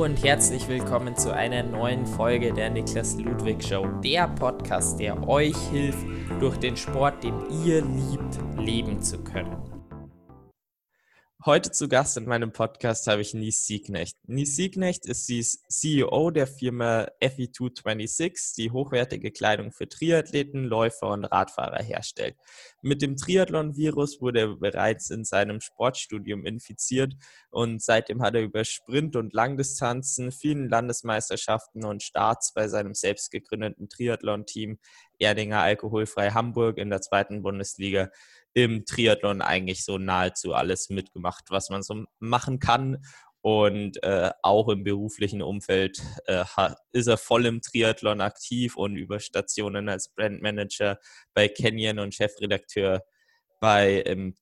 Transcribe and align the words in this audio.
Und 0.00 0.24
herzlich 0.24 0.66
willkommen 0.66 1.14
zu 1.14 1.30
einer 1.30 1.62
neuen 1.62 2.06
Folge 2.06 2.54
der 2.54 2.70
Niklas 2.70 3.18
Ludwig 3.18 3.62
Show, 3.62 3.86
der 4.02 4.28
Podcast, 4.28 4.98
der 4.98 5.28
euch 5.28 5.54
hilft, 5.70 6.06
durch 6.40 6.56
den 6.56 6.74
Sport, 6.74 7.22
den 7.22 7.34
ihr 7.66 7.82
liebt, 7.82 8.38
leben 8.56 9.02
zu 9.02 9.18
können. 9.22 9.79
Heute 11.46 11.70
zu 11.70 11.88
Gast 11.88 12.18
in 12.18 12.26
meinem 12.26 12.52
Podcast 12.52 13.06
habe 13.06 13.22
ich 13.22 13.32
Nies 13.32 13.64
Siegnecht. 13.64 14.18
Nies 14.26 14.56
Siegnecht 14.56 15.06
ist 15.06 15.26
die 15.26 15.42
CEO 15.42 16.30
der 16.30 16.46
Firma 16.46 17.08
FE226, 17.22 18.56
die 18.58 18.70
hochwertige 18.70 19.30
Kleidung 19.30 19.72
für 19.72 19.88
Triathleten, 19.88 20.64
Läufer 20.64 21.08
und 21.08 21.24
Radfahrer 21.24 21.82
herstellt. 21.82 22.36
Mit 22.82 23.00
dem 23.00 23.16
Triathlon-Virus 23.16 24.20
wurde 24.20 24.40
er 24.40 24.56
bereits 24.56 25.08
in 25.08 25.24
seinem 25.24 25.62
Sportstudium 25.62 26.44
infiziert 26.44 27.14
und 27.48 27.80
seitdem 27.80 28.20
hat 28.20 28.34
er 28.34 28.42
über 28.42 28.64
Sprint- 28.64 29.16
und 29.16 29.32
Langdistanzen, 29.32 30.32
vielen 30.32 30.68
Landesmeisterschaften 30.68 31.86
und 31.86 32.02
Starts 32.02 32.52
bei 32.52 32.68
seinem 32.68 32.92
selbst 32.92 33.30
gegründeten 33.30 33.88
Triathlon-Team 33.88 34.78
Erdinger 35.18 35.60
Alkoholfrei 35.60 36.30
Hamburg 36.30 36.78
in 36.78 36.90
der 36.90 37.02
zweiten 37.02 37.42
Bundesliga 37.42 38.10
im 38.52 38.84
Triathlon 38.84 39.42
eigentlich 39.42 39.84
so 39.84 39.98
nahezu 39.98 40.54
alles 40.54 40.90
mitgemacht, 40.90 41.44
was 41.50 41.70
man 41.70 41.82
so 41.82 42.04
machen 42.18 42.58
kann. 42.58 43.04
Und 43.42 44.02
äh, 44.02 44.30
auch 44.42 44.68
im 44.68 44.84
beruflichen 44.84 45.40
Umfeld 45.40 46.02
äh, 46.26 46.44
ist 46.92 47.06
er 47.06 47.16
voll 47.16 47.46
im 47.46 47.62
Triathlon 47.62 48.20
aktiv 48.20 48.76
und 48.76 48.96
über 48.96 49.18
Stationen 49.18 49.88
als 49.88 50.10
Brandmanager 50.10 50.98
bei 51.32 51.48
Canyon 51.48 52.00
und 52.00 52.14
Chefredakteur 52.14 53.02
bei, 53.60 54.02
ähm, 54.06 54.36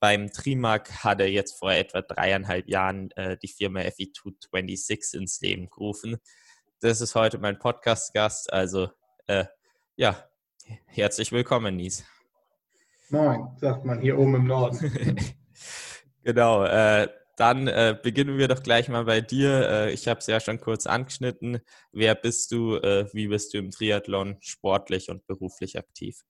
beim 0.00 0.32
Trimark 0.32 1.04
hat 1.04 1.20
er 1.20 1.30
jetzt 1.30 1.58
vor 1.58 1.72
etwa 1.72 2.00
dreieinhalb 2.00 2.68
Jahren 2.68 3.10
äh, 3.12 3.36
die 3.36 3.48
Firma 3.48 3.80
FE226 3.80 5.16
ins 5.16 5.40
Leben 5.40 5.68
gerufen. 5.68 6.16
Das 6.80 7.00
ist 7.00 7.14
heute 7.14 7.38
mein 7.38 7.58
Podcast-Gast. 7.58 8.52
Also 8.52 8.90
äh, 9.26 9.44
ja, 9.96 10.28
herzlich 10.86 11.30
willkommen, 11.30 11.76
Nies. 11.76 12.04
Moin, 13.10 13.48
sagt 13.56 13.84
man 13.84 14.00
hier 14.00 14.18
oben 14.18 14.34
im 14.34 14.46
Norden. 14.46 14.92
genau, 16.24 16.64
äh, 16.64 17.08
dann 17.36 17.66
äh, 17.66 17.96
beginnen 18.00 18.38
wir 18.38 18.48
doch 18.48 18.62
gleich 18.62 18.88
mal 18.88 19.04
bei 19.04 19.20
dir. 19.20 19.68
Äh, 19.68 19.92
ich 19.92 20.08
habe 20.08 20.20
es 20.20 20.26
ja 20.26 20.40
schon 20.40 20.60
kurz 20.60 20.86
angeschnitten. 20.86 21.60
Wer 21.92 22.14
bist 22.14 22.52
du? 22.52 22.76
Äh, 22.76 23.06
wie 23.12 23.28
bist 23.28 23.52
du 23.52 23.58
im 23.58 23.70
Triathlon 23.70 24.36
sportlich 24.40 25.10
und 25.10 25.26
beruflich 25.26 25.76
aktiv? 25.76 26.24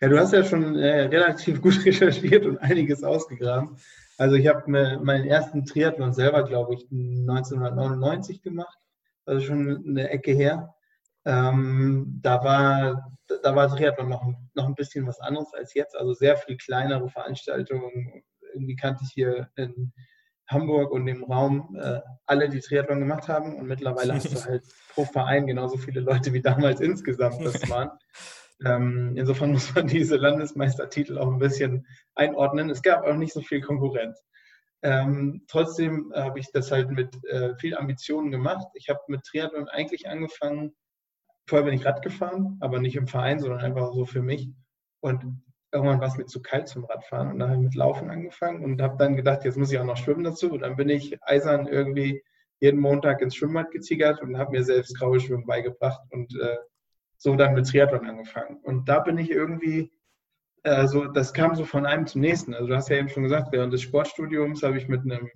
Ja, 0.00 0.08
du 0.08 0.18
hast 0.18 0.32
ja 0.32 0.44
schon 0.44 0.76
äh, 0.76 1.02
relativ 1.02 1.60
gut 1.60 1.74
recherchiert 1.84 2.46
und 2.46 2.58
einiges 2.58 3.02
ausgegraben. 3.02 3.76
Also 4.16 4.34
ich 4.36 4.46
habe 4.48 4.70
meinen 4.70 5.26
ersten 5.26 5.64
Triathlon 5.64 6.12
selber, 6.12 6.42
glaube 6.42 6.74
ich, 6.74 6.82
1999 6.90 8.42
gemacht. 8.42 8.78
Also 9.26 9.46
schon 9.46 9.84
eine 9.86 10.10
Ecke 10.10 10.32
her. 10.32 10.74
Ähm, 11.28 12.18
da 12.22 12.42
war 12.42 13.12
da 13.42 13.54
war 13.54 13.68
Triathlon 13.68 14.08
noch, 14.08 14.26
noch 14.54 14.66
ein 14.66 14.74
bisschen 14.74 15.06
was 15.06 15.20
anderes 15.20 15.52
als 15.54 15.74
jetzt, 15.74 15.96
also 15.96 16.14
sehr 16.14 16.36
viel 16.36 16.56
kleinere 16.56 17.08
Veranstaltungen. 17.08 18.22
Irgendwie 18.54 18.76
kannte 18.76 19.04
ich 19.04 19.12
hier 19.12 19.50
in 19.56 19.92
Hamburg 20.48 20.92
und 20.92 21.06
im 21.06 21.24
Raum 21.24 21.76
äh, 21.78 22.00
alle, 22.26 22.48
die 22.48 22.60
Triathlon 22.60 23.00
gemacht 23.00 23.28
haben 23.28 23.56
und 23.56 23.66
mittlerweile 23.66 24.14
hast 24.14 24.32
du 24.34 24.44
halt 24.44 24.64
pro 24.94 25.04
Verein 25.04 25.46
genauso 25.46 25.76
viele 25.76 26.00
Leute 26.00 26.32
wie 26.32 26.40
damals 26.40 26.80
insgesamt 26.80 27.44
das 27.44 27.60
waren. 27.70 27.90
Ähm, 28.64 29.14
insofern 29.16 29.52
muss 29.52 29.74
man 29.74 29.86
diese 29.86 30.16
Landesmeistertitel 30.16 31.18
auch 31.18 31.28
ein 31.28 31.38
bisschen 31.38 31.86
einordnen. 32.14 32.70
Es 32.70 32.82
gab 32.82 33.04
auch 33.04 33.14
nicht 33.14 33.34
so 33.34 33.42
viel 33.42 33.60
Konkurrenz. 33.60 34.24
Ähm, 34.82 35.44
trotzdem 35.48 36.12
habe 36.14 36.38
ich 36.38 36.50
das 36.52 36.70
halt 36.70 36.90
mit 36.90 37.22
äh, 37.26 37.54
viel 37.56 37.76
Ambitionen 37.76 38.30
gemacht. 38.30 38.66
Ich 38.74 38.88
habe 38.88 39.00
mit 39.08 39.22
Triathlon 39.24 39.68
eigentlich 39.68 40.08
angefangen, 40.08 40.74
vorher 41.48 41.64
bin 41.64 41.74
ich 41.74 41.84
Rad 41.84 42.02
gefahren, 42.02 42.56
aber 42.60 42.78
nicht 42.78 42.96
im 42.96 43.06
Verein, 43.06 43.40
sondern 43.40 43.60
einfach 43.60 43.92
so 43.92 44.04
für 44.04 44.22
mich. 44.22 44.50
Und 45.00 45.24
irgendwann 45.72 46.00
war 46.00 46.08
es 46.08 46.16
mir 46.16 46.26
zu 46.26 46.42
kalt 46.42 46.68
zum 46.68 46.84
Radfahren 46.84 47.32
und 47.32 47.38
dann 47.38 47.50
habe 47.50 47.60
ich 47.60 47.64
mit 47.66 47.74
Laufen 47.74 48.10
angefangen 48.10 48.64
und 48.64 48.80
habe 48.80 48.96
dann 48.98 49.16
gedacht, 49.16 49.44
jetzt 49.44 49.56
muss 49.56 49.72
ich 49.72 49.78
auch 49.78 49.84
noch 49.84 49.96
schwimmen 49.96 50.24
dazu. 50.24 50.52
Und 50.52 50.60
dann 50.60 50.76
bin 50.76 50.88
ich 50.88 51.18
eisern 51.22 51.66
irgendwie 51.66 52.22
jeden 52.60 52.80
Montag 52.80 53.20
ins 53.20 53.36
Schwimmbad 53.36 53.70
getigert 53.70 54.20
und 54.20 54.38
habe 54.38 54.52
mir 54.52 54.64
selbst 54.64 54.98
graue 54.98 55.20
Schwimmen 55.20 55.46
beigebracht 55.46 56.00
und 56.10 56.34
äh, 56.40 56.56
so 57.16 57.34
dann 57.36 57.54
mit 57.54 57.66
Triathlon 57.66 58.06
angefangen. 58.06 58.58
Und 58.62 58.88
da 58.88 59.00
bin 59.00 59.18
ich 59.18 59.30
irgendwie, 59.30 59.92
äh, 60.64 60.86
so, 60.86 61.06
das 61.06 61.32
kam 61.32 61.54
so 61.54 61.64
von 61.64 61.86
einem 61.86 62.06
zum 62.06 62.20
nächsten. 62.20 62.54
Also 62.54 62.68
du 62.68 62.74
hast 62.74 62.88
ja 62.88 62.96
eben 62.96 63.08
schon 63.08 63.22
gesagt, 63.24 63.52
während 63.52 63.72
des 63.72 63.82
Sportstudiums 63.82 64.62
habe 64.62 64.78
ich 64.78 64.88
mit 64.88 65.02
einem 65.02 65.30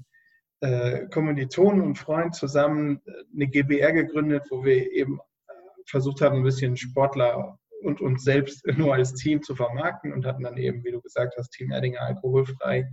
äh, 0.61 1.06
Kommilitonen 1.09 1.83
und 1.83 1.97
Freund 1.97 2.34
zusammen 2.34 3.01
äh, 3.05 3.12
eine 3.34 3.49
GBR 3.49 3.93
gegründet, 3.93 4.45
wo 4.51 4.65
wir 4.65 4.91
eben 4.93 5.21
versucht 5.87 6.20
haben, 6.20 6.37
ein 6.37 6.43
bisschen 6.43 6.76
Sportler 6.76 7.59
und 7.82 8.00
uns 8.00 8.25
selbst 8.25 8.65
nur 8.76 8.94
als 8.94 9.15
Team 9.15 9.43
zu 9.43 9.54
vermarkten 9.54 10.12
und 10.12 10.26
hatten 10.26 10.44
dann 10.44 10.56
eben, 10.56 10.84
wie 10.84 10.93
du 10.93 11.00
gesagt 11.00 11.34
hast, 11.37 11.50
Team 11.50 11.70
Erdinger 11.70 12.00
alkoholfrei 12.00 12.88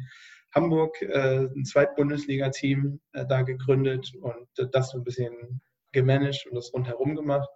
Hamburg, 0.54 1.00
äh, 1.02 1.46
ein 1.46 1.64
Zweitbundesliga-Team 1.64 3.00
äh, 3.14 3.26
da 3.28 3.44
gegründet 3.44 4.12
und 4.20 4.48
äh, 4.58 4.66
das 4.72 4.90
so 4.90 4.98
ein 4.98 5.04
bisschen 5.04 5.62
gemanagt 5.92 6.48
und 6.50 6.56
das 6.56 6.74
rundherum 6.74 7.16
gemacht. 7.16 7.50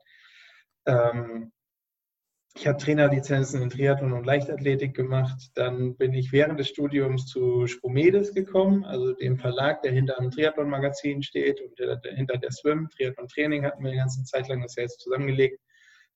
Ähm, 0.85 1.51
ich 2.55 2.67
habe 2.67 2.77
Trainerlizenzen 2.77 3.61
in 3.63 3.69
Triathlon 3.69 4.13
und 4.13 4.25
Leichtathletik 4.25 4.95
gemacht. 4.95 5.51
Dann 5.55 5.97
bin 5.97 6.13
ich 6.13 6.31
während 6.31 6.59
des 6.59 6.69
Studiums 6.69 7.25
zu 7.25 7.65
Spomedes 7.65 8.33
gekommen, 8.33 8.85
also 8.85 9.13
dem 9.13 9.37
Verlag, 9.37 9.81
der 9.81 9.91
hinter 9.91 10.19
einem 10.19 10.29
Triathlon-Magazin 10.29 11.23
steht 11.23 11.59
und 11.61 11.77
der, 11.79 11.95
der, 11.95 12.13
hinter 12.13 12.37
der 12.37 12.51
Swim. 12.51 12.89
Triathlon 12.95 13.27
Training 13.27 13.65
hatten 13.65 13.83
wir 13.83 13.89
eine 13.89 13.99
ganze 13.99 14.23
Zeit 14.23 14.47
lang, 14.49 14.61
das 14.61 14.73
ist 14.73 14.77
ja 14.77 14.83
jetzt 14.83 15.01
zusammengelegt. 15.01 15.59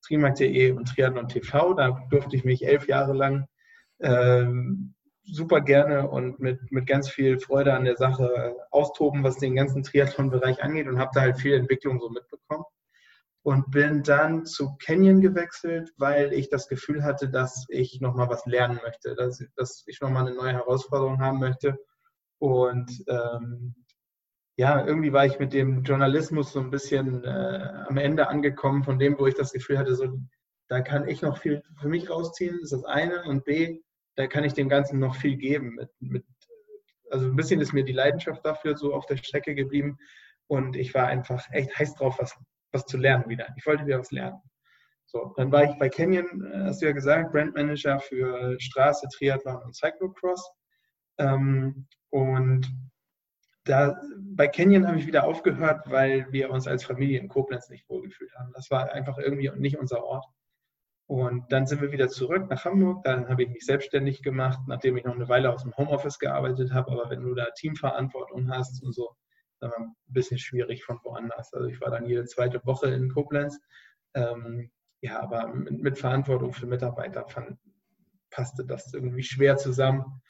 Trimark.de 0.05 0.71
und 0.71 0.85
Triathlon 0.85 1.27
TV. 1.27 1.73
Da 1.73 2.05
durfte 2.11 2.35
ich 2.35 2.45
mich 2.45 2.65
elf 2.65 2.87
Jahre 2.87 3.13
lang 3.13 3.47
ähm, 3.99 4.93
super 5.23 5.61
gerne 5.61 6.07
und 6.07 6.39
mit, 6.39 6.59
mit 6.71 6.85
ganz 6.85 7.09
viel 7.09 7.39
Freude 7.39 7.73
an 7.73 7.83
der 7.83 7.97
Sache 7.97 8.55
austoben, 8.69 9.23
was 9.23 9.37
den 9.37 9.55
ganzen 9.55 9.81
Triathlon-Bereich 9.81 10.61
angeht 10.61 10.87
und 10.87 10.99
habe 10.99 11.11
da 11.15 11.21
halt 11.21 11.39
viel 11.39 11.55
Entwicklung 11.55 11.99
so 11.99 12.09
mitbekommen 12.09 12.63
und 13.43 13.71
bin 13.71 14.03
dann 14.03 14.45
zu 14.45 14.75
Canyon 14.77 15.21
gewechselt, 15.21 15.93
weil 15.97 16.33
ich 16.33 16.49
das 16.49 16.67
Gefühl 16.67 17.03
hatte, 17.03 17.29
dass 17.29 17.65
ich 17.69 18.01
nochmal 18.01 18.29
was 18.29 18.45
lernen 18.45 18.79
möchte, 18.83 19.15
dass, 19.15 19.41
dass 19.55 19.83
ich 19.87 20.01
nochmal 20.01 20.27
eine 20.27 20.35
neue 20.35 20.53
Herausforderung 20.53 21.21
haben 21.21 21.39
möchte. 21.39 21.77
Und 22.39 22.91
ähm, 23.07 23.75
ja, 24.57 24.85
irgendwie 24.85 25.13
war 25.13 25.25
ich 25.25 25.39
mit 25.39 25.53
dem 25.53 25.83
Journalismus 25.83 26.51
so 26.51 26.59
ein 26.59 26.71
bisschen 26.71 27.23
äh, 27.23 27.85
am 27.87 27.97
Ende 27.97 28.27
angekommen, 28.27 28.83
von 28.83 28.99
dem, 28.99 29.17
wo 29.17 29.27
ich 29.27 29.35
das 29.35 29.53
Gefühl 29.53 29.77
hatte, 29.77 29.95
so, 29.95 30.19
da 30.67 30.81
kann 30.81 31.07
ich 31.07 31.21
noch 31.21 31.37
viel 31.37 31.61
für 31.79 31.87
mich 31.87 32.09
rausziehen, 32.09 32.59
ist 32.61 32.73
das 32.73 32.83
eine. 32.83 33.23
Und 33.23 33.45
B, 33.45 33.81
da 34.15 34.27
kann 34.27 34.43
ich 34.43 34.53
dem 34.53 34.67
Ganzen 34.67 34.99
noch 34.99 35.15
viel 35.15 35.37
geben. 35.37 35.75
Mit, 35.75 35.89
mit, 35.99 36.25
also 37.11 37.27
ein 37.27 37.35
bisschen 37.35 37.61
ist 37.61 37.71
mir 37.71 37.85
die 37.85 37.93
Leidenschaft 37.93 38.43
dafür 38.43 38.75
so 38.75 38.93
auf 38.93 39.05
der 39.05 39.17
Strecke 39.17 39.55
geblieben. 39.55 39.97
Und 40.47 40.75
ich 40.75 40.93
war 40.93 41.07
einfach 41.07 41.45
echt 41.51 41.77
heiß 41.77 41.95
drauf, 41.95 42.17
was, 42.19 42.35
was 42.71 42.85
zu 42.85 42.97
lernen 42.97 43.29
wieder. 43.29 43.47
Ich 43.57 43.65
wollte 43.65 43.85
wieder 43.85 43.99
was 43.99 44.11
lernen. 44.11 44.41
So, 45.05 45.33
dann 45.37 45.51
war 45.51 45.63
ich 45.63 45.77
bei 45.79 45.87
Canyon, 45.87 46.45
äh, 46.45 46.65
hast 46.65 46.81
du 46.81 46.85
ja 46.85 46.91
gesagt, 46.91 47.31
Brandmanager 47.31 47.99
für 47.99 48.59
Straße, 48.59 49.07
Triathlon 49.15 49.61
und 49.63 49.75
Cyclocross. 49.75 50.51
Ähm, 51.17 51.87
und 52.09 52.67
da, 53.63 53.95
bei 54.19 54.47
Canyon 54.47 54.87
habe 54.87 54.99
ich 54.99 55.07
wieder 55.07 55.25
aufgehört, 55.25 55.89
weil 55.89 56.31
wir 56.31 56.49
uns 56.49 56.67
als 56.67 56.83
Familie 56.83 57.19
in 57.19 57.27
Koblenz 57.29 57.69
nicht 57.69 57.87
wohlgefühlt 57.89 58.33
haben. 58.35 58.51
Das 58.53 58.69
war 58.69 58.91
einfach 58.91 59.17
irgendwie 59.17 59.49
nicht 59.55 59.77
unser 59.77 60.03
Ort. 60.03 60.25
Und 61.07 61.51
dann 61.53 61.65
sind 61.67 61.81
wir 61.81 61.93
wieder 61.93 62.09
zurück 62.09 62.49
nach 62.49 62.65
Hamburg. 62.65 63.03
Dann 63.03 63.29
habe 63.29 63.43
ich 63.43 63.49
mich 63.49 63.65
selbstständig 63.65 64.21
gemacht, 64.23 64.59
nachdem 64.67 64.97
ich 64.97 65.05
noch 65.05 65.15
eine 65.15 65.29
Weile 65.29 65.53
aus 65.53 65.63
dem 65.63 65.75
Homeoffice 65.77 66.19
gearbeitet 66.19 66.73
habe. 66.73 66.91
Aber 66.91 67.09
wenn 67.09 67.23
du 67.23 67.33
da 67.33 67.47
Teamverantwortung 67.55 68.49
hast 68.51 68.83
und 68.83 68.93
so, 68.93 69.15
ein 69.61 69.95
bisschen 70.07 70.37
schwierig 70.37 70.83
von 70.83 70.99
woanders. 71.03 71.53
Also 71.53 71.67
ich 71.67 71.81
war 71.81 71.91
dann 71.91 72.05
jede 72.05 72.25
zweite 72.25 72.63
Woche 72.65 72.87
in 72.89 73.13
Koblenz. 73.13 73.59
Ähm, 74.13 74.71
ja, 75.01 75.19
aber 75.19 75.47
mit, 75.47 75.81
mit, 75.81 75.97
Verantwortung 75.97 76.53
für 76.53 76.65
Mitarbeiter 76.65 77.27
fand, 77.27 77.59
passte 78.29 78.65
das 78.65 78.93
irgendwie 78.93 79.23
schwer 79.23 79.57
zusammen, 79.57 80.21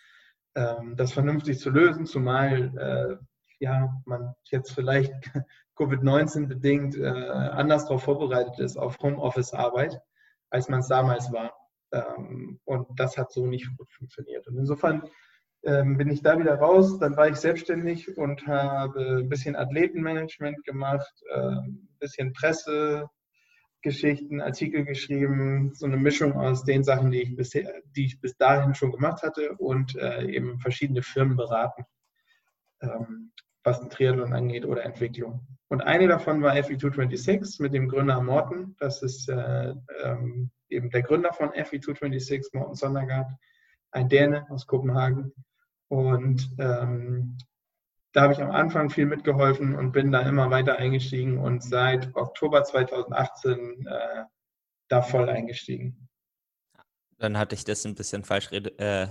ähm, 0.55 0.95
das 0.95 1.13
vernünftig 1.13 1.59
zu 1.59 1.69
lösen, 1.69 2.05
zumal 2.05 2.77
äh, 2.77 3.25
ja, 3.59 3.93
man 4.05 4.33
jetzt 4.45 4.73
vielleicht 4.73 5.13
Covid-19 5.77 6.47
bedingt 6.47 6.97
äh, 6.97 7.07
anders 7.07 7.85
darauf 7.85 8.03
vorbereitet 8.03 8.59
ist, 8.59 8.77
auf 8.77 8.97
Homeoffice-Arbeit, 8.99 10.01
als 10.49 10.69
man 10.69 10.79
es 10.79 10.87
damals 10.87 11.31
war. 11.31 11.53
Ähm, 11.91 12.59
und 12.65 12.87
das 12.99 13.17
hat 13.17 13.31
so 13.31 13.45
nicht 13.45 13.75
gut 13.77 13.89
funktioniert. 13.91 14.47
Und 14.47 14.57
insofern 14.57 15.03
ähm, 15.63 15.97
bin 15.97 16.09
ich 16.09 16.21
da 16.21 16.39
wieder 16.39 16.55
raus. 16.55 16.99
Dann 16.99 17.17
war 17.17 17.27
ich 17.27 17.35
selbstständig 17.35 18.17
und 18.17 18.47
habe 18.47 19.19
ein 19.19 19.29
bisschen 19.29 19.55
Athletenmanagement 19.55 20.63
gemacht, 20.63 21.13
äh, 21.29 21.39
ein 21.39 21.89
bisschen 21.99 22.33
Pressegeschichten, 22.33 24.41
Artikel 24.41 24.85
geschrieben, 24.85 25.73
so 25.73 25.85
eine 25.85 25.97
Mischung 25.97 26.33
aus 26.33 26.63
den 26.63 26.83
Sachen, 26.83 27.11
die 27.11 27.21
ich, 27.21 27.35
bisher, 27.35 27.81
die 27.95 28.05
ich 28.05 28.21
bis 28.21 28.37
dahin 28.37 28.75
schon 28.75 28.91
gemacht 28.91 29.23
hatte 29.23 29.53
und 29.57 29.95
äh, 29.95 30.25
eben 30.25 30.59
verschiedene 30.59 31.01
Firmen 31.01 31.37
beraten. 31.37 31.85
Ähm, 32.81 33.31
was 33.67 33.81
ein 33.81 33.89
Triathlon 33.89 34.33
angeht 34.33 34.65
oder 34.65 34.85
Entwicklung. 34.85 35.45
Und 35.67 35.81
eine 35.81 36.07
davon 36.07 36.41
war 36.41 36.53
FE226 36.53 37.61
mit 37.61 37.73
dem 37.73 37.89
Gründer 37.89 38.21
Morten. 38.21 38.77
Das 38.79 39.03
ist 39.03 39.27
äh, 39.27 39.73
ähm, 40.03 40.49
eben 40.69 40.89
der 40.89 41.01
Gründer 41.01 41.33
von 41.33 41.49
FE226, 41.49 42.47
Morten 42.53 42.75
Sondergaard, 42.75 43.27
ein 43.91 44.09
Däne 44.09 44.49
aus 44.49 44.67
Kopenhagen. 44.67 45.33
Und 45.89 46.49
ähm, 46.59 47.37
da 48.13 48.23
habe 48.23 48.33
ich 48.33 48.41
am 48.41 48.51
Anfang 48.51 48.89
viel 48.89 49.05
mitgeholfen 49.05 49.75
und 49.75 49.91
bin 49.91 50.11
da 50.11 50.21
immer 50.21 50.49
weiter 50.49 50.77
eingestiegen 50.77 51.37
und 51.37 51.63
seit 51.63 52.15
Oktober 52.15 52.63
2018 52.63 53.85
äh, 53.85 54.23
da 54.87 55.01
voll 55.01 55.29
eingestiegen. 55.29 56.09
Dann 57.19 57.37
hatte 57.37 57.55
ich 57.55 57.63
das 57.63 57.85
ein 57.85 57.95
bisschen 57.95 58.23
falsch 58.23 58.51
äh, 58.51 59.07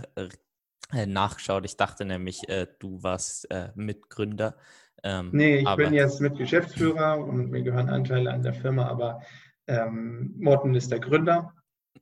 äh, 0.93 1.06
nachgeschaut. 1.06 1.64
Ich 1.64 1.76
dachte 1.76 2.05
nämlich, 2.05 2.49
äh, 2.49 2.67
du 2.78 3.02
warst 3.02 3.50
äh, 3.50 3.70
Mitgründer. 3.75 4.56
Ähm, 5.02 5.31
nee, 5.32 5.58
ich 5.58 5.76
bin 5.76 5.93
jetzt 5.93 6.20
Mitgeschäftsführer 6.20 7.19
und 7.19 7.50
mir 7.50 7.62
gehören 7.62 7.90
Anteile 7.90 8.32
an 8.32 8.43
der 8.43 8.55
Firma, 8.55 8.87
aber 8.87 9.23
ähm, 9.67 10.34
Morten 10.38 10.75
ist 10.75 10.90
der 10.90 11.00
Gründer 11.00 11.52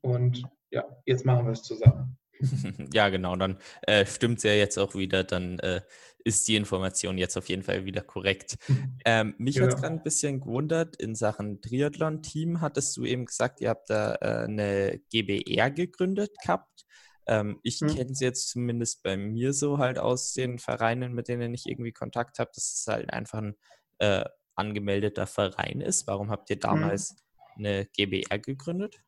und 0.00 0.42
ja, 0.70 0.84
jetzt 1.06 1.24
machen 1.24 1.46
wir 1.46 1.52
es 1.52 1.62
zusammen. 1.62 2.16
ja, 2.92 3.08
genau, 3.08 3.36
dann 3.36 3.58
äh, 3.82 4.06
stimmt 4.06 4.38
es 4.38 4.44
ja 4.44 4.52
jetzt 4.52 4.78
auch 4.78 4.94
wieder, 4.94 5.24
dann 5.24 5.58
äh, 5.60 5.80
ist 6.24 6.48
die 6.48 6.56
Information 6.56 7.18
jetzt 7.18 7.36
auf 7.36 7.48
jeden 7.48 7.62
Fall 7.62 7.84
wieder 7.84 8.02
korrekt. 8.02 8.56
Ähm, 9.06 9.34
mich 9.36 9.56
genau. 9.56 9.66
hat 9.66 9.74
es 9.74 9.80
gerade 9.82 9.94
ein 9.96 10.02
bisschen 10.02 10.40
gewundert, 10.40 10.96
in 10.96 11.14
Sachen 11.14 11.60
Triathlon-Team 11.60 12.62
hattest 12.62 12.96
du 12.96 13.04
eben 13.04 13.26
gesagt, 13.26 13.60
ihr 13.60 13.68
habt 13.68 13.90
da 13.90 14.14
äh, 14.14 14.44
eine 14.44 14.98
GBR 15.10 15.70
gegründet 15.70 16.30
gehabt. 16.42 16.86
Ähm, 17.26 17.60
ich 17.62 17.80
hm. 17.80 17.88
kenne 17.88 18.10
es 18.10 18.20
jetzt 18.20 18.48
zumindest 18.48 19.02
bei 19.02 19.18
mir 19.18 19.52
so 19.52 19.76
halt 19.76 19.98
aus 19.98 20.32
den 20.32 20.58
Vereinen, 20.58 21.12
mit 21.12 21.28
denen 21.28 21.52
ich 21.52 21.66
irgendwie 21.66 21.92
Kontakt 21.92 22.38
habe, 22.38 22.50
dass 22.54 22.72
es 22.72 22.86
halt 22.86 23.12
einfach 23.12 23.40
ein 23.40 23.56
äh, 23.98 24.24
angemeldeter 24.54 25.26
Verein 25.26 25.82
ist. 25.82 26.06
Warum 26.06 26.30
habt 26.30 26.48
ihr 26.48 26.56
hm. 26.56 26.60
damals 26.60 27.10
hm. 27.10 27.66
eine 27.66 27.86
GBR 27.86 28.38
gegründet? 28.38 29.02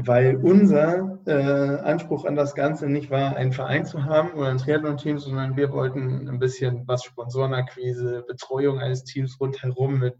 Weil 0.00 0.36
unser 0.36 1.18
äh, 1.26 1.32
Anspruch 1.82 2.24
an 2.24 2.36
das 2.36 2.54
Ganze 2.54 2.88
nicht 2.88 3.10
war, 3.10 3.36
einen 3.36 3.52
Verein 3.52 3.84
zu 3.84 4.04
haben 4.04 4.32
oder 4.32 4.48
ein 4.48 4.58
Triathlon-Team, 4.58 5.18
sondern 5.18 5.56
wir 5.56 5.72
wollten 5.72 6.28
ein 6.28 6.38
bisschen 6.38 6.86
was 6.86 7.04
Sponsorenakquise, 7.04 8.24
Betreuung 8.26 8.78
eines 8.78 9.04
Teams 9.04 9.38
rundherum 9.40 9.98
mit 9.98 10.16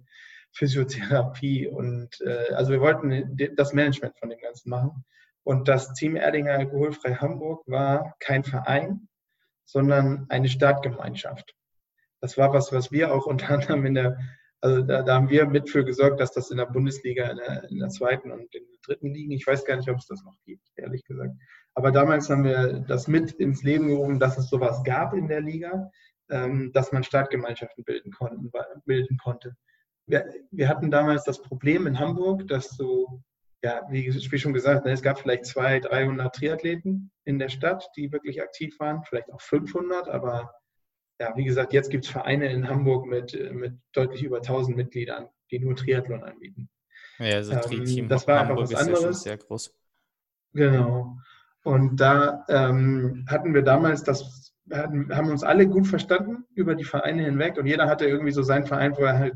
Physiotherapie 0.52 1.69
und 1.69 2.20
äh, 2.22 2.54
also 2.54 2.72
wir 2.72 2.80
wollten 2.80 3.36
das 3.56 3.72
Management 3.72 4.19
von 4.19 4.30
dem 4.30 4.40
Ganzen 4.40 4.70
machen. 4.70 5.04
Und 5.44 5.69
das 5.69 5.94
Team 5.94 6.16
Erdinger 6.16 6.52
Alkoholfrei 6.52 7.14
Hamburg 7.14 7.62
war 7.66 8.14
kein 8.19 8.44
Verein, 8.44 9.08
sondern 9.64 10.26
eine 10.28 10.48
Startgemeinschaft. 10.48 11.54
Das 12.20 12.36
war 12.36 12.52
was, 12.52 12.72
was 12.72 12.90
wir 12.90 13.14
auch 13.14 13.26
unter 13.26 13.50
anderem 13.50 13.86
in 13.86 13.94
der 13.94 14.19
also 14.60 14.82
da, 14.82 15.02
da, 15.02 15.14
haben 15.14 15.31
wir 15.31 15.46
mit 15.46 15.70
für 15.70 15.84
gesorgt, 15.84 16.20
dass 16.20 16.32
das 16.32 16.50
in 16.50 16.56
der 16.56 16.66
Bundesliga, 16.66 17.31
in 17.31 17.37
der, 17.37 17.70
in 17.70 17.78
der, 17.78 17.88
zweiten 17.90 18.32
und 18.32 18.40
in 18.40 18.49
der 18.50 18.78
dritten 18.82 19.14
liegen. 19.14 19.32
Ich 19.32 19.46
weiß 19.46 19.64
gar 19.64 19.76
nicht, 19.76 19.88
ob 19.88 19.99
es 19.99 20.06
das 20.06 20.25
noch 20.25 20.37
gibt, 20.44 20.66
ehrlich 20.76 21.05
gesagt. 21.05 21.34
Aber 21.75 21.93
damals 21.93 22.28
haben 22.28 22.44
wir 22.44 22.84
das 22.88 23.06
mit 23.06 23.32
ins 23.32 23.62
Leben 23.62 23.88
gerufen, 23.88 24.19
dass 24.19 24.37
es 24.37 24.49
sowas 24.49 24.82
gab 24.82 25.14
in 25.14 25.28
der 25.28 25.40
Liga, 25.40 25.90
ähm, 26.28 26.72
dass 26.72 26.90
man 26.90 27.05
Startgemeinschaften 27.05 27.84
bilden, 27.84 28.10
konnten, 28.10 28.50
bilden 28.84 29.16
konnte. 29.19 29.56
Wir, 30.06 30.26
wir, 30.50 30.69
hatten 30.69 30.90
damals 30.90 31.25
das 31.25 31.40
Problem 31.40 31.87
in 31.87 31.99
Hamburg, 31.99 32.49
dass 32.49 32.70
so, 32.70 33.22
ja, 33.62 33.82
wie, 33.90 34.12
wie 34.12 34.38
schon 34.38 34.54
gesagt, 34.54 34.87
ne, 34.87 34.93
es 34.93 35.02
gab 35.02 35.20
vielleicht 35.20 35.44
200, 35.46 35.93
300 35.93 36.34
Triathleten 36.34 37.12
in 37.25 37.38
der 37.38 37.49
Stadt, 37.49 37.88
die 37.96 38.11
wirklich 38.11 38.43
aktiv 38.43 38.78
waren, 38.81 39.04
vielleicht 39.04 39.31
auch 39.32 39.40
500, 39.40 40.08
aber 40.08 40.50
ja, 41.19 41.37
wie 41.37 41.44
gesagt, 41.44 41.73
jetzt 41.73 41.91
gibt 41.91 42.05
es 42.05 42.11
Vereine 42.11 42.50
in 42.50 42.69
Hamburg 42.69 43.06
mit, 43.06 43.37
mit 43.53 43.75
deutlich 43.93 44.23
über 44.23 44.37
1000 44.38 44.76
Mitgliedern, 44.76 45.29
die 45.50 45.59
nur 45.59 45.75
Triathlon 45.75 46.23
anbieten. 46.23 46.69
Ja, 47.19 47.37
also 47.37 47.53
ähm, 47.53 48.09
das 48.09 48.26
war 48.29 48.41
Hamburg 48.41 48.61
einfach 48.61 48.73
was 48.73 48.87
anderes. 48.87 49.25
Ja 49.25 49.31
sehr 49.31 49.37
groß. 49.38 49.75
Genau. 50.55 51.19
Und 51.65 51.97
da 51.97 52.44
ähm, 52.49 53.26
hatten 53.29 53.53
wir 53.53 53.62
damals 53.62 54.05
das, 54.05 54.55
hatten, 54.70 55.15
haben 55.15 55.31
uns 55.31 55.43
alle 55.43 55.67
gut 55.67 55.87
verstanden 55.87 56.44
über 56.55 56.75
die 56.75 56.85
Vereine 56.85 57.25
hinweg 57.25 57.59
und 57.59 57.67
jeder 57.67 57.87
hatte 57.88 58.06
irgendwie 58.06 58.31
so 58.31 58.43
seinen 58.43 58.67
Verein, 58.67 58.97
wo 58.97 59.03
er 59.03 59.19
halt, 59.19 59.35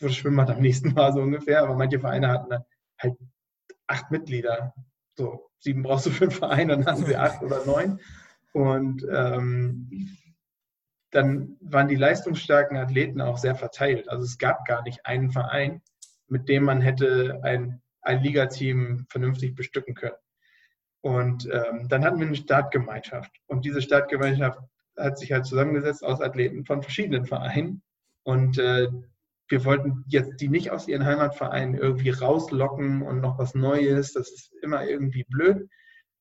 wo 0.00 0.06
das 0.06 0.16
Schwimmbad 0.16 0.50
am 0.50 0.60
nächsten 0.60 0.94
war, 0.96 1.12
so 1.12 1.20
ungefähr. 1.20 1.62
Aber 1.62 1.76
manche 1.76 2.00
Vereine 2.00 2.28
hatten 2.28 2.52
halt 2.98 3.14
acht 3.86 4.10
Mitglieder. 4.10 4.74
So, 5.14 5.48
sieben 5.60 5.82
brauchst 5.82 6.06
du 6.06 6.10
für 6.10 6.24
einen 6.24 6.32
Verein, 6.32 6.68
dann 6.68 6.84
hatten 6.84 7.06
wir 7.06 7.22
acht 7.22 7.42
oder 7.42 7.64
neun. 7.64 8.00
Und 8.52 9.06
ähm, 9.10 9.88
dann 11.16 11.56
waren 11.62 11.88
die 11.88 11.96
leistungsstarken 11.96 12.76
Athleten 12.76 13.22
auch 13.22 13.38
sehr 13.38 13.54
verteilt. 13.54 14.10
Also 14.10 14.24
es 14.24 14.36
gab 14.36 14.66
gar 14.66 14.82
nicht 14.82 15.06
einen 15.06 15.30
Verein, 15.30 15.80
mit 16.28 16.46
dem 16.46 16.64
man 16.64 16.82
hätte 16.82 17.40
ein, 17.42 17.80
ein 18.02 18.22
Ligateam 18.22 19.06
vernünftig 19.08 19.54
bestücken 19.54 19.94
können. 19.94 20.16
Und 21.00 21.48
ähm, 21.50 21.88
dann 21.88 22.04
hatten 22.04 22.18
wir 22.18 22.26
eine 22.26 22.36
Startgemeinschaft. 22.36 23.32
Und 23.46 23.64
diese 23.64 23.80
Startgemeinschaft 23.80 24.60
hat 24.94 25.18
sich 25.18 25.32
halt 25.32 25.46
zusammengesetzt 25.46 26.04
aus 26.04 26.20
Athleten 26.20 26.66
von 26.66 26.82
verschiedenen 26.82 27.24
Vereinen. 27.24 27.82
Und 28.22 28.58
äh, 28.58 28.88
wir 29.48 29.64
wollten 29.64 30.04
jetzt 30.08 30.38
die 30.42 30.48
nicht 30.48 30.70
aus 30.70 30.86
ihren 30.86 31.06
Heimatvereinen 31.06 31.76
irgendwie 31.76 32.10
rauslocken 32.10 33.00
und 33.00 33.20
noch 33.22 33.38
was 33.38 33.54
Neues. 33.54 34.12
Das 34.12 34.30
ist 34.30 34.52
immer 34.60 34.84
irgendwie 34.84 35.24
blöd. 35.24 35.66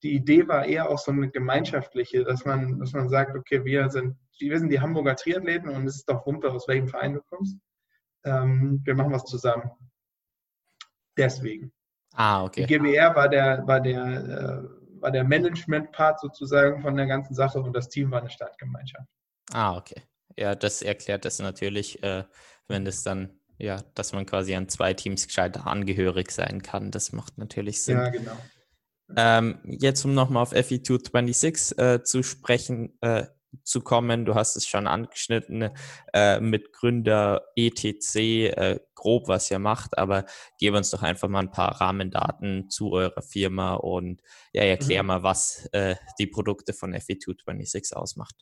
Die 0.03 0.13
Idee 0.13 0.47
war 0.47 0.65
eher 0.65 0.89
auch 0.89 0.99
so 0.99 1.11
eine 1.11 1.29
gemeinschaftliche, 1.29 2.23
dass 2.23 2.45
man, 2.45 2.79
dass 2.79 2.93
man 2.93 3.09
sagt, 3.09 3.35
okay, 3.35 3.65
wir 3.65 3.89
sind 3.89 4.15
wir 4.39 4.59
sind 4.59 4.69
die 4.69 4.79
Hamburger 4.79 5.15
Triathleten 5.15 5.69
und 5.69 5.87
es 5.87 5.97
ist 5.97 6.09
doch 6.09 6.25
Wumpe, 6.25 6.51
aus 6.51 6.67
welchem 6.67 6.87
Verein 6.87 7.13
du 7.13 7.21
kommst. 7.21 7.57
Ähm, 8.23 8.81
wir 8.83 8.95
machen 8.95 9.13
was 9.13 9.25
zusammen. 9.25 9.71
Deswegen. 11.17 11.71
Ah, 12.13 12.43
okay. 12.43 12.65
Die 12.65 12.77
GBR 12.77 13.15
war 13.15 13.29
der, 13.29 13.65
war 13.67 13.79
der, 13.79 14.03
äh, 14.03 15.01
war 15.01 15.11
der 15.11 15.23
Management-Part 15.23 16.19
sozusagen 16.19 16.81
von 16.81 16.95
der 16.95 17.07
ganzen 17.07 17.35
Sache 17.35 17.59
und 17.59 17.73
das 17.73 17.89
Team 17.89 18.11
war 18.11 18.21
eine 18.21 18.29
Stadtgemeinschaft. 18.29 19.07
Ah, 19.51 19.77
okay. 19.77 20.01
Ja, 20.37 20.55
das 20.55 20.81
erklärt 20.81 21.25
das 21.25 21.39
natürlich, 21.39 22.01
äh, 22.03 22.23
wenn 22.67 22.85
das 22.85 23.03
dann, 23.03 23.39
ja, 23.57 23.81
dass 23.93 24.11
man 24.11 24.25
quasi 24.25 24.55
an 24.55 24.67
zwei 24.69 24.93
Teams 24.93 25.27
gescheiter 25.27 25.67
angehörig 25.67 26.31
sein 26.31 26.61
kann. 26.61 26.91
Das 26.91 27.13
macht 27.13 27.37
natürlich 27.37 27.83
Sinn. 27.83 27.97
Ja, 27.97 28.09
genau. 28.09 28.37
Ähm, 29.15 29.59
jetzt, 29.63 30.03
um 30.03 30.13
nochmal 30.13 30.43
auf 30.43 30.53
FE226 30.53 31.77
äh, 31.77 32.03
zu 32.03 32.23
sprechen, 32.23 32.97
äh, 33.01 33.27
zu 33.63 33.81
kommen. 33.81 34.25
Du 34.25 34.35
hast 34.35 34.55
es 34.55 34.67
schon 34.67 34.87
angeschnitten 34.87 35.69
äh, 36.13 36.39
mit 36.39 36.73
Gründer 36.73 37.43
ETC, 37.55 38.15
äh, 38.15 38.79
grob 38.95 39.27
was 39.27 39.49
ihr 39.51 39.59
macht, 39.59 39.97
aber 39.97 40.25
gib 40.57 40.73
uns 40.73 40.91
doch 40.91 41.03
einfach 41.03 41.27
mal 41.27 41.39
ein 41.39 41.51
paar 41.51 41.79
Rahmendaten 41.81 42.69
zu 42.69 42.91
eurer 42.91 43.21
Firma 43.21 43.75
und 43.75 44.21
ja, 44.53 44.63
erklär 44.63 45.03
mhm. 45.03 45.07
mal, 45.07 45.23
was 45.23 45.67
äh, 45.71 45.95
die 46.19 46.27
Produkte 46.27 46.73
von 46.73 46.93
FE226 46.93 47.93
ausmacht. 47.93 48.35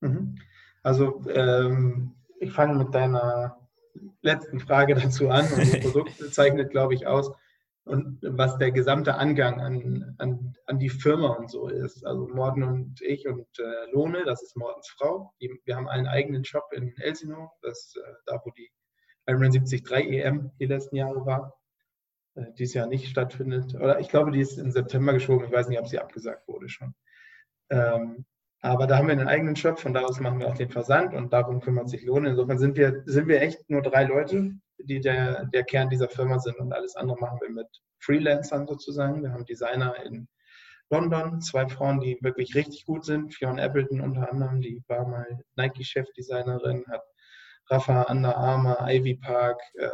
Mhm. 0.00 0.36
Also 0.82 1.22
ähm, 1.28 2.14
ich 2.40 2.52
fange 2.52 2.82
mit 2.82 2.94
deiner 2.94 3.58
letzten 4.22 4.60
Frage 4.60 4.94
dazu 5.02 5.28
an. 5.28 5.46
Unser 5.52 5.78
Produkt 5.80 6.12
zeichnet, 6.32 6.70
glaube 6.70 6.94
ich, 6.94 7.06
aus, 7.06 7.32
und 7.88 8.18
was 8.22 8.58
der 8.58 8.70
gesamte 8.70 9.14
Angang 9.14 9.60
an, 9.60 10.14
an, 10.18 10.54
an 10.66 10.78
die 10.78 10.88
Firma 10.88 11.28
und 11.30 11.50
so 11.50 11.68
ist. 11.68 12.04
Also 12.06 12.28
Morten 12.28 12.62
und 12.62 13.00
ich 13.02 13.26
und 13.26 13.46
äh, 13.58 13.90
Lohne, 13.92 14.24
das 14.24 14.42
ist 14.42 14.56
Mortens 14.56 14.88
Frau. 14.88 15.32
Die, 15.40 15.50
wir 15.64 15.76
haben 15.76 15.88
einen 15.88 16.06
eigenen 16.06 16.44
Shop 16.44 16.70
in 16.72 16.94
Elsino, 16.98 17.50
das 17.62 17.94
äh, 17.96 18.12
da, 18.26 18.40
wo 18.44 18.50
die 18.50 18.70
Ironman 19.26 19.50
73 19.50 19.90
EM 19.90 20.50
die 20.58 20.66
letzten 20.66 20.96
Jahre 20.96 21.24
war, 21.26 21.54
äh, 22.34 22.44
dieses 22.58 22.74
Jahr 22.74 22.86
nicht 22.86 23.08
stattfindet. 23.08 23.74
Oder 23.74 24.00
ich 24.00 24.08
glaube, 24.08 24.30
die 24.30 24.40
ist 24.40 24.58
im 24.58 24.70
September 24.70 25.12
geschoben. 25.12 25.46
Ich 25.46 25.52
weiß 25.52 25.68
nicht, 25.68 25.80
ob 25.80 25.88
sie 25.88 25.98
abgesagt 25.98 26.46
wurde 26.46 26.68
schon. 26.68 26.94
Ähm, 27.70 28.24
aber 28.60 28.86
da 28.86 28.98
haben 28.98 29.06
wir 29.06 29.12
einen 29.12 29.28
eigenen 29.28 29.56
Shop, 29.56 29.78
von 29.78 29.94
da 29.94 30.02
aus 30.02 30.20
machen 30.20 30.40
wir 30.40 30.48
auch 30.48 30.56
den 30.56 30.70
Versand 30.70 31.14
und 31.14 31.32
darum 31.32 31.60
kümmert 31.60 31.88
sich 31.88 32.04
Lohne. 32.04 32.30
Insofern 32.30 32.58
sind 32.58 32.76
wir, 32.76 33.02
sind 33.06 33.28
wir 33.28 33.40
echt 33.40 33.70
nur 33.70 33.82
drei 33.82 34.04
Leute, 34.04 34.52
die 34.78 35.00
der, 35.00 35.46
der 35.46 35.64
Kern 35.64 35.90
dieser 35.90 36.08
Firma 36.08 36.38
sind 36.38 36.58
und 36.58 36.72
alles 36.72 36.96
andere 36.96 37.18
machen 37.18 37.38
wir 37.40 37.50
mit 37.50 37.68
Freelancern 38.00 38.66
sozusagen. 38.66 39.22
Wir 39.22 39.32
haben 39.32 39.44
Designer 39.44 39.94
in 40.04 40.28
London, 40.90 41.40
zwei 41.40 41.68
Frauen, 41.68 42.00
die 42.00 42.18
wirklich 42.22 42.54
richtig 42.54 42.86
gut 42.86 43.04
sind. 43.04 43.34
Fionn 43.34 43.58
Appleton 43.58 44.00
unter 44.00 44.30
anderem, 44.30 44.60
die 44.60 44.82
war 44.88 45.06
mal 45.06 45.26
Nike-Chefdesignerin, 45.56 46.84
hat 46.88 47.02
Rafa 47.70 48.02
Under 48.04 48.36
Armour, 48.36 48.78
Ivy 48.80 49.16
Park, 49.16 49.60
äh, 49.74 49.90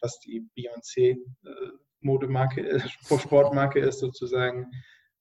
was 0.00 0.20
die 0.20 0.46
Beyoncé 0.56 1.16
äh, 1.44 1.70
Modemarke, 2.00 2.60
äh, 2.60 2.80
Sportmarke 3.18 3.80
ist 3.80 3.98
sozusagen, 3.98 4.70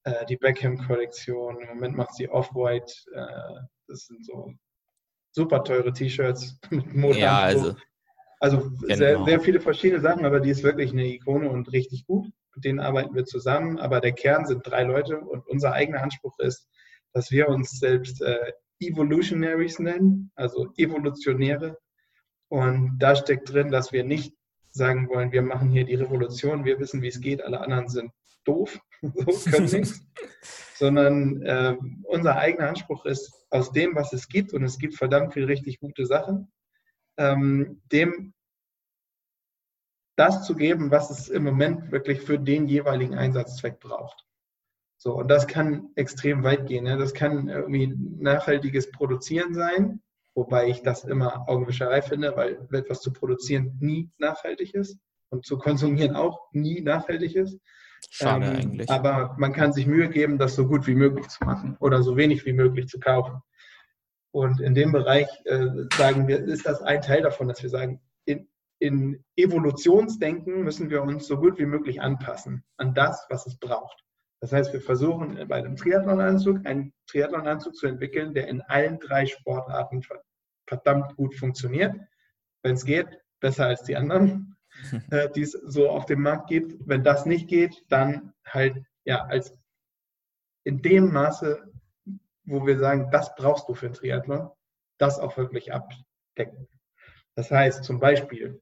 äh, 0.03 0.25
die 0.27 0.37
Beckham-Kollektion. 0.37 1.59
Im 1.61 1.67
Moment 1.69 1.95
macht 1.95 2.13
sie 2.13 2.29
Off-White. 2.29 2.93
Äh, 3.13 3.61
das 3.87 4.05
sind 4.05 4.23
so 4.25 4.53
super 5.31 5.63
teure 5.63 5.91
T-Shirts 5.91 6.59
mit 6.69 6.93
Modeanspruch. 6.93 7.17
Ja, 7.17 7.39
also 7.41 7.75
also 8.39 8.69
genau. 8.69 8.95
sehr, 8.95 9.25
sehr 9.25 9.41
viele 9.41 9.59
verschiedene 9.59 10.01
Sachen, 10.01 10.25
aber 10.25 10.39
die 10.39 10.49
ist 10.49 10.63
wirklich 10.63 10.91
eine 10.91 11.05
Ikone 11.05 11.49
und 11.49 11.71
richtig 11.71 12.05
gut. 12.05 12.27
Mit 12.55 12.65
denen 12.65 12.79
arbeiten 12.79 13.13
wir 13.13 13.25
zusammen, 13.25 13.77
aber 13.79 13.99
der 13.99 14.13
Kern 14.13 14.45
sind 14.45 14.65
drei 14.65 14.83
Leute 14.83 15.19
und 15.19 15.45
unser 15.47 15.73
eigener 15.73 16.01
Anspruch 16.01 16.37
ist, 16.39 16.67
dass 17.13 17.31
wir 17.31 17.49
uns 17.49 17.79
selbst 17.79 18.21
äh, 18.21 18.51
Evolutionaries 18.79 19.79
nennen, 19.79 20.31
also 20.35 20.71
Evolutionäre. 20.77 21.77
Und 22.47 22.97
da 22.97 23.15
steckt 23.15 23.51
drin, 23.51 23.71
dass 23.71 23.91
wir 23.91 24.03
nicht 24.03 24.33
sagen 24.71 25.09
wollen, 25.09 25.31
wir 25.31 25.41
machen 25.41 25.69
hier 25.69 25.83
die 25.83 25.95
Revolution, 25.95 26.65
wir 26.65 26.79
wissen, 26.79 27.01
wie 27.01 27.07
es 27.07 27.19
geht, 27.19 27.43
alle 27.43 27.59
anderen 27.59 27.89
sind 27.89 28.11
doof, 28.45 28.79
so 29.01 29.51
können 29.51 29.65
nichts, 29.71 30.01
sondern 30.75 31.41
äh, 31.41 31.75
unser 32.03 32.37
eigener 32.37 32.69
Anspruch 32.69 33.05
ist, 33.05 33.33
aus 33.49 33.71
dem, 33.71 33.95
was 33.95 34.13
es 34.13 34.27
gibt, 34.27 34.53
und 34.53 34.63
es 34.63 34.77
gibt 34.77 34.95
verdammt 34.95 35.33
viel 35.33 35.45
richtig 35.45 35.79
gute 35.79 36.05
Sachen, 36.05 36.51
ähm, 37.19 37.81
dem 37.91 38.33
das 40.15 40.45
zu 40.45 40.55
geben, 40.55 40.89
was 40.89 41.11
es 41.11 41.29
im 41.29 41.43
Moment 41.43 41.91
wirklich 41.91 42.21
für 42.21 42.39
den 42.39 42.67
jeweiligen 42.67 43.15
Einsatzzweck 43.15 43.79
braucht. 43.79 44.25
So, 44.97 45.15
und 45.15 45.29
das 45.29 45.47
kann 45.47 45.89
extrem 45.95 46.43
weit 46.43 46.67
gehen. 46.67 46.85
Ne? 46.85 46.97
Das 46.97 47.13
kann 47.13 47.47
irgendwie 47.47 47.95
nachhaltiges 48.17 48.91
Produzieren 48.91 49.53
sein, 49.53 50.01
wobei 50.33 50.67
ich 50.67 50.81
das 50.81 51.05
immer 51.05 51.47
Augenwischerei 51.47 52.01
finde, 52.01 52.35
weil 52.35 52.67
etwas 52.71 52.99
zu 52.99 53.13
produzieren 53.13 53.77
nie 53.79 54.09
nachhaltig 54.17 54.73
ist 54.73 54.97
und 55.29 55.45
zu 55.45 55.57
konsumieren 55.57 56.15
auch 56.15 56.51
nie 56.51 56.81
nachhaltig 56.81 57.35
ist. 57.35 57.59
Schade 58.09 58.45
ähm, 58.45 58.55
eigentlich. 58.55 58.89
Aber 58.89 59.35
man 59.37 59.53
kann 59.53 59.71
sich 59.71 59.87
Mühe 59.87 60.09
geben, 60.09 60.37
das 60.37 60.55
so 60.55 60.67
gut 60.67 60.85
wie 60.87 60.95
möglich 60.95 61.27
zu 61.29 61.45
machen 61.45 61.77
oder 61.79 62.03
so 62.03 62.17
wenig 62.17 62.45
wie 62.45 62.53
möglich 62.53 62.87
zu 62.87 62.99
kaufen. 62.99 63.41
Und 64.31 64.61
in 64.61 64.75
dem 64.75 64.91
Bereich 64.91 65.27
äh, 65.45 65.67
sagen 65.95 66.27
wir, 66.27 66.39
ist 66.39 66.65
das 66.65 66.81
ein 66.81 67.01
Teil 67.01 67.23
davon, 67.23 67.47
dass 67.47 67.63
wir 67.63 67.69
sagen, 67.69 68.01
in, 68.25 68.47
in 68.79 69.23
Evolutionsdenken 69.35 70.63
müssen 70.63 70.89
wir 70.89 71.01
uns 71.01 71.27
so 71.27 71.37
gut 71.37 71.57
wie 71.57 71.65
möglich 71.65 72.01
anpassen 72.01 72.63
an 72.77 72.93
das, 72.93 73.25
was 73.29 73.47
es 73.47 73.57
braucht. 73.57 74.03
Das 74.41 74.53
heißt, 74.53 74.71
wir 74.71 74.81
versuchen 74.81 75.47
bei 75.47 75.55
einem 75.55 75.75
Triathlonanzug 75.75 76.65
einen 76.65 76.93
Triathlonanzug 77.07 77.75
zu 77.75 77.87
entwickeln, 77.87 78.33
der 78.33 78.47
in 78.47 78.61
allen 78.61 78.99
drei 78.99 79.25
Sportarten 79.25 80.01
verdammt 80.67 81.15
gut 81.15 81.35
funktioniert. 81.35 81.95
Wenn 82.63 82.75
es 82.75 82.85
geht, 82.85 83.19
besser 83.39 83.65
als 83.65 83.83
die 83.83 83.97
anderen, 83.97 84.55
äh, 85.11 85.29
die 85.31 85.41
es 85.41 85.51
so 85.51 85.89
auf 85.89 86.05
dem 86.05 86.21
Markt 86.21 86.47
gibt. 86.47 86.75
Wenn 86.87 87.03
das 87.03 87.25
nicht 87.25 87.47
geht, 87.47 87.83
dann 87.89 88.33
halt 88.45 88.77
ja 89.03 89.25
als 89.25 89.53
in 90.63 90.81
dem 90.81 91.11
Maße, 91.11 91.68
wo 92.49 92.65
wir 92.65 92.77
sagen, 92.79 93.09
das 93.11 93.35
brauchst 93.35 93.69
du 93.69 93.73
für 93.73 93.87
einen 93.87 93.95
Triathlon, 93.95 94.49
das 94.97 95.19
auch 95.19 95.37
wirklich 95.37 95.71
abdecken. 95.73 96.67
Das 97.35 97.51
heißt 97.51 97.83
zum 97.83 97.99
Beispiel, 97.99 98.61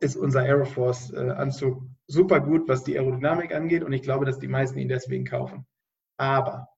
ist 0.00 0.16
unser 0.16 0.42
Aeroforce-Anzug 0.42 1.82
super 2.06 2.40
gut, 2.40 2.68
was 2.68 2.84
die 2.84 2.98
Aerodynamik 2.98 3.54
angeht 3.54 3.84
und 3.84 3.92
ich 3.92 4.02
glaube, 4.02 4.24
dass 4.24 4.38
die 4.38 4.48
meisten 4.48 4.78
ihn 4.78 4.88
deswegen 4.88 5.24
kaufen. 5.24 5.66
Aber 6.16 6.68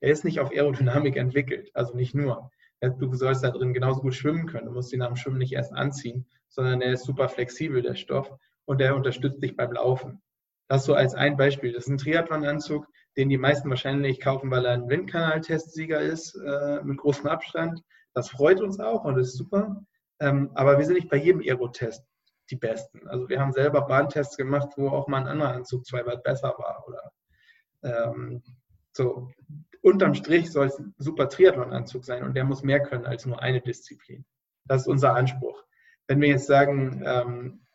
er 0.00 0.10
ist 0.10 0.24
nicht 0.24 0.40
auf 0.40 0.50
Aerodynamik 0.50 1.16
entwickelt, 1.16 1.70
also 1.74 1.94
nicht 1.94 2.14
nur. 2.14 2.50
Du 2.80 3.14
sollst 3.14 3.44
da 3.44 3.50
drin 3.50 3.74
genauso 3.74 4.00
gut 4.00 4.14
schwimmen 4.14 4.46
können. 4.46 4.66
Du 4.66 4.72
musst 4.72 4.92
ihn 4.92 5.02
am 5.02 5.16
Schwimmen 5.16 5.38
nicht 5.38 5.52
erst 5.52 5.72
anziehen, 5.74 6.26
sondern 6.48 6.80
er 6.80 6.94
ist 6.94 7.04
super 7.04 7.28
flexibel, 7.28 7.82
der 7.82 7.94
Stoff, 7.94 8.32
und 8.64 8.80
er 8.80 8.96
unterstützt 8.96 9.42
dich 9.42 9.56
beim 9.56 9.72
Laufen. 9.72 10.22
Das 10.68 10.84
so 10.84 10.94
als 10.94 11.14
ein 11.14 11.36
Beispiel. 11.36 11.72
Das 11.72 11.84
ist 11.84 11.90
ein 11.90 11.98
Triathlon-Anzug, 11.98 12.86
den 13.16 13.28
die 13.28 13.38
meisten 13.38 13.68
wahrscheinlich 13.70 14.20
kaufen, 14.20 14.50
weil 14.50 14.64
er 14.64 14.72
ein 14.72 14.88
Windkanal-Testsieger 14.88 16.00
ist, 16.00 16.34
äh, 16.36 16.80
mit 16.82 16.98
großem 16.98 17.26
Abstand. 17.26 17.82
Das 18.14 18.30
freut 18.30 18.60
uns 18.60 18.80
auch 18.80 19.04
und 19.04 19.18
ist 19.18 19.36
super. 19.36 19.82
Ähm, 20.20 20.50
aber 20.54 20.78
wir 20.78 20.84
sind 20.84 20.94
nicht 20.94 21.10
bei 21.10 21.16
jedem 21.16 21.40
Aero-Test 21.40 22.04
die 22.50 22.56
besten. 22.56 23.06
Also 23.08 23.28
wir 23.28 23.40
haben 23.40 23.52
selber 23.52 23.82
Bahntests 23.82 24.36
gemacht, 24.36 24.70
wo 24.76 24.88
auch 24.88 25.08
mal 25.08 25.18
ein 25.18 25.28
anderer 25.28 25.52
Anzug 25.52 25.86
zwei 25.86 26.04
Watt 26.04 26.22
besser 26.22 26.54
war. 26.58 26.84
Oder 26.86 27.12
ähm, 27.82 28.42
so 28.92 29.30
unterm 29.82 30.14
Strich 30.14 30.50
soll 30.50 30.66
es 30.66 30.78
ein 30.78 30.94
super 30.98 31.28
Triathlon-Anzug 31.28 32.04
sein 32.04 32.24
und 32.24 32.34
der 32.34 32.44
muss 32.44 32.62
mehr 32.62 32.80
können 32.80 33.06
als 33.06 33.24
nur 33.24 33.40
eine 33.40 33.60
Disziplin. 33.60 34.24
Das 34.66 34.82
ist 34.82 34.88
unser 34.88 35.14
Anspruch. 35.14 35.64
Wenn 36.06 36.20
wir 36.20 36.28
jetzt 36.28 36.46
sagen, 36.46 37.02
ähm, 37.04 37.66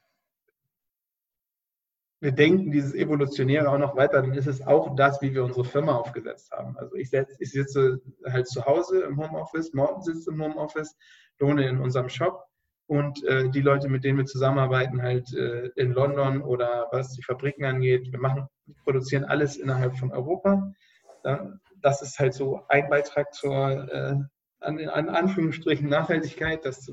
wir 2.22 2.32
denken 2.32 2.72
dieses 2.72 2.94
Evolutionäre 2.94 3.70
auch 3.70 3.78
noch 3.78 3.96
weiter, 3.96 4.22
dann 4.22 4.34
ist 4.34 4.48
es 4.48 4.66
auch 4.66 4.96
das, 4.96 5.22
wie 5.22 5.34
wir 5.34 5.44
unsere 5.44 5.66
Firma 5.66 5.96
aufgesetzt 5.96 6.52
haben. 6.52 6.78
Also 6.78 6.96
ich, 6.96 7.10
setz, 7.10 7.36
ich 7.40 7.52
sitze 7.52 8.02
halt 8.26 8.48
zu 8.48 8.66
Hause 8.66 9.02
im 9.02 9.18
Homeoffice, 9.22 9.74
Morten 9.74 10.02
sitzt 10.02 10.28
im 10.28 10.42
Homeoffice, 10.42 10.96
lohne 11.40 11.68
in 11.68 11.80
unserem 11.80 12.10
Shop 12.10 12.46
und 12.88 13.24
äh, 13.26 13.50
die 13.50 13.62
Leute, 13.62 13.90
mit 13.90 14.04
denen 14.04 14.18
wir 14.18 14.26
zusammenarbeiten, 14.26 15.02
halt 15.02 15.34
äh, 15.34 15.70
in 15.76 15.92
London 15.92 16.42
oder 16.42 16.88
was 16.92 17.14
die 17.14 17.24
Fabriken 17.24 17.66
angeht. 17.66 18.12
Wir 18.12 18.20
machen, 18.20 18.48
produzieren 18.84 19.26
alles 19.26 19.58
innerhalb 19.58 19.98
von 19.98 20.12
Europa. 20.12 20.72
Ja, 21.24 21.54
das 21.82 22.02
ist 22.02 22.20
halt 22.20 22.34
so 22.34 22.62
ein 22.70 22.90
Beitrag 22.90 23.34
zur, 23.34 23.92
äh, 23.92 24.16
an, 24.60 24.90
an, 24.90 25.10
Anführungsstrichen, 25.10 25.90
Nachhaltigkeit, 25.90 26.64
dass 26.66 26.88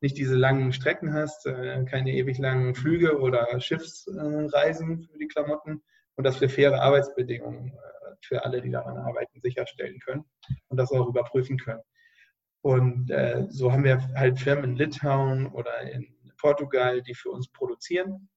nicht 0.00 0.18
diese 0.18 0.36
langen 0.36 0.72
Strecken 0.72 1.14
hast, 1.14 1.46
äh, 1.46 1.84
keine 1.84 2.12
ewig 2.12 2.38
langen 2.38 2.74
Flüge 2.74 3.18
oder 3.18 3.60
Schiffsreisen 3.60 5.04
für 5.04 5.18
die 5.18 5.28
Klamotten 5.28 5.82
und 6.16 6.24
dass 6.24 6.40
wir 6.40 6.50
faire 6.50 6.82
Arbeitsbedingungen 6.82 7.68
äh, 7.68 8.14
für 8.22 8.44
alle, 8.44 8.60
die 8.60 8.70
daran 8.70 8.96
arbeiten, 8.96 9.40
sicherstellen 9.40 9.98
können 10.00 10.24
und 10.68 10.76
das 10.78 10.90
auch 10.92 11.08
überprüfen 11.08 11.58
können. 11.58 11.82
Und 12.62 13.10
äh, 13.10 13.46
so 13.48 13.72
haben 13.72 13.84
wir 13.84 14.08
halt 14.14 14.40
Firmen 14.40 14.70
in 14.70 14.76
Litauen 14.76 15.46
oder 15.46 15.82
in 15.82 16.06
Portugal, 16.38 17.02
die 17.02 17.14
für 17.14 17.30
uns 17.30 17.50
produzieren 17.50 18.28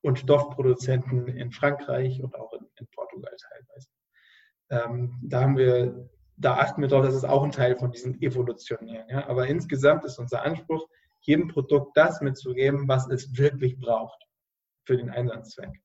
und 0.00 0.18
Stoffproduzenten 0.18 1.28
in 1.28 1.52
Frankreich 1.52 2.22
und 2.22 2.34
auch 2.34 2.52
in, 2.52 2.66
Portugal 2.94 3.34
teilweise. 3.38 3.88
Ähm, 4.70 5.18
da 5.22 5.42
haben 5.42 5.56
wir, 5.56 6.10
da 6.44 6.56
achten 6.56 6.82
wir 6.82 6.88
darauf, 6.88 7.06
dass 7.06 7.14
es 7.14 7.24
auch 7.24 7.42
ein 7.42 7.52
Teil 7.52 7.76
von 7.76 7.90
diesen 7.90 8.20
Evolutionären. 8.20 9.08
Ja? 9.08 9.28
Aber 9.28 9.46
insgesamt 9.46 10.04
ist 10.04 10.18
unser 10.18 10.42
Anspruch, 10.44 10.88
jedem 11.20 11.48
Produkt 11.48 11.96
das 11.96 12.20
mitzugeben, 12.20 12.88
was 12.88 13.08
es 13.08 13.36
wirklich 13.36 13.78
braucht 13.78 14.20
für 14.84 14.96
den 14.96 15.10
Einsatzzweck. 15.10 15.80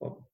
So. 0.00 0.26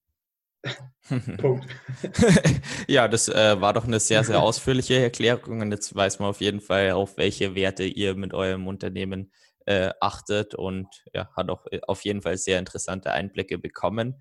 Punkt. 1.39 1.67
ja, 2.89 3.07
das 3.07 3.29
äh, 3.29 3.61
war 3.61 3.73
doch 3.73 3.85
eine 3.85 4.01
sehr, 4.01 4.25
sehr 4.25 4.43
ausführliche 4.43 5.01
Erklärung 5.01 5.61
und 5.61 5.71
jetzt 5.71 5.95
weiß 5.95 6.19
man 6.19 6.31
auf 6.31 6.41
jeden 6.41 6.61
Fall, 6.61 6.93
auf 6.93 7.17
welche 7.17 7.55
Werte 7.55 7.85
ihr 7.85 8.15
mit 8.15 8.35
eurem 8.35 8.67
Unternehmen 8.67 9.31
äh, 9.67 9.91
achtet 10.01 10.55
und 10.55 10.89
ja, 11.13 11.29
hat 11.37 11.51
auch 11.51 11.67
äh, 11.71 11.81
auf 11.87 12.03
jeden 12.03 12.23
Fall 12.23 12.39
sehr 12.39 12.59
interessante 12.59 13.13
Einblicke 13.13 13.59
bekommen. 13.59 14.21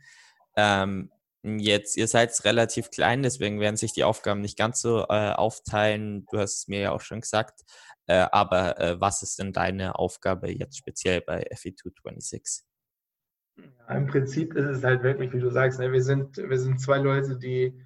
Ähm, 0.55 1.11
jetzt, 1.43 1.97
ihr 1.97 2.07
seid 2.07 2.31
relativ 2.43 2.89
klein, 2.89 3.23
deswegen 3.23 3.59
werden 3.59 3.77
sich 3.77 3.93
die 3.93 4.03
Aufgaben 4.03 4.41
nicht 4.41 4.57
ganz 4.57 4.81
so 4.81 5.05
äh, 5.09 5.31
aufteilen. 5.31 6.25
Du 6.31 6.39
hast 6.39 6.57
es 6.57 6.67
mir 6.67 6.79
ja 6.79 6.91
auch 6.91 7.01
schon 7.01 7.21
gesagt. 7.21 7.61
Äh, 8.07 8.27
aber 8.31 8.79
äh, 8.79 9.01
was 9.01 9.21
ist 9.21 9.39
denn 9.39 9.51
deine 9.51 9.99
Aufgabe 9.99 10.49
jetzt 10.49 10.77
speziell 10.77 11.21
bei 11.21 11.45
FE226? 11.51 12.61
Ja, 13.57 13.95
Im 13.95 14.07
Prinzip 14.07 14.53
ist 14.53 14.65
es 14.65 14.83
halt 14.83 15.03
wirklich, 15.03 15.33
wie 15.33 15.39
du 15.39 15.49
sagst, 15.49 15.79
ne, 15.79 15.91
wir, 15.91 16.03
sind, 16.03 16.37
wir 16.37 16.59
sind 16.59 16.79
zwei 16.79 16.99
Leute, 16.99 17.37
die 17.37 17.79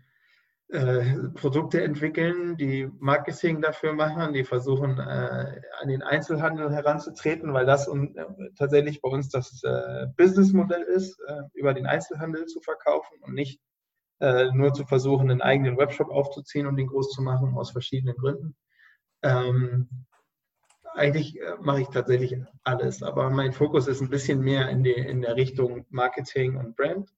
äh, 0.72 1.18
Produkte 1.34 1.84
entwickeln, 1.84 2.56
die 2.56 2.90
Marketing 3.00 3.62
dafür 3.62 3.92
machen, 3.92 4.32
die 4.32 4.46
versuchen, 4.46 5.00
äh, 5.00 5.62
an 5.82 5.90
den 5.90 6.02
Einzelhandel 6.02 6.72
heranzutreten, 6.72 7.54
weil 7.54 7.66
das 7.66 7.90
un, 7.90 8.16
äh, 8.16 8.26
tatsächlich 8.58 9.02
bei 9.02 9.10
uns 9.10 9.28
das 9.28 9.62
äh, 9.66 10.08
Businessmodell 10.16 10.84
ist, 10.84 11.20
äh, 11.28 11.42
über 11.56 11.74
den 11.74 11.88
Einzelhandel 11.88 12.46
zu 12.46 12.62
verkaufen 12.62 13.18
und 13.22 13.34
nicht 13.34 13.60
nur 14.54 14.72
zu 14.72 14.86
versuchen, 14.86 15.32
einen 15.32 15.42
eigenen 15.42 15.80
Webshop 15.80 16.12
aufzuziehen 16.12 16.68
und 16.68 16.76
den 16.76 16.86
groß 16.86 17.10
zu 17.10 17.24
machen, 17.24 17.58
aus 17.58 17.72
verschiedenen 17.72 18.16
Gründen. 18.16 18.56
Ähm, 19.24 19.90
eigentlich 20.94 21.40
mache 21.60 21.82
ich 21.82 21.88
tatsächlich 21.88 22.38
alles, 22.64 23.02
aber 23.02 23.32
mein 23.32 23.52
Fokus 23.52 23.88
ist 23.88 24.00
ein 24.00 24.12
bisschen 24.12 24.42
mehr 24.42 24.70
in, 24.70 24.84
die, 24.84 24.92
in 24.92 25.24
der 25.24 25.38
Richtung 25.38 25.88
Marketing 25.90 26.56
und 26.56 26.76
Brand. 26.76 27.12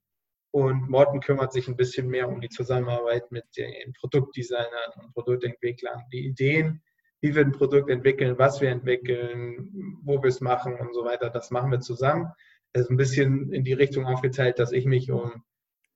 Und 0.53 0.87
Morten 0.87 1.19
kümmert 1.19 1.51
sich 1.51 1.67
ein 1.67 1.75
bisschen 1.75 2.07
mehr 2.07 2.29
um 2.29 2.39
die 2.39 2.49
Zusammenarbeit 2.49 3.31
mit 3.31 3.45
den 3.57 3.91
Produktdesignern 3.93 4.91
und 5.01 5.11
Produktentwicklern, 5.11 6.03
die 6.11 6.27
Ideen, 6.27 6.83
wie 7.21 7.33
wir 7.33 7.41
ein 7.41 7.53
Produkt 7.53 7.89
entwickeln, 7.89 8.37
was 8.37 8.61
wir 8.61 8.69
entwickeln, 8.69 9.97
wo 10.03 10.21
wir 10.21 10.27
es 10.27 10.41
machen 10.41 10.75
und 10.75 10.93
so 10.93 11.05
weiter. 11.05 11.31
Das 11.31 11.49
machen 11.49 11.71
wir 11.71 11.79
zusammen. 11.79 12.27
Ist 12.73 12.91
ein 12.91 12.97
bisschen 12.97 13.51
in 13.51 13.63
die 13.63 13.73
Richtung 13.73 14.05
aufgeteilt, 14.05 14.59
dass 14.59 14.73
ich 14.73 14.85
mich 14.85 15.09
um 15.09 15.43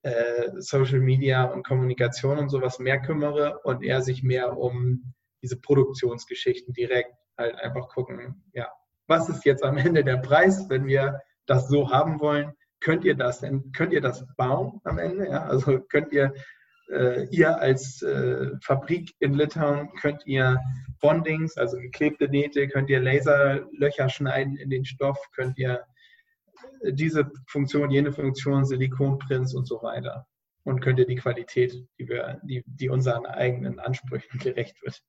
äh, 0.02 0.50
Social 0.56 0.98
Media 0.98 1.44
und 1.44 1.64
Kommunikation 1.64 2.38
und 2.38 2.48
sowas 2.48 2.80
mehr 2.80 3.00
kümmere 3.00 3.60
und 3.62 3.84
er 3.84 4.02
sich 4.02 4.24
mehr 4.24 4.58
um 4.58 5.14
diese 5.40 5.60
Produktionsgeschichten 5.60 6.74
direkt 6.74 7.12
halt 7.36 7.54
einfach 7.54 7.88
gucken, 7.90 8.42
ja, 8.54 8.66
was 9.06 9.28
ist 9.28 9.44
jetzt 9.44 9.62
am 9.62 9.76
Ende 9.76 10.02
der 10.02 10.16
Preis, 10.16 10.68
wenn 10.68 10.88
wir 10.88 11.20
das 11.46 11.68
so 11.68 11.92
haben 11.92 12.18
wollen? 12.18 12.54
Könnt 12.80 13.04
ihr 13.04 13.14
das 13.14 13.40
denn, 13.40 13.72
könnt 13.72 13.92
ihr 13.92 14.00
das 14.00 14.24
bauen 14.36 14.80
am 14.84 14.98
Ende? 14.98 15.28
Ja? 15.28 15.44
Also 15.44 15.80
könnt 15.80 16.12
ihr, 16.12 16.32
äh, 16.90 17.26
ihr 17.30 17.58
als 17.58 18.02
äh, 18.02 18.50
Fabrik 18.62 19.14
in 19.18 19.34
Litauen, 19.34 19.90
könnt 20.00 20.26
ihr 20.26 20.60
Bondings, 21.00 21.56
also 21.56 21.76
geklebte 21.78 22.28
Nähte, 22.28 22.68
könnt 22.68 22.90
ihr 22.90 23.00
Laserlöcher 23.00 24.08
schneiden 24.08 24.56
in 24.56 24.70
den 24.70 24.84
Stoff, 24.84 25.18
könnt 25.34 25.58
ihr 25.58 25.84
diese 26.84 27.30
Funktion, 27.46 27.90
jene 27.90 28.12
Funktion, 28.12 28.64
Silikonprints 28.64 29.54
und 29.54 29.66
so 29.66 29.82
weiter. 29.82 30.26
Und 30.64 30.80
könnt 30.80 30.98
ihr 30.98 31.06
die 31.06 31.16
Qualität, 31.16 31.72
die, 31.98 32.08
wir, 32.08 32.40
die, 32.42 32.62
die 32.66 32.88
unseren 32.90 33.26
eigenen 33.26 33.78
Ansprüchen 33.78 34.38
gerecht 34.38 34.82
wird, 34.82 35.02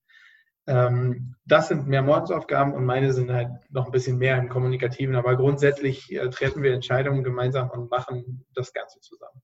das 1.45 1.67
sind 1.67 1.87
mehr 1.87 2.03
Mordsaufgaben 2.03 2.73
und 2.73 2.85
meine 2.85 3.11
sind 3.13 3.31
halt 3.31 3.49
noch 3.69 3.87
ein 3.87 3.91
bisschen 3.91 4.17
mehr 4.17 4.37
im 4.37 4.49
Kommunikativen. 4.49 5.15
Aber 5.15 5.35
grundsätzlich 5.35 6.11
äh, 6.11 6.29
treffen 6.29 6.63
wir 6.63 6.73
Entscheidungen 6.73 7.23
gemeinsam 7.23 7.69
und 7.71 7.89
machen 7.89 8.45
das 8.53 8.71
Ganze 8.73 8.99
zusammen. 8.99 9.41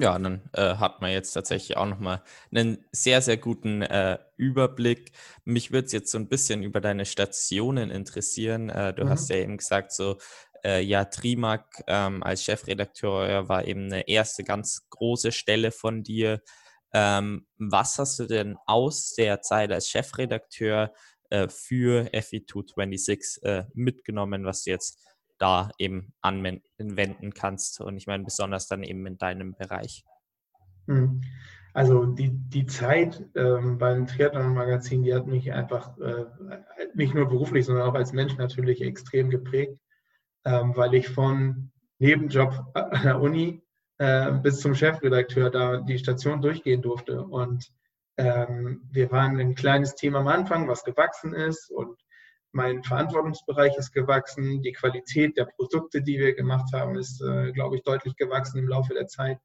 Ja, 0.00 0.16
dann 0.16 0.48
äh, 0.52 0.76
hat 0.76 1.00
man 1.00 1.10
jetzt 1.10 1.32
tatsächlich 1.32 1.76
auch 1.76 1.86
nochmal 1.86 2.22
einen 2.52 2.84
sehr, 2.92 3.20
sehr 3.20 3.36
guten 3.36 3.82
äh, 3.82 4.18
Überblick. 4.36 5.10
Mich 5.44 5.72
würde 5.72 5.86
es 5.86 5.92
jetzt 5.92 6.12
so 6.12 6.18
ein 6.18 6.28
bisschen 6.28 6.62
über 6.62 6.80
deine 6.80 7.04
Stationen 7.04 7.90
interessieren. 7.90 8.68
Äh, 8.70 8.94
du 8.94 9.04
mhm. 9.04 9.08
hast 9.08 9.28
ja 9.28 9.36
eben 9.36 9.56
gesagt, 9.56 9.92
so, 9.92 10.18
äh, 10.64 10.80
ja, 10.82 11.04
Trimark 11.04 11.82
ähm, 11.88 12.22
als 12.22 12.44
Chefredakteur 12.44 13.48
war 13.48 13.66
eben 13.66 13.86
eine 13.86 14.06
erste 14.08 14.44
ganz 14.44 14.88
große 14.88 15.32
Stelle 15.32 15.72
von 15.72 16.04
dir. 16.04 16.42
Ähm, 16.92 17.46
was 17.58 17.98
hast 17.98 18.18
du 18.18 18.26
denn 18.26 18.56
aus 18.66 19.14
der 19.14 19.42
Zeit 19.42 19.72
als 19.72 19.88
Chefredakteur 19.88 20.92
äh, 21.30 21.48
für 21.48 22.08
FE226 22.14 23.42
äh, 23.42 23.64
mitgenommen, 23.74 24.44
was 24.44 24.64
du 24.64 24.70
jetzt 24.70 24.98
da 25.38 25.70
eben 25.78 26.12
anwenden 26.20 27.32
kannst. 27.34 27.80
Und 27.80 27.96
ich 27.96 28.06
meine, 28.06 28.24
besonders 28.24 28.66
dann 28.66 28.82
eben 28.82 29.06
in 29.06 29.18
deinem 29.18 29.54
Bereich. 29.54 30.04
Hm. 30.86 31.20
Also 31.74 32.06
die, 32.06 32.30
die 32.30 32.66
Zeit 32.66 33.24
ähm, 33.36 33.78
beim 33.78 34.06
Triathlon-Magazin, 34.06 35.02
die 35.02 35.14
hat 35.14 35.26
mich 35.26 35.52
einfach 35.52 35.96
äh, 35.98 36.24
nicht 36.94 37.14
nur 37.14 37.28
beruflich, 37.28 37.66
sondern 37.66 37.88
auch 37.88 37.94
als 37.94 38.12
Mensch 38.12 38.36
natürlich 38.36 38.80
extrem 38.80 39.30
geprägt, 39.30 39.78
ähm, 40.44 40.74
weil 40.74 40.94
ich 40.94 41.08
von 41.08 41.70
Nebenjob 41.98 42.64
an 42.74 43.02
der 43.02 43.20
Uni 43.20 43.62
äh, 43.98 44.32
bis 44.32 44.60
zum 44.60 44.74
Chefredakteur 44.74 45.50
da 45.50 45.78
die 45.78 45.98
Station 45.98 46.40
durchgehen 46.40 46.82
durfte. 46.82 47.22
Und 47.22 47.68
ähm, 48.16 48.82
wir 48.90 49.10
waren 49.10 49.38
ein 49.38 49.54
kleines 49.54 49.94
Thema 49.94 50.20
am 50.20 50.28
Anfang, 50.28 50.68
was 50.68 50.84
gewachsen 50.84 51.34
ist. 51.34 51.70
Und 51.70 51.98
mein 52.52 52.82
Verantwortungsbereich 52.82 53.76
ist 53.76 53.92
gewachsen, 53.92 54.62
die 54.62 54.72
Qualität 54.72 55.36
der 55.36 55.44
Produkte, 55.44 56.02
die 56.02 56.18
wir 56.18 56.34
gemacht 56.34 56.72
haben, 56.72 56.96
ist, 56.96 57.20
äh, 57.22 57.52
glaube 57.52 57.76
ich, 57.76 57.82
deutlich 57.82 58.16
gewachsen 58.16 58.58
im 58.58 58.68
Laufe 58.68 58.94
der 58.94 59.06
Zeit. 59.06 59.38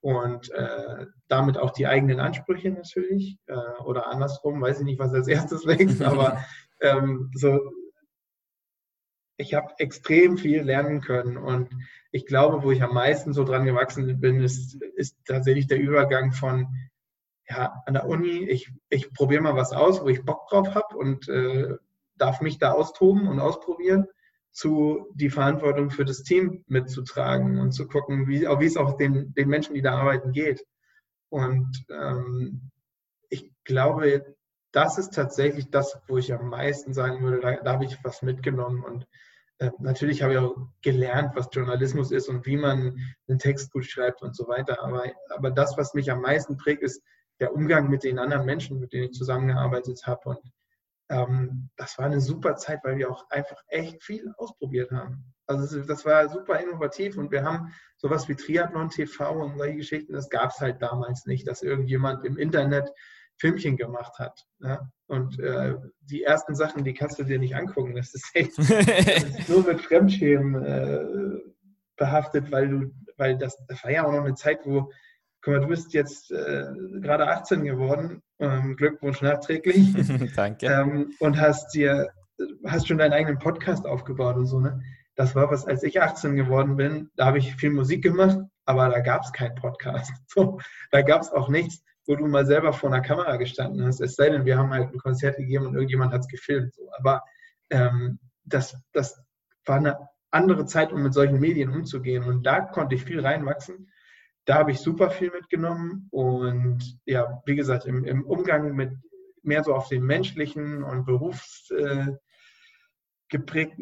Und 0.00 0.50
äh, 0.50 1.06
damit 1.28 1.56
auch 1.56 1.70
die 1.70 1.86
eigenen 1.86 2.20
Ansprüche 2.20 2.70
natürlich 2.70 3.38
äh, 3.46 3.82
oder 3.84 4.08
andersrum, 4.08 4.60
weiß 4.60 4.80
ich 4.80 4.84
nicht, 4.84 4.98
was 4.98 5.14
als 5.14 5.28
erstes 5.28 5.66
wächst, 5.66 6.02
aber 6.02 6.44
ähm, 6.82 7.30
so, 7.34 7.58
ich 9.36 9.54
habe 9.54 9.74
extrem 9.78 10.38
viel 10.38 10.62
lernen 10.62 11.00
können 11.00 11.36
und 11.36 11.70
ich 12.12 12.26
glaube, 12.26 12.62
wo 12.62 12.70
ich 12.70 12.82
am 12.82 12.94
meisten 12.94 13.32
so 13.32 13.44
dran 13.44 13.64
gewachsen 13.64 14.20
bin, 14.20 14.40
ist, 14.40 14.80
ist 14.96 15.16
tatsächlich 15.24 15.66
der 15.66 15.80
Übergang 15.80 16.32
von 16.32 16.68
ja, 17.48 17.82
an 17.86 17.94
der 17.94 18.06
Uni, 18.06 18.48
ich, 18.48 18.72
ich 18.88 19.12
probiere 19.12 19.42
mal 19.42 19.56
was 19.56 19.72
aus, 19.72 20.00
wo 20.02 20.08
ich 20.08 20.24
Bock 20.24 20.48
drauf 20.48 20.74
habe 20.74 20.96
und 20.96 21.28
äh, 21.28 21.76
darf 22.16 22.40
mich 22.40 22.58
da 22.58 22.72
austoben 22.72 23.28
und 23.28 23.40
ausprobieren, 23.40 24.06
zu 24.52 25.08
die 25.14 25.30
Verantwortung 25.30 25.90
für 25.90 26.04
das 26.04 26.22
Team 26.22 26.64
mitzutragen 26.68 27.58
und 27.58 27.72
zu 27.72 27.88
gucken, 27.88 28.28
wie, 28.28 28.42
wie 28.42 28.66
es 28.66 28.76
auch 28.76 28.96
den, 28.96 29.34
den 29.34 29.48
Menschen, 29.48 29.74
die 29.74 29.82
da 29.82 29.98
arbeiten, 29.98 30.32
geht. 30.32 30.64
Und 31.28 31.84
ähm, 31.90 32.70
ich 33.28 33.50
glaube, 33.64 34.36
das 34.74 34.98
ist 34.98 35.14
tatsächlich 35.14 35.70
das, 35.70 35.98
wo 36.08 36.18
ich 36.18 36.32
am 36.34 36.48
meisten 36.48 36.92
sagen 36.92 37.22
würde, 37.22 37.40
da, 37.40 37.56
da 37.62 37.72
habe 37.74 37.84
ich 37.84 37.96
was 38.02 38.22
mitgenommen. 38.22 38.82
Und 38.82 39.06
äh, 39.58 39.70
natürlich 39.78 40.22
habe 40.22 40.32
ich 40.32 40.38
auch 40.40 40.56
gelernt, 40.82 41.36
was 41.36 41.48
Journalismus 41.52 42.10
ist 42.10 42.28
und 42.28 42.44
wie 42.44 42.56
man 42.56 42.98
einen 43.28 43.38
Text 43.38 43.70
gut 43.70 43.86
schreibt 43.86 44.22
und 44.22 44.34
so 44.34 44.48
weiter. 44.48 44.82
Aber, 44.82 45.04
aber 45.28 45.52
das, 45.52 45.76
was 45.78 45.94
mich 45.94 46.10
am 46.10 46.22
meisten 46.22 46.56
prägt, 46.56 46.82
ist 46.82 47.00
der 47.38 47.54
Umgang 47.54 47.88
mit 47.88 48.02
den 48.02 48.18
anderen 48.18 48.44
Menschen, 48.46 48.80
mit 48.80 48.92
denen 48.92 49.04
ich 49.04 49.12
zusammengearbeitet 49.12 50.04
habe. 50.06 50.30
Und 50.30 50.52
ähm, 51.08 51.70
das 51.76 51.96
war 51.98 52.06
eine 52.06 52.20
super 52.20 52.56
Zeit, 52.56 52.80
weil 52.82 52.98
wir 52.98 53.10
auch 53.10 53.30
einfach 53.30 53.62
echt 53.68 54.02
viel 54.02 54.32
ausprobiert 54.38 54.90
haben. 54.90 55.32
Also 55.46 55.82
das 55.82 56.04
war 56.04 56.28
super 56.28 56.58
innovativ 56.58 57.16
und 57.16 57.30
wir 57.30 57.44
haben 57.44 57.72
sowas 57.96 58.28
wie 58.28 58.34
Triathlon 58.34 58.88
TV 58.88 59.30
und 59.30 59.58
solche 59.58 59.76
Geschichten, 59.76 60.14
das 60.14 60.30
gab 60.30 60.50
es 60.50 60.60
halt 60.60 60.82
damals 60.82 61.26
nicht, 61.26 61.46
dass 61.46 61.62
irgendjemand 61.62 62.24
im 62.24 62.38
Internet 62.38 62.90
Filmchen 63.38 63.76
gemacht 63.76 64.18
hat. 64.18 64.46
Ja? 64.60 64.88
Und 65.06 65.38
äh, 65.40 65.74
die 66.00 66.22
ersten 66.22 66.54
Sachen, 66.54 66.84
die 66.84 66.94
kannst 66.94 67.18
du 67.18 67.24
dir 67.24 67.38
nicht 67.38 67.56
angucken. 67.56 67.94
Das 67.94 68.14
ist 68.14 68.30
echt 68.34 68.58
das 68.58 68.68
ist 68.68 69.48
nur 69.48 69.66
mit 69.66 69.80
Fremdschämen 69.80 70.64
äh, 70.64 71.38
behaftet, 71.96 72.50
weil 72.50 72.68
du, 72.68 72.94
weil 73.16 73.36
das, 73.36 73.56
das 73.66 73.82
war 73.84 73.90
ja 73.90 74.04
auch 74.04 74.12
noch 74.12 74.24
eine 74.24 74.34
Zeit, 74.34 74.60
wo 74.64 74.90
guck 75.44 75.54
mal, 75.54 75.60
du 75.60 75.68
bist 75.68 75.92
jetzt 75.92 76.30
äh, 76.30 76.64
gerade 77.00 77.28
18 77.28 77.64
geworden. 77.64 78.22
Ähm, 78.38 78.76
Glückwunsch 78.76 79.20
nachträglich. 79.22 79.92
Danke. 80.36 80.66
Ähm, 80.66 81.12
und 81.20 81.38
hast 81.38 81.74
dir, 81.74 82.10
hast 82.66 82.88
schon 82.88 82.98
deinen 82.98 83.12
eigenen 83.12 83.38
Podcast 83.38 83.86
aufgebaut 83.86 84.36
und 84.36 84.46
so, 84.46 84.60
ne? 84.60 84.82
Das 85.16 85.36
war 85.36 85.48
was, 85.48 85.64
als 85.64 85.84
ich 85.84 86.02
18 86.02 86.34
geworden 86.34 86.76
bin, 86.76 87.10
da 87.14 87.26
habe 87.26 87.38
ich 87.38 87.54
viel 87.54 87.70
Musik 87.70 88.02
gemacht, 88.02 88.38
aber 88.64 88.88
da 88.88 88.98
gab 88.98 89.22
es 89.22 89.32
keinen 89.32 89.54
Podcast. 89.54 90.12
So, 90.26 90.58
da 90.90 91.02
gab 91.02 91.22
es 91.22 91.30
auch 91.30 91.48
nichts, 91.48 91.84
wo 92.06 92.16
du 92.16 92.26
mal 92.26 92.46
selber 92.46 92.72
vor 92.72 92.92
einer 92.92 93.02
Kamera 93.02 93.36
gestanden 93.36 93.84
hast. 93.86 94.00
Es 94.00 94.14
sei 94.14 94.30
denn, 94.30 94.44
wir 94.44 94.58
haben 94.58 94.70
halt 94.70 94.92
ein 94.92 94.98
Konzert 94.98 95.36
gegeben 95.36 95.66
und 95.66 95.74
irgendjemand 95.74 96.12
hat 96.12 96.20
es 96.20 96.28
gefilmt. 96.28 96.74
So. 96.74 96.90
Aber 96.98 97.22
ähm, 97.70 98.18
das, 98.44 98.76
das 98.92 99.22
war 99.64 99.76
eine 99.76 100.08
andere 100.30 100.66
Zeit, 100.66 100.92
um 100.92 101.02
mit 101.02 101.14
solchen 101.14 101.40
Medien 101.40 101.70
umzugehen. 101.70 102.24
Und 102.24 102.44
da 102.44 102.60
konnte 102.60 102.94
ich 102.94 103.04
viel 103.04 103.20
reinwachsen 103.20 103.88
da 104.44 104.56
habe 104.56 104.72
ich 104.72 104.80
super 104.80 105.10
viel 105.10 105.30
mitgenommen 105.30 106.08
und 106.10 106.98
ja, 107.06 107.42
wie 107.46 107.56
gesagt, 107.56 107.86
im, 107.86 108.04
im 108.04 108.24
Umgang 108.24 108.74
mit 108.74 108.92
mehr 109.42 109.64
so 109.64 109.74
auf 109.74 109.88
den 109.88 110.04
menschlichen 110.04 110.82
und 110.82 111.06
berufsgeprägten 111.06 112.20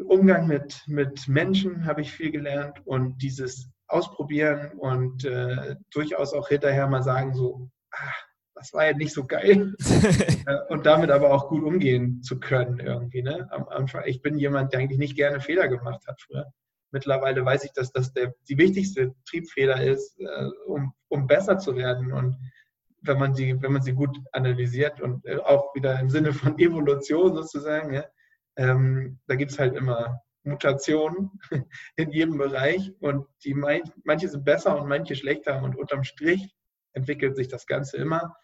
äh, 0.03 0.05
Umgang 0.05 0.47
mit, 0.47 0.83
mit 0.87 1.27
Menschen 1.27 1.85
habe 1.85 2.01
ich 2.01 2.11
viel 2.11 2.31
gelernt 2.31 2.81
und 2.85 3.21
dieses 3.21 3.69
Ausprobieren 3.87 4.71
und 4.77 5.25
äh, 5.25 5.75
durchaus 5.91 6.33
auch 6.33 6.47
hinterher 6.47 6.87
mal 6.87 7.03
sagen, 7.03 7.33
so, 7.33 7.69
ah, 7.93 8.13
das 8.55 8.73
war 8.73 8.85
ja 8.85 8.93
nicht 8.93 9.13
so 9.13 9.25
geil. 9.25 9.75
Äh, 10.45 10.57
und 10.67 10.85
damit 10.85 11.09
aber 11.09 11.31
auch 11.31 11.47
gut 11.47 11.63
umgehen 11.63 12.21
zu 12.21 12.37
können 12.37 12.77
irgendwie. 12.81 13.23
Ne? 13.23 13.47
Am 13.51 13.65
Anfang, 13.69 14.03
ich 14.05 14.21
bin 14.21 14.37
jemand, 14.37 14.73
der 14.73 14.81
eigentlich 14.81 14.99
nicht 14.99 15.15
gerne 15.15 15.39
Fehler 15.39 15.69
gemacht 15.69 16.05
hat 16.05 16.19
früher. 16.19 16.51
Mittlerweile 16.91 17.45
weiß 17.45 17.63
ich, 17.63 17.71
dass 17.71 17.93
das 17.93 18.11
der, 18.11 18.33
die 18.49 18.57
wichtigste 18.57 19.15
Triebfeder 19.25 19.81
ist, 19.81 20.19
äh, 20.19 20.49
um, 20.67 20.93
um 21.07 21.27
besser 21.27 21.59
zu 21.59 21.77
werden. 21.77 22.11
Und 22.11 22.37
wenn 22.99 23.17
man 23.17 23.33
sie, 23.35 23.61
wenn 23.61 23.71
man 23.71 23.81
sie 23.83 23.93
gut 23.93 24.17
analysiert 24.33 24.99
und 24.99 25.25
äh, 25.25 25.37
auch 25.37 25.73
wieder 25.75 25.97
im 26.01 26.09
Sinne 26.09 26.33
von 26.33 26.59
Evolution 26.59 27.33
sozusagen, 27.33 27.93
ja, 27.93 28.03
ähm, 28.57 29.19
da 29.27 29.35
gibt 29.35 29.51
es 29.51 29.59
halt 29.59 29.75
immer 29.75 30.21
Mutationen 30.43 31.31
in 31.95 32.11
jedem 32.11 32.37
Bereich 32.37 32.91
und 32.99 33.27
die 33.45 33.53
manche 33.53 34.27
sind 34.27 34.43
besser 34.43 34.77
und 34.77 34.89
manche 34.89 35.15
schlechter 35.15 35.63
und 35.63 35.77
unterm 35.77 36.03
Strich 36.03 36.53
entwickelt 36.93 37.35
sich 37.35 37.47
das 37.47 37.65
Ganze 37.65 37.97
immer 37.97 38.35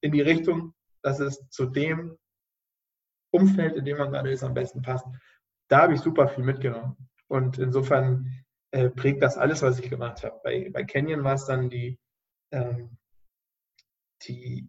in 0.00 0.12
die 0.12 0.20
Richtung, 0.20 0.74
dass 1.02 1.20
es 1.20 1.48
zu 1.50 1.66
dem 1.66 2.16
Umfeld, 3.32 3.76
in 3.76 3.84
dem 3.84 3.98
man 3.98 4.12
gerade 4.12 4.30
ist, 4.30 4.42
am 4.42 4.54
besten 4.54 4.82
passt. 4.82 5.06
Da 5.68 5.82
habe 5.82 5.94
ich 5.94 6.00
super 6.00 6.28
viel 6.28 6.44
mitgenommen. 6.44 6.96
Und 7.28 7.58
insofern 7.58 8.44
äh, 8.70 8.88
prägt 8.90 9.22
das 9.22 9.36
alles, 9.36 9.62
was 9.62 9.78
ich 9.78 9.90
gemacht 9.90 10.22
habe. 10.24 10.40
Bei, 10.42 10.70
bei 10.70 10.84
Canyon 10.84 11.24
war 11.24 11.34
es 11.34 11.46
dann 11.46 11.68
die, 11.68 11.98
ähm, 12.52 12.96
die 14.22 14.68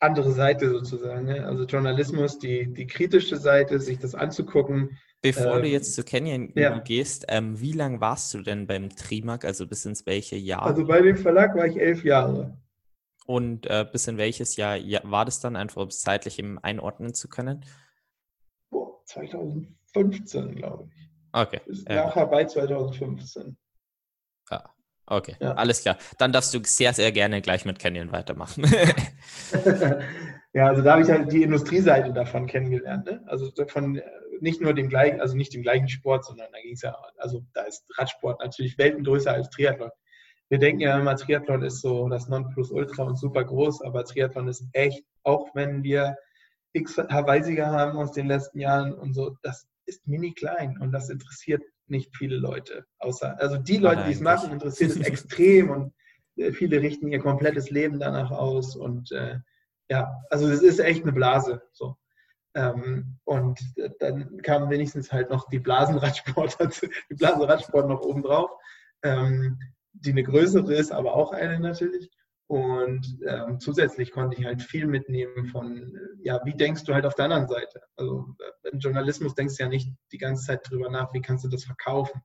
andere 0.00 0.32
Seite 0.32 0.70
sozusagen. 0.70 1.26
Ne? 1.26 1.46
Also 1.46 1.64
Journalismus, 1.64 2.38
die, 2.38 2.72
die 2.72 2.86
kritische 2.86 3.36
Seite, 3.36 3.80
sich 3.80 3.98
das 3.98 4.14
anzugucken. 4.14 4.98
Bevor 5.22 5.56
ähm, 5.56 5.62
du 5.62 5.68
jetzt 5.68 5.94
zu 5.94 6.04
Canyon 6.04 6.52
ja. 6.54 6.78
gehst, 6.78 7.24
ähm, 7.28 7.58
wie 7.60 7.72
lange 7.72 8.00
warst 8.00 8.32
du 8.34 8.42
denn 8.42 8.66
beim 8.66 8.90
Trimark? 8.90 9.44
Also 9.44 9.66
bis 9.66 9.84
ins 9.86 10.06
welche 10.06 10.36
Jahr? 10.36 10.62
Also 10.62 10.86
bei 10.86 11.00
dem 11.00 11.16
Verlag 11.16 11.56
war 11.56 11.66
ich 11.66 11.78
elf 11.78 12.04
Jahre. 12.04 12.56
Und 13.26 13.66
äh, 13.66 13.84
bis 13.90 14.06
in 14.06 14.18
welches 14.18 14.56
Jahr 14.56 14.76
ja, 14.76 15.00
war 15.02 15.24
das 15.24 15.40
dann, 15.40 15.56
einfach 15.56 15.82
um 15.82 15.88
es 15.88 16.00
zeitlich 16.00 16.38
eben 16.38 16.58
einordnen 16.60 17.12
zu 17.12 17.28
können? 17.28 17.64
Boah, 18.70 19.02
2015, 19.06 20.54
glaube 20.54 20.88
ich. 20.94 21.10
Okay. 21.32 21.60
Ist 21.66 21.88
ja. 21.88 22.06
nachher 22.06 22.26
bei 22.26 22.44
2015. 22.44 23.56
Ah, 24.50 24.68
okay, 25.06 25.36
ja. 25.40 25.52
alles 25.54 25.82
klar. 25.82 25.96
Dann 26.18 26.32
darfst 26.32 26.52
du 26.54 26.60
sehr, 26.64 26.92
sehr 26.92 27.12
gerne 27.12 27.40
gleich 27.40 27.64
mit 27.64 27.78
Canyon 27.78 28.12
weitermachen. 28.12 28.64
ja, 30.52 30.66
also 30.66 30.82
da 30.82 30.92
habe 30.92 31.02
ich 31.02 31.10
halt 31.10 31.32
die 31.32 31.42
Industrieseite 31.42 32.12
davon 32.12 32.46
kennengelernt. 32.46 33.06
Ne? 33.06 33.22
Also 33.26 33.50
von 33.68 34.00
nicht 34.40 34.60
nur 34.60 34.74
dem 34.74 34.88
gleichen, 34.88 35.20
also 35.20 35.36
nicht 35.36 35.54
dem 35.54 35.62
gleichen 35.62 35.88
Sport, 35.88 36.24
sondern 36.24 36.48
da 36.52 36.60
ging 36.60 36.74
es 36.74 36.82
ja, 36.82 36.96
also 37.18 37.44
da 37.54 37.62
ist 37.62 37.84
Radsport 37.96 38.40
natürlich 38.40 38.78
Welten 38.78 39.04
größer 39.04 39.32
als 39.32 39.50
Triathlon. 39.50 39.90
Wir 40.48 40.58
denken 40.58 40.80
ja 40.80 40.98
immer, 40.98 41.16
Triathlon 41.16 41.62
ist 41.62 41.80
so 41.80 42.08
das 42.08 42.28
Nonplusultra 42.28 43.02
und 43.02 43.18
super 43.18 43.44
groß, 43.44 43.82
aber 43.82 44.04
Triathlon 44.04 44.48
ist 44.48 44.64
echt, 44.72 45.04
auch 45.24 45.48
wenn 45.54 45.82
wir 45.82 46.16
x 46.72 46.98
Hawaii-Sieger 46.98 47.66
haben 47.66 47.98
aus 47.98 48.12
den 48.12 48.26
letzten 48.26 48.60
Jahren 48.60 48.92
und 48.92 49.14
so, 49.14 49.36
das 49.42 49.66
ist 49.86 50.06
mini 50.06 50.32
klein 50.32 50.78
und 50.80 50.92
das 50.92 51.08
interessiert 51.08 51.62
nicht 51.90 52.16
viele 52.16 52.36
Leute. 52.36 52.86
Außer, 52.98 53.40
also 53.40 53.56
die 53.56 53.78
Leute, 53.78 54.04
die 54.04 54.12
es 54.12 54.20
machen, 54.20 54.52
interessiert 54.52 54.90
es 54.90 54.96
extrem 55.06 55.70
und 55.70 55.94
äh, 56.36 56.52
viele 56.52 56.80
richten 56.80 57.08
ihr 57.08 57.20
komplettes 57.20 57.70
Leben 57.70 57.98
danach 57.98 58.30
aus 58.30 58.76
und 58.76 59.12
äh, 59.12 59.38
ja, 59.88 60.20
also 60.30 60.48
es 60.48 60.62
ist 60.62 60.80
echt 60.80 61.02
eine 61.02 61.12
Blase. 61.12 61.62
So. 61.72 61.96
Ähm, 62.54 63.18
und 63.24 63.60
dann 64.00 64.40
kamen 64.42 64.70
wenigstens 64.70 65.12
halt 65.12 65.30
noch 65.30 65.48
die 65.48 65.58
Blasenradsportler, 65.58 66.70
die 67.10 67.14
Blasenradsport 67.14 67.88
noch 67.88 68.00
oben 68.00 68.22
drauf, 68.22 68.50
ähm, 69.02 69.58
die 69.92 70.10
eine 70.10 70.24
größere 70.24 70.74
ist, 70.74 70.90
aber 70.90 71.14
auch 71.14 71.32
eine 71.32 71.60
natürlich. 71.60 72.10
Und 72.48 73.18
ähm, 73.26 73.58
zusätzlich 73.58 74.12
konnte 74.12 74.38
ich 74.38 74.46
halt 74.46 74.62
viel 74.62 74.86
mitnehmen 74.86 75.46
von, 75.46 75.98
ja, 76.22 76.40
wie 76.44 76.54
denkst 76.54 76.84
du 76.84 76.94
halt 76.94 77.04
auf 77.04 77.14
der 77.14 77.24
anderen 77.24 77.48
Seite? 77.48 77.82
Also 77.96 78.36
äh, 78.38 78.68
im 78.70 78.78
Journalismus 78.78 79.34
denkst 79.34 79.56
du 79.56 79.64
ja 79.64 79.68
nicht 79.68 79.92
die 80.12 80.18
ganze 80.18 80.46
Zeit 80.46 80.70
drüber 80.70 80.88
nach, 80.88 81.12
wie 81.12 81.20
kannst 81.20 81.44
du 81.44 81.48
das 81.48 81.64
verkaufen. 81.64 82.22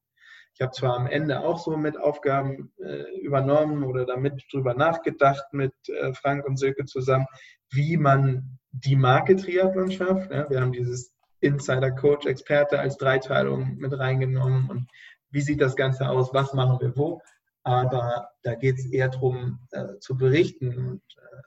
Ich 0.54 0.62
habe 0.62 0.72
zwar 0.74 0.96
am 0.96 1.08
Ende 1.08 1.40
auch 1.40 1.58
so 1.58 1.76
mit 1.76 1.98
Aufgaben 1.98 2.72
äh, 2.78 3.20
übernommen 3.22 3.84
oder 3.84 4.06
damit 4.06 4.44
drüber 4.52 4.76
nachgedacht 4.76 5.46
mit 5.54 5.74
äh, 5.88 6.14
Frank 6.14 6.46
und 6.46 6.58
Silke 6.58 6.86
zusammen, 6.86 7.26
wie 7.72 7.98
man 7.98 8.60
die 8.72 8.96
Marke 8.96 9.36
Triathlon 9.36 9.92
schafft. 9.92 10.32
Ja, 10.32 10.50
wir 10.50 10.62
haben 10.62 10.72
dieses 10.72 11.12
Insider 11.40 11.92
Coach 11.92 12.28
Experte 12.28 12.80
als 12.80 12.98
Dreiteilung 12.98 13.78
mit 13.78 13.98
reingenommen 13.98 14.70
und 14.70 14.92
wie 15.32 15.42
sieht 15.42 15.62
das 15.62 15.76
Ganze 15.76 16.10
aus, 16.10 16.34
was 16.34 16.54
machen 16.54 16.80
wir 16.80 16.96
wo. 16.96 17.22
Aber 17.64 18.30
da 18.42 18.56
geht 18.56 18.80
es 18.80 18.86
eher 18.86 19.10
darum, 19.10 19.60
äh, 19.72 19.98
zu 20.00 20.18
berichten 20.18 20.78
und 20.78 21.02
äh, 21.18 21.42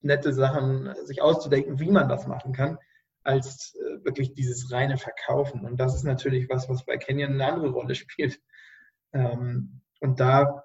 nette 0.00 0.32
Sachen 0.32 0.94
sich 1.04 1.22
auszudenken, 1.22 1.78
wie 1.80 1.90
man 1.90 2.08
das 2.08 2.26
machen 2.26 2.52
kann, 2.52 2.78
als 3.22 3.74
äh, 3.74 4.04
wirklich 4.04 4.34
dieses 4.34 4.72
reine 4.72 4.96
Verkaufen. 4.96 5.64
Und 5.64 5.78
das 5.78 5.94
ist 5.94 6.04
natürlich 6.04 6.48
was, 6.48 6.68
was 6.68 6.84
bei 6.84 6.96
Canyon 6.96 7.32
eine 7.32 7.46
andere 7.46 7.70
Rolle 7.70 7.94
spielt. 7.94 8.40
Ähm, 9.12 9.80
und 10.00 10.18
da 10.20 10.64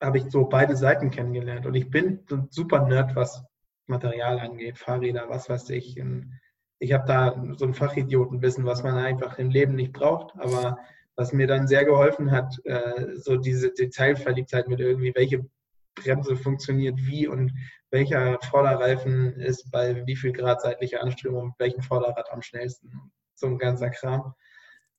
habe 0.00 0.18
ich 0.18 0.30
so 0.30 0.44
beide 0.44 0.76
Seiten 0.76 1.10
kennengelernt. 1.10 1.66
Und 1.66 1.74
ich 1.74 1.90
bin 1.90 2.24
so 2.28 2.36
ein 2.36 2.48
super 2.50 2.86
Nerd, 2.86 3.14
was 3.14 3.44
Material 3.86 4.40
angeht, 4.40 4.78
Fahrräder, 4.78 5.28
was 5.28 5.48
weiß 5.48 5.70
ich. 5.70 6.00
Und 6.00 6.40
ich 6.78 6.92
habe 6.92 7.06
da 7.06 7.54
so 7.56 7.64
ein 7.64 7.74
Fachidiotenwissen, 7.74 8.64
was 8.64 8.82
man 8.82 8.96
einfach 8.96 9.38
im 9.38 9.50
Leben 9.50 9.74
nicht 9.74 9.92
braucht. 9.92 10.34
Aber 10.38 10.78
was 11.16 11.32
mir 11.32 11.46
dann 11.46 11.66
sehr 11.66 11.84
geholfen 11.84 12.30
hat, 12.30 12.54
äh, 12.64 13.16
so 13.16 13.36
diese 13.36 13.72
Detailverliebtheit 13.72 14.68
mit 14.68 14.80
irgendwie, 14.80 15.12
welche 15.14 15.44
Bremse 15.94 16.36
funktioniert 16.36 16.96
wie 16.98 17.26
und 17.26 17.52
welcher 17.90 18.38
Vorderreifen 18.40 19.34
ist 19.34 19.70
bei 19.70 20.06
wie 20.06 20.16
viel 20.16 20.32
Grad 20.32 20.62
seitliche 20.62 21.00
Anströmung 21.00 21.48
mit 21.48 21.58
welchem 21.58 21.82
Vorderrad 21.82 22.30
am 22.32 22.42
schnellsten. 22.42 23.12
So 23.34 23.48
ein 23.48 23.58
ganzer 23.58 23.90
Kram. 23.90 24.34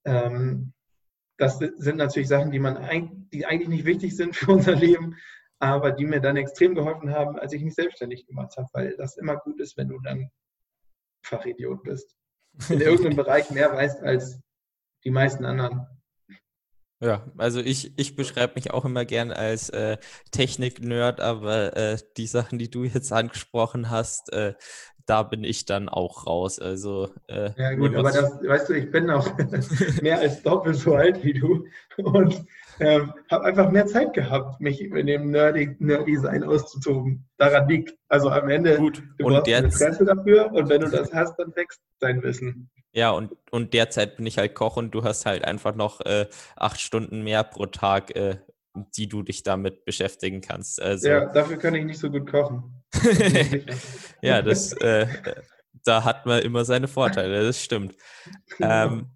Ähm, 0.05 0.73
das 1.37 1.57
sind 1.57 1.97
natürlich 1.97 2.27
Sachen, 2.27 2.51
die, 2.51 2.59
man, 2.59 3.27
die 3.33 3.45
eigentlich 3.45 3.69
nicht 3.69 3.85
wichtig 3.85 4.15
sind 4.15 4.35
für 4.35 4.51
unser 4.51 4.75
Leben, 4.75 5.15
aber 5.59 5.91
die 5.91 6.05
mir 6.05 6.19
dann 6.19 6.37
extrem 6.37 6.75
geholfen 6.75 7.11
haben, 7.11 7.39
als 7.39 7.53
ich 7.53 7.63
mich 7.63 7.73
selbstständig 7.73 8.27
gemacht 8.27 8.55
habe, 8.57 8.67
weil 8.73 8.95
das 8.97 9.17
immer 9.17 9.37
gut 9.37 9.59
ist, 9.59 9.77
wenn 9.77 9.89
du 9.89 9.99
dann 10.01 10.29
Fachidiot 11.25 11.83
bist. 11.83 12.15
In 12.69 12.81
irgendeinem 12.81 13.15
Bereich 13.15 13.49
mehr 13.49 13.73
weißt 13.73 14.03
als 14.03 14.39
die 15.03 15.11
meisten 15.11 15.45
anderen. 15.45 15.87
Ja, 17.03 17.29
also 17.37 17.59
ich, 17.59 17.91
ich 17.99 18.15
beschreibe 18.15 18.53
mich 18.55 18.71
auch 18.71 18.85
immer 18.85 19.03
gern 19.03 19.31
als 19.31 19.69
äh, 19.71 19.97
Technik-Nerd, 20.31 21.19
aber 21.19 21.75
äh, 21.75 21.97
die 22.15 22.27
Sachen, 22.27 22.59
die 22.59 22.69
du 22.69 22.85
jetzt 22.85 23.11
angesprochen 23.11 23.89
hast, 23.89 24.31
äh, 24.31 24.53
da 25.05 25.23
bin 25.23 25.43
ich 25.43 25.65
dann 25.65 25.89
auch 25.89 26.27
raus. 26.27 26.59
Also, 26.59 27.09
äh, 27.27 27.51
ja 27.57 27.73
gut, 27.73 27.95
aber 27.95 28.11
das, 28.11 28.41
weißt 28.43 28.69
du, 28.69 28.73
ich 28.73 28.91
bin 28.91 29.09
auch 29.09 29.27
mehr 30.01 30.19
als 30.19 30.41
doppelt 30.43 30.75
so 30.75 30.95
alt 30.95 31.23
wie 31.23 31.33
du 31.33 31.65
und 31.97 32.45
ähm, 32.79 33.13
habe 33.29 33.45
einfach 33.45 33.71
mehr 33.71 33.85
Zeit 33.85 34.13
gehabt, 34.13 34.59
mich 34.59 34.81
in 34.81 35.07
dem 35.07 35.31
nerdy, 35.31 35.75
nerdy 35.79 36.17
Sein 36.17 36.43
auszutoben. 36.43 37.27
Daran 37.37 37.67
liegt. 37.67 37.95
Also 38.07 38.29
am 38.29 38.49
Ende, 38.49 38.77
gut. 38.77 39.03
du 39.17 39.25
und 39.25 39.33
brauchst 39.33 39.47
Interesse 39.47 40.05
dafür 40.05 40.51
und 40.51 40.69
wenn 40.69 40.81
du 40.81 40.89
das 40.89 41.13
hast, 41.13 41.37
dann 41.37 41.55
wächst 41.55 41.81
dein 41.99 42.23
Wissen. 42.23 42.69
Ja, 42.93 43.11
und, 43.11 43.35
und 43.51 43.73
derzeit 43.73 44.17
bin 44.17 44.25
ich 44.25 44.37
halt 44.37 44.53
Koch 44.53 44.77
und 44.77 44.91
du 44.91 45.03
hast 45.03 45.25
halt 45.25 45.43
einfach 45.43 45.75
noch 45.75 46.01
äh, 46.01 46.27
acht 46.55 46.79
Stunden 46.79 47.23
mehr 47.23 47.43
pro 47.43 47.65
Tag, 47.65 48.15
äh, 48.15 48.37
die 48.95 49.07
du 49.07 49.23
dich 49.23 49.43
damit 49.43 49.85
beschäftigen 49.85 50.41
kannst. 50.41 50.81
Also, 50.81 51.07
ja, 51.07 51.25
dafür 51.25 51.57
kann 51.57 51.75
ich 51.75 51.85
nicht 51.85 51.99
so 51.99 52.09
gut 52.09 52.29
kochen. 52.29 52.82
ja, 54.21 54.41
das, 54.41 54.73
äh, 54.73 55.07
da 55.83 56.03
hat 56.03 56.25
man 56.25 56.41
immer 56.41 56.65
seine 56.65 56.87
Vorteile, 56.87 57.43
das 57.43 57.61
stimmt. 57.61 57.95
Genau. 58.57 58.85
Ähm, 58.85 59.11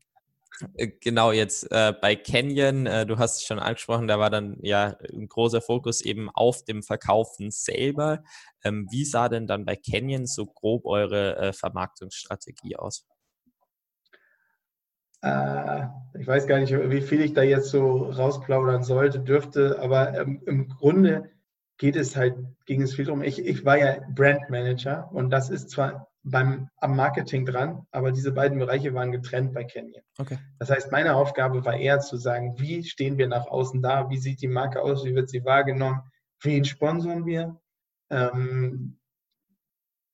äh, 0.76 0.88
genau, 0.88 1.32
jetzt 1.32 1.72
äh, 1.72 1.94
bei 2.00 2.16
Canyon, 2.16 2.88
äh, 2.88 3.06
du 3.06 3.18
hast 3.18 3.38
es 3.38 3.44
schon 3.44 3.60
angesprochen, 3.60 4.08
da 4.08 4.20
war 4.20 4.30
dann 4.30 4.58
ja 4.62 4.98
ein 5.14 5.28
großer 5.28 5.62
Fokus 5.62 6.02
eben 6.02 6.30
auf 6.30 6.64
dem 6.64 6.84
Verkaufen 6.84 7.52
selber. 7.52 8.24
Ähm, 8.64 8.88
wie 8.90 9.06
sah 9.06 9.30
denn 9.30 9.48
dann 9.48 9.66
bei 9.66 9.76
Canyon 9.76 10.26
so 10.26 10.46
grob 10.46 10.86
eure 10.86 11.38
äh, 11.38 11.54
Vermarktungsstrategie 11.54 12.76
aus? 12.76 13.06
Äh, 15.22 15.88
ich 16.20 16.28
weiß 16.28 16.48
gar 16.48 16.60
nicht, 16.60 16.74
wie 16.74 17.02
viel 17.02 17.22
ich 17.22 17.34
da 17.34 17.44
jetzt 17.44 17.70
so 17.70 18.10
rausplaudern 18.10 18.84
sollte, 18.84 19.20
dürfte, 19.20 19.80
aber 19.80 20.18
ähm, 20.20 20.42
im 20.46 20.70
Grunde 20.70 21.30
geht 21.78 21.96
es 21.96 22.16
halt, 22.16 22.36
ging 22.66 22.82
es 22.82 22.96
viel 22.96 23.06
darum, 23.06 23.22
ich, 23.22 23.46
ich 23.46 23.64
war 23.66 23.78
ja 23.78 24.00
Brandmanager 24.14 25.10
und 25.12 25.30
das 25.30 25.50
ist 25.50 25.70
zwar 25.70 26.08
beim, 26.24 26.70
am 26.78 26.96
Marketing 26.96 27.46
dran, 27.46 27.86
aber 27.92 28.12
diese 28.12 28.32
beiden 28.32 28.60
Bereiche 28.60 28.94
waren 28.94 29.12
getrennt 29.12 29.54
bei 29.54 29.64
Canyon. 29.64 30.04
Okay. 30.18 30.38
Das 30.60 30.70
heißt, 30.70 30.92
meine 30.92 31.16
Aufgabe 31.16 31.64
war 31.64 31.78
eher 31.78 32.00
zu 32.00 32.18
sagen, 32.18 32.56
wie 32.58 32.84
stehen 32.84 33.18
wir 33.18 33.28
nach 33.28 33.48
außen 33.48 33.82
da, 33.82 34.10
wie 34.10 34.18
sieht 34.18 34.42
die 34.42 34.48
Marke 34.48 34.82
aus, 34.82 35.06
wie 35.06 35.16
wird 35.16 35.30
sie 35.30 35.46
wahrgenommen, 35.46 36.02
wen 36.42 36.66
sponsern 36.66 37.26
wir, 37.26 37.60
ähm, 38.10 38.98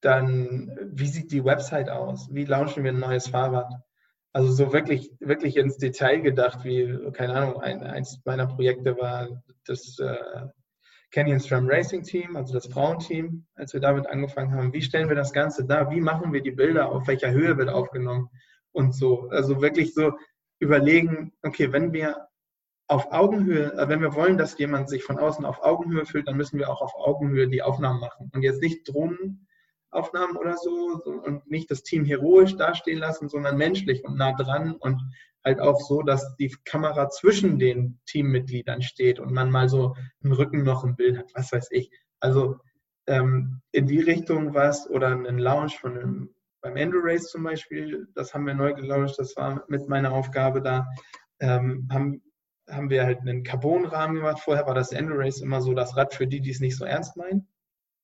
dann 0.01 0.77
wie 0.91 1.07
sieht 1.07 1.31
die 1.31 1.45
Website 1.45 1.89
aus, 1.89 2.27
wie 2.31 2.45
launchen 2.45 2.83
wir 2.83 2.91
ein 2.91 2.99
neues 2.99 3.29
Fahrrad, 3.29 3.73
also 4.33 4.51
so 4.51 4.73
wirklich, 4.73 5.11
wirklich 5.19 5.57
ins 5.57 5.77
Detail 5.77 6.19
gedacht, 6.19 6.63
wie, 6.63 7.11
keine 7.13 7.35
Ahnung, 7.35 7.61
ein, 7.61 7.83
eins 7.83 8.19
meiner 8.25 8.47
Projekte 8.47 8.97
war 8.97 9.43
das 9.65 9.97
äh, 9.99 10.47
Canyon 11.13 11.39
SRAM 11.39 11.67
Racing 11.69 12.01
Team, 12.01 12.35
also 12.35 12.53
das 12.55 12.65
Frauenteam, 12.65 13.45
als 13.53 13.71
wir 13.73 13.79
damit 13.79 14.07
angefangen 14.07 14.51
haben. 14.51 14.73
Wie 14.73 14.81
stellen 14.81 15.09
wir 15.09 15.15
das 15.15 15.31
Ganze 15.31 15.63
da? 15.63 15.91
Wie 15.91 16.01
machen 16.01 16.33
wir 16.33 16.41
die 16.41 16.51
Bilder? 16.51 16.91
Auf 16.91 17.07
welcher 17.07 17.31
Höhe 17.31 17.55
wird 17.55 17.69
aufgenommen? 17.69 18.29
Und 18.71 18.95
so. 18.95 19.29
Also 19.29 19.61
wirklich 19.61 19.93
so 19.93 20.13
überlegen, 20.57 21.31
okay, 21.43 21.71
wenn 21.71 21.93
wir 21.93 22.27
auf 22.87 23.11
Augenhöhe, 23.11 23.73
äh, 23.73 23.87
wenn 23.87 24.01
wir 24.01 24.15
wollen, 24.15 24.39
dass 24.39 24.57
jemand 24.57 24.89
sich 24.89 25.03
von 25.03 25.19
außen 25.19 25.45
auf 25.45 25.63
Augenhöhe 25.63 26.05
fühlt, 26.05 26.27
dann 26.27 26.35
müssen 26.35 26.57
wir 26.57 26.69
auch 26.69 26.81
auf 26.81 26.95
Augenhöhe 26.95 27.47
die 27.47 27.61
Aufnahmen 27.61 27.99
machen. 27.99 28.31
Und 28.33 28.41
jetzt 28.41 28.61
nicht 28.61 28.89
Drohnen 28.89 29.47
Aufnahmen 29.91 30.35
oder 30.35 30.57
so 30.57 30.99
und 31.05 31.49
nicht 31.49 31.69
das 31.69 31.83
Team 31.83 32.03
heroisch 32.03 32.57
dastehen 32.57 32.97
lassen, 32.97 33.29
sondern 33.29 33.57
menschlich 33.57 34.03
und 34.03 34.17
nah 34.17 34.33
dran 34.33 34.73
und 34.73 34.99
halt 35.43 35.59
auch 35.59 35.79
so, 35.79 36.01
dass 36.01 36.35
die 36.37 36.55
Kamera 36.65 37.09
zwischen 37.09 37.59
den 37.59 37.99
Teammitgliedern 38.05 38.81
steht 38.81 39.19
und 39.19 39.31
man 39.31 39.51
mal 39.51 39.69
so 39.69 39.95
im 40.21 40.31
Rücken 40.31 40.63
noch 40.63 40.83
ein 40.83 40.95
Bild 40.95 41.17
hat, 41.17 41.31
was 41.33 41.51
weiß 41.51 41.67
ich. 41.71 41.91
Also 42.19 42.59
ähm, 43.07 43.61
in 43.71 43.87
die 43.87 43.99
Richtung 43.99 44.53
was 44.53 44.89
oder 44.89 45.07
einen 45.07 45.37
Lounge 45.37 45.73
von 45.79 45.97
einem, 45.97 46.35
beim 46.61 46.77
Endo 46.77 46.97
Race 47.01 47.29
zum 47.29 47.43
Beispiel, 47.43 48.07
das 48.15 48.33
haben 48.33 48.47
wir 48.47 48.53
neu 48.53 48.73
gelauncht, 48.73 49.19
das 49.19 49.35
war 49.35 49.65
mit 49.67 49.89
meiner 49.89 50.13
Aufgabe 50.13 50.61
da, 50.61 50.87
ähm, 51.41 51.89
haben, 51.91 52.21
haben 52.69 52.89
wir 52.89 53.03
halt 53.03 53.19
einen 53.19 53.43
Carbon-Rahmen 53.43 54.15
gemacht. 54.15 54.39
Vorher 54.39 54.65
war 54.65 54.73
das 54.73 54.93
Endo 54.93 55.15
Race 55.15 55.41
immer 55.41 55.61
so 55.61 55.73
das 55.73 55.97
Rad 55.97 56.13
für 56.13 56.27
die, 56.27 56.39
die 56.39 56.51
es 56.51 56.61
nicht 56.61 56.77
so 56.77 56.85
ernst 56.85 57.17
meinen 57.17 57.49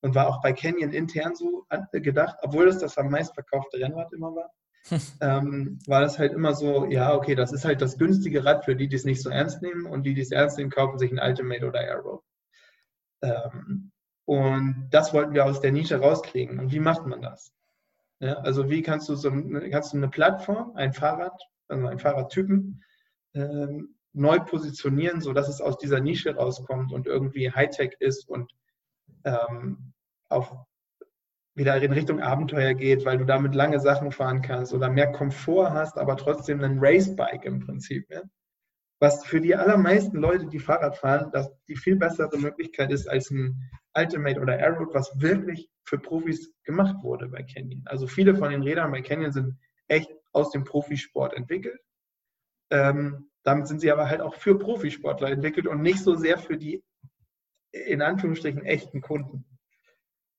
und 0.02 0.14
war 0.14 0.28
auch 0.28 0.40
bei 0.42 0.52
Canyon 0.52 0.92
intern 0.92 1.34
so 1.34 1.66
gedacht, 1.92 2.36
obwohl 2.42 2.68
es 2.68 2.78
das 2.78 2.98
am 2.98 3.10
meistverkaufte 3.10 3.78
Rennrad 3.78 4.12
immer 4.12 4.34
war. 4.34 4.50
Ähm, 5.20 5.78
war 5.86 6.00
das 6.00 6.18
halt 6.18 6.32
immer 6.32 6.54
so, 6.54 6.86
ja, 6.86 7.14
okay, 7.14 7.34
das 7.34 7.52
ist 7.52 7.64
halt 7.64 7.80
das 7.82 7.98
günstige 7.98 8.44
Rad 8.44 8.64
für 8.64 8.76
die, 8.76 8.88
die 8.88 8.96
es 8.96 9.04
nicht 9.04 9.22
so 9.22 9.30
ernst 9.30 9.62
nehmen 9.62 9.86
und 9.86 10.04
die, 10.04 10.14
die 10.14 10.22
es 10.22 10.32
ernst 10.32 10.58
nehmen, 10.58 10.70
kaufen 10.70 10.98
sich 10.98 11.12
ein 11.12 11.18
Ultimate 11.18 11.66
oder 11.66 11.80
Aero. 11.80 12.24
Ähm, 13.22 13.92
und 14.24 14.88
das 14.90 15.12
wollten 15.12 15.34
wir 15.34 15.44
aus 15.44 15.60
der 15.60 15.72
Nische 15.72 15.98
rauskriegen. 15.98 16.58
Und 16.60 16.72
wie 16.72 16.80
macht 16.80 17.06
man 17.06 17.20
das? 17.20 17.52
Ja, 18.20 18.34
also 18.34 18.68
wie 18.68 18.82
kannst 18.82 19.08
du 19.08 19.14
so 19.14 19.30
kannst 19.30 19.92
du 19.92 19.96
eine 19.96 20.08
Plattform, 20.08 20.76
ein 20.76 20.92
Fahrrad, 20.92 21.40
also 21.68 21.86
ein 21.86 21.98
Fahrradtypen, 21.98 22.84
ähm, 23.34 23.96
neu 24.12 24.40
positionieren, 24.40 25.20
sodass 25.20 25.48
es 25.48 25.60
aus 25.60 25.78
dieser 25.78 26.00
Nische 26.00 26.34
rauskommt 26.34 26.92
und 26.92 27.06
irgendwie 27.06 27.50
Hightech 27.50 27.96
ist 27.98 28.28
und 28.28 28.52
ähm, 29.24 29.92
auf 30.28 30.54
wieder 31.54 31.80
in 31.82 31.92
Richtung 31.92 32.20
Abenteuer 32.20 32.74
geht, 32.74 33.04
weil 33.04 33.18
du 33.18 33.24
damit 33.24 33.54
lange 33.54 33.80
Sachen 33.80 34.12
fahren 34.12 34.42
kannst 34.42 34.72
oder 34.72 34.88
mehr 34.88 35.12
Komfort 35.12 35.72
hast, 35.72 35.98
aber 35.98 36.16
trotzdem 36.16 36.62
ein 36.62 36.78
Racebike 36.80 37.46
im 37.46 37.60
Prinzip. 37.60 38.08
Ja? 38.10 38.22
Was 39.00 39.24
für 39.24 39.40
die 39.40 39.56
allermeisten 39.56 40.18
Leute, 40.18 40.46
die 40.46 40.58
Fahrrad 40.58 40.96
fahren, 40.96 41.30
das 41.32 41.50
die 41.66 41.76
viel 41.76 41.96
bessere 41.96 42.38
Möglichkeit 42.38 42.92
ist 42.92 43.08
als 43.08 43.30
ein 43.30 43.70
Ultimate 43.94 44.40
oder 44.40 44.58
Airroad, 44.58 44.94
was 44.94 45.10
wirklich 45.20 45.68
für 45.84 45.98
Profis 45.98 46.52
gemacht 46.62 47.02
wurde 47.02 47.28
bei 47.28 47.42
Canyon. 47.42 47.82
Also 47.86 48.06
viele 48.06 48.34
von 48.36 48.50
den 48.50 48.62
Rädern 48.62 48.92
bei 48.92 49.02
Canyon 49.02 49.32
sind 49.32 49.58
echt 49.88 50.10
aus 50.32 50.50
dem 50.50 50.64
Profisport 50.64 51.34
entwickelt. 51.34 51.80
Ähm, 52.70 53.30
damit 53.42 53.66
sind 53.66 53.80
sie 53.80 53.90
aber 53.90 54.08
halt 54.08 54.20
auch 54.20 54.34
für 54.34 54.58
Profisportler 54.58 55.30
entwickelt 55.30 55.66
und 55.66 55.82
nicht 55.82 56.00
so 56.00 56.14
sehr 56.14 56.38
für 56.38 56.56
die 56.56 56.84
in 57.72 58.02
Anführungsstrichen 58.02 58.64
echten 58.64 59.00
Kunden. 59.00 59.44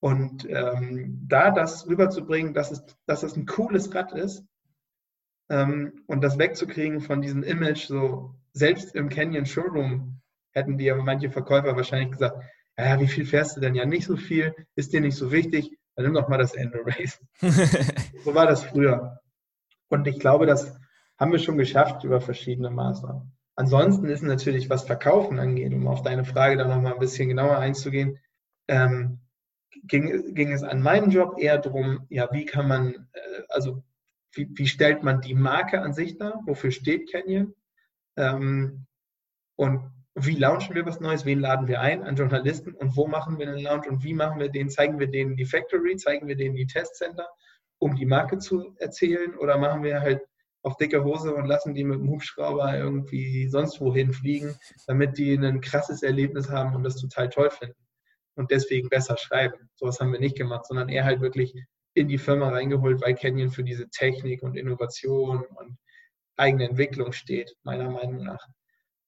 Und 0.02 0.50
ähm, 0.50 1.26
da 1.28 1.52
das 1.52 1.88
rüberzubringen, 1.88 2.54
dass 2.54 2.72
es, 2.72 2.84
dass 3.06 3.22
es 3.24 3.38
ein 3.38 3.46
cooles 3.46 3.94
Rad 3.94 4.14
ist 4.14 4.44
ähm, 5.50 6.04
und 6.08 6.22
das 6.22 6.40
wegzukriegen 6.40 7.02
von 7.02 7.22
diesem 7.22 7.44
Image, 7.44 7.86
so 7.86 8.34
selbst 8.52 8.96
im 8.96 9.10
Canyon 9.10 9.46
Showroom 9.46 10.20
hätten 10.54 10.78
die 10.80 10.92
aber 10.92 11.04
manche 11.04 11.30
Verkäufer 11.30 11.76
wahrscheinlich 11.76 12.12
gesagt, 12.12 12.44
ja, 12.78 13.00
wie 13.00 13.08
viel 13.08 13.26
fährst 13.26 13.56
du 13.56 13.62
denn? 13.62 13.76
Ja, 13.76 13.86
nicht 13.86 14.08
so 14.08 14.18
viel, 14.18 14.56
ist 14.76 14.92
dir 14.92 15.02
nicht 15.02 15.16
so 15.16 15.32
wichtig, 15.32 15.78
dann 15.96 16.06
nimm 16.06 16.16
doch 16.16 16.28
mal 16.28 16.40
das 16.40 16.56
Endo 16.56 16.80
Race. 16.84 17.20
so 18.26 18.34
war 18.34 18.48
das 18.48 18.64
früher. 18.64 19.20
Und 19.90 20.08
ich 20.08 20.20
glaube, 20.20 20.48
das 20.48 20.76
haben 21.20 21.32
wir 21.32 21.40
schon 21.40 21.58
geschafft 21.58 22.04
über 22.04 22.22
verschiedene 22.22 22.72
Maßnahmen. 22.72 23.32
Ansonsten 23.56 24.08
ist 24.08 24.24
natürlich, 24.24 24.70
was 24.72 24.86
Verkaufen 24.86 25.38
angeht, 25.38 25.74
um 25.74 25.88
auf 25.88 26.02
deine 26.02 26.26
Frage 26.26 26.58
da 26.58 26.68
nochmal 26.68 26.94
ein 26.94 27.00
bisschen 27.00 27.30
genauer 27.30 27.58
einzugehen, 27.58 28.18
ähm, 28.68 29.20
ging, 29.84 30.34
ging 30.34 30.52
es 30.52 30.64
an 30.64 30.82
meinem 30.82 31.10
Job 31.10 31.36
eher 31.38 31.58
darum, 31.58 32.06
ja, 32.10 32.30
wie 32.32 32.46
kann 32.46 32.68
man, 32.68 33.08
äh, 33.14 33.42
also 33.50 33.84
wie, 34.34 34.50
wie, 34.54 34.68
stellt 34.68 35.04
man 35.04 35.22
die 35.22 35.36
Marke 35.36 35.82
an 35.82 35.94
sich 35.94 36.18
dar? 36.18 36.42
Wofür 36.46 36.72
steht 36.72 37.12
Canyon? 37.12 37.54
Ähm, 38.18 38.86
und 39.56 39.92
wie 40.16 40.36
launchen 40.36 40.76
wir 40.76 40.86
was 40.86 41.00
Neues? 41.00 41.26
Wen 41.26 41.40
laden 41.40 41.68
wir 41.68 41.82
ein 41.82 42.04
an 42.04 42.16
Journalisten? 42.16 42.74
Und 42.74 42.96
wo 42.96 43.08
machen 43.08 43.40
wir 43.40 43.46
den 43.46 43.64
Launch? 43.64 43.88
Und 43.88 44.04
wie 44.04 44.14
machen 44.14 44.40
wir 44.40 44.50
den? 44.50 44.70
Zeigen 44.70 45.00
wir 45.00 45.08
denen 45.08 45.36
die 45.36 45.46
Factory? 45.46 45.96
Zeigen 45.98 46.28
wir 46.28 46.36
denen 46.36 46.56
die 46.56 46.68
Testcenter, 46.68 47.28
um 47.80 47.96
die 47.96 48.06
Marke 48.06 48.38
zu 48.38 48.76
erzählen? 48.80 49.36
Oder 49.38 49.58
machen 49.58 49.84
wir 49.84 50.02
halt 50.02 50.22
auf 50.64 50.78
dicke 50.78 51.04
Hose 51.04 51.34
und 51.34 51.46
lassen 51.46 51.74
die 51.74 51.84
mit 51.84 52.00
dem 52.00 52.10
Hubschrauber 52.10 52.78
irgendwie 52.78 53.48
sonst 53.48 53.82
wohin 53.82 54.14
fliegen, 54.14 54.56
damit 54.86 55.18
die 55.18 55.34
ein 55.34 55.62
krasses 55.62 56.04
Erlebnis 56.04 56.50
haben 56.50 56.76
und 56.76 56.84
das 56.84 56.98
total 56.98 57.30
toll 57.30 57.50
finden? 57.50 57.76
Und 58.36 58.52
deswegen 58.52 58.90
besser 58.90 59.18
schreiben. 59.18 59.70
Sowas 59.76 60.00
haben 60.00 60.12
wir 60.14 60.20
nicht 60.20 60.38
gemacht, 60.38 60.66
sondern 60.66 60.90
eher 60.90 61.06
halt 61.06 61.22
wirklich 61.22 61.54
in 61.94 62.08
die 62.08 62.18
Firma 62.18 62.50
reingeholt, 62.50 63.02
weil 63.02 63.16
Canyon 63.16 63.52
für 63.52 63.64
diese 63.64 63.90
Technik 63.90 64.44
und 64.44 64.56
Innovation 64.56 65.44
und 65.44 65.78
eigene 66.38 66.70
Entwicklung 66.70 67.12
steht, 67.12 67.56
meiner 67.64 67.90
Meinung 67.90 68.24
nach. 68.24 68.48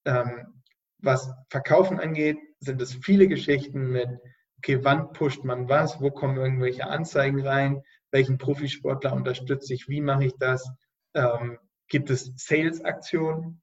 Ähm, 0.05 0.61
was 0.99 1.31
Verkaufen 1.49 1.99
angeht, 1.99 2.37
sind 2.59 2.81
es 2.81 2.93
viele 2.93 3.27
Geschichten 3.27 3.91
mit, 3.91 4.09
okay, 4.57 4.83
wann 4.83 5.11
pusht 5.13 5.43
man 5.43 5.67
was, 5.67 5.99
wo 6.01 6.11
kommen 6.11 6.37
irgendwelche 6.37 6.87
Anzeigen 6.87 7.45
rein, 7.45 7.81
welchen 8.11 8.37
Profisportler 8.37 9.13
unterstütze 9.13 9.73
ich, 9.73 9.89
wie 9.89 10.01
mache 10.01 10.25
ich 10.25 10.33
das, 10.39 10.69
ähm, 11.13 11.57
gibt 11.87 12.09
es 12.09 12.31
Sales-Aktionen, 12.37 13.61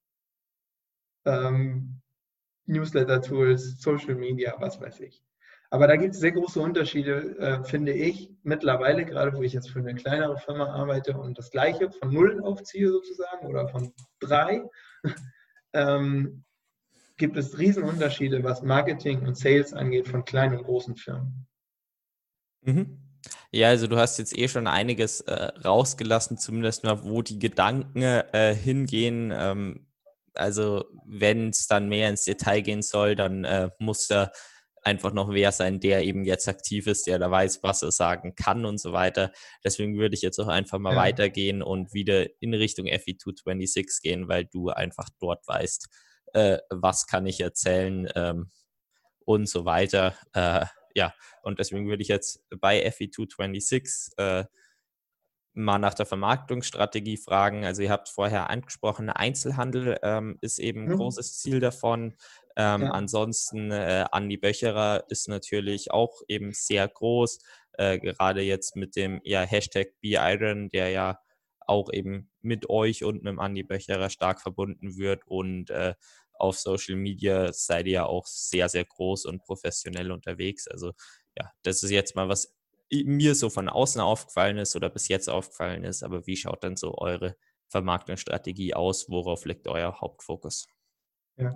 ähm, 1.25 2.01
Newsletter-Tools, 2.67 3.81
Social 3.81 4.15
Media, 4.15 4.55
was 4.59 4.81
weiß 4.81 5.01
ich. 5.01 5.23
Aber 5.73 5.87
da 5.87 5.95
gibt 5.97 6.15
es 6.15 6.21
sehr 6.21 6.33
große 6.33 6.61
Unterschiede, 6.61 7.39
äh, 7.39 7.65
finde 7.65 7.93
ich, 7.93 8.29
mittlerweile, 8.43 9.05
gerade 9.05 9.37
wo 9.37 9.43
ich 9.43 9.53
jetzt 9.53 9.71
für 9.71 9.79
eine 9.79 9.95
kleinere 9.95 10.37
Firma 10.37 10.67
arbeite 10.67 11.17
und 11.17 11.39
das 11.39 11.51
Gleiche 11.51 11.91
von 11.93 12.13
null 12.13 12.43
aufziehe 12.43 12.91
sozusagen 12.91 13.47
oder 13.47 13.69
von 13.69 13.95
drei, 14.19 14.65
ähm, 15.73 16.45
gibt 17.17 17.37
es 17.37 17.57
Riesenunterschiede, 17.57 18.43
was 18.43 18.63
Marketing 18.63 19.25
und 19.27 19.37
Sales 19.39 19.73
angeht 19.73 20.09
von 20.09 20.25
kleinen 20.25 20.59
und 20.59 20.65
großen 20.65 20.97
Firmen. 20.97 21.47
Mhm. 22.63 22.99
Ja, 23.53 23.69
also 23.69 23.87
du 23.87 23.97
hast 23.97 24.19
jetzt 24.19 24.37
eh 24.37 24.49
schon 24.49 24.67
einiges 24.67 25.21
äh, 25.21 25.53
rausgelassen, 25.65 26.39
zumindest 26.39 26.83
mal, 26.83 27.05
wo 27.05 27.23
die 27.23 27.39
Gedanken 27.39 28.03
äh, 28.03 28.55
hingehen. 28.55 29.33
Ähm, 29.33 29.87
also 30.35 30.85
wenn 31.05 31.51
es 31.51 31.67
dann 31.67 31.89
mehr 31.89 32.09
ins 32.09 32.25
Detail 32.25 32.63
gehen 32.63 32.83
soll, 32.83 33.15
dann 33.15 33.45
äh, 33.45 33.71
muss 33.79 34.07
da 34.07 34.33
einfach 34.83 35.13
noch 35.13 35.31
wer 35.31 35.53
sein, 35.53 35.81
der 35.81 36.05
eben 36.05 36.25
jetzt 36.25 36.49
aktiv 36.49 36.87
ist, 36.87 37.07
der 37.07 37.19
da 37.19 37.31
weiß, 37.31 37.63
was 37.63 37.83
er 37.83 37.93
sagen 37.93 38.35
kann 38.35 38.65
und 38.65 38.79
so 38.79 38.93
weiter. 38.93 39.33
Deswegen 39.65 39.99
würde 39.99 40.15
ich 40.15 40.23
jetzt 40.23 40.39
auch 40.39 40.49
einfach 40.49 40.79
mal 40.79 40.95
ja. 40.95 41.01
weitergehen 41.01 41.63
und 41.63 41.93
wieder 41.93 42.27
in 42.41 42.55
Richtung 42.55 42.87
FE226 42.87 44.03
gehen, 44.03 44.29
weil 44.29 44.47
du 44.47 44.71
einfach 44.71 45.09
dort 45.19 45.47
weißt, 45.47 45.89
äh, 46.33 46.59
was 46.71 47.07
kann 47.07 47.27
ich 47.27 47.41
erzählen 47.41 48.09
ähm, 48.15 48.51
und 49.25 49.49
so 49.49 49.65
weiter. 49.65 50.15
Äh, 50.33 50.67
ja, 50.95 51.15
und 51.43 51.59
deswegen 51.59 51.89
würde 51.89 52.03
ich 52.03 52.09
jetzt 52.09 52.43
bei 52.61 52.87
FE226 52.89 54.19
äh, 54.19 54.45
mal 55.53 55.79
nach 55.79 55.95
der 55.95 56.07
Vermarktungsstrategie 56.07 57.17
fragen. 57.17 57.65
Also 57.65 57.83
ihr 57.83 57.91
habt 57.91 58.09
vorher 58.09 58.51
angesprochen, 58.51 59.11
Einzelhandel 59.11 59.99
ähm, 60.03 60.39
ist 60.41 60.59
eben 60.59 60.85
ein 60.85 60.91
mhm. 60.91 60.97
großes 60.97 61.39
Ziel 61.39 61.61
davon. 61.61 62.15
Ähm, 62.57 62.83
ja. 62.83 62.91
Ansonsten 62.91 63.71
äh, 63.71 64.07
Andi 64.11 64.37
Böcherer 64.37 65.05
ist 65.09 65.29
natürlich 65.29 65.91
auch 65.91 66.21
eben 66.29 66.53
sehr 66.53 66.87
groß, 66.89 67.39
äh, 67.75 67.99
gerade 67.99 68.43
jetzt 68.43 68.77
mit 68.77 68.97
dem 68.97 69.21
ja, 69.25 69.43
Hashtag 69.43 69.89
BeIron, 70.01 70.69
der 70.71 70.91
ja 70.91 71.19
auch 71.67 71.93
eben 71.93 72.31
mit 72.41 72.69
euch 72.69 73.05
und 73.05 73.23
mit 73.23 73.33
dem 73.33 73.41
Andi 73.41 73.63
Böcherer 73.63 74.11
stark 74.11 74.41
verbunden 74.41 74.97
wird 74.97 75.27
und 75.27 75.71
äh, 75.71 75.95
auf 76.41 76.59
Social 76.59 76.97
Media 76.97 77.53
seid 77.53 77.87
ihr 77.87 77.93
ja 77.93 78.07
auch 78.07 78.27
sehr, 78.27 78.69
sehr 78.69 78.85
groß 78.85 79.27
und 79.27 79.43
professionell 79.43 80.11
unterwegs. 80.11 80.67
Also 80.67 80.93
ja, 81.39 81.53
das 81.63 81.83
ist 81.83 81.91
jetzt 81.91 82.17
mal, 82.17 82.29
was 82.29 82.55
mir 82.91 83.35
so 83.35 83.51
von 83.51 83.69
außen 83.69 84.01
aufgefallen 84.01 84.59
ist 84.59 84.77
oder 84.77 84.89
bis 84.91 85.09
jetzt 85.09 85.29
aufgefallen 85.29 85.85
ist. 85.85 86.03
Aber 86.03 86.27
wie 86.27 86.37
schaut 86.37 86.65
dann 86.65 86.77
so 86.77 86.97
eure 86.99 87.37
Vermarktungsstrategie 87.69 88.75
aus? 88.75 89.09
Worauf 89.09 89.45
liegt 89.45 89.69
euer 89.69 90.01
Hauptfokus? 90.01 90.69
Ja, 91.37 91.55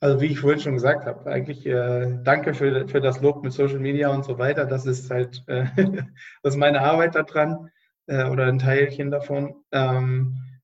also 0.00 0.20
wie 0.20 0.26
ich 0.26 0.40
vorhin 0.40 0.60
schon 0.60 0.74
gesagt 0.74 1.04
habe, 1.04 1.30
eigentlich 1.30 1.66
äh, 1.66 2.18
danke 2.24 2.54
für, 2.54 2.88
für 2.88 3.00
das 3.00 3.20
Lob 3.20 3.42
mit 3.42 3.52
Social 3.52 3.78
Media 3.78 4.08
und 4.08 4.24
so 4.24 4.38
weiter. 4.38 4.64
Das 4.64 4.86
ist 4.86 5.10
halt 5.10 5.44
äh, 5.46 5.66
das 6.42 6.54
ist 6.54 6.56
meine 6.56 6.80
Arbeit 6.80 7.14
daran 7.14 7.70
äh, 8.06 8.24
oder 8.24 8.46
ein 8.46 8.58
Teilchen 8.58 9.10
davon. 9.10 9.62
Ähm, 9.72 10.60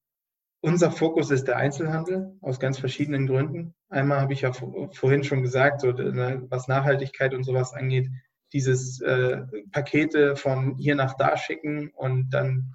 unser 0.61 0.91
Fokus 0.91 1.31
ist 1.31 1.47
der 1.47 1.59
Einzelhandel 1.59 2.37
aus 2.41 2.59
ganz 2.59 2.79
verschiedenen 2.79 3.27
Gründen. 3.27 3.75
Einmal 3.89 4.21
habe 4.21 4.33
ich 4.33 4.41
ja 4.41 4.53
vorhin 4.53 5.23
schon 5.23 5.43
gesagt, 5.43 5.83
so, 5.83 5.93
ne, 5.93 6.45
was 6.49 6.67
Nachhaltigkeit 6.67 7.35
und 7.35 7.45
sowas 7.45 7.73
angeht, 7.73 8.09
dieses 8.53 9.01
äh, 9.01 9.43
Pakete 9.73 10.37
von 10.37 10.77
hier 10.77 10.95
nach 10.95 11.15
da 11.17 11.37
schicken 11.37 11.91
und 11.95 12.31
dann 12.31 12.75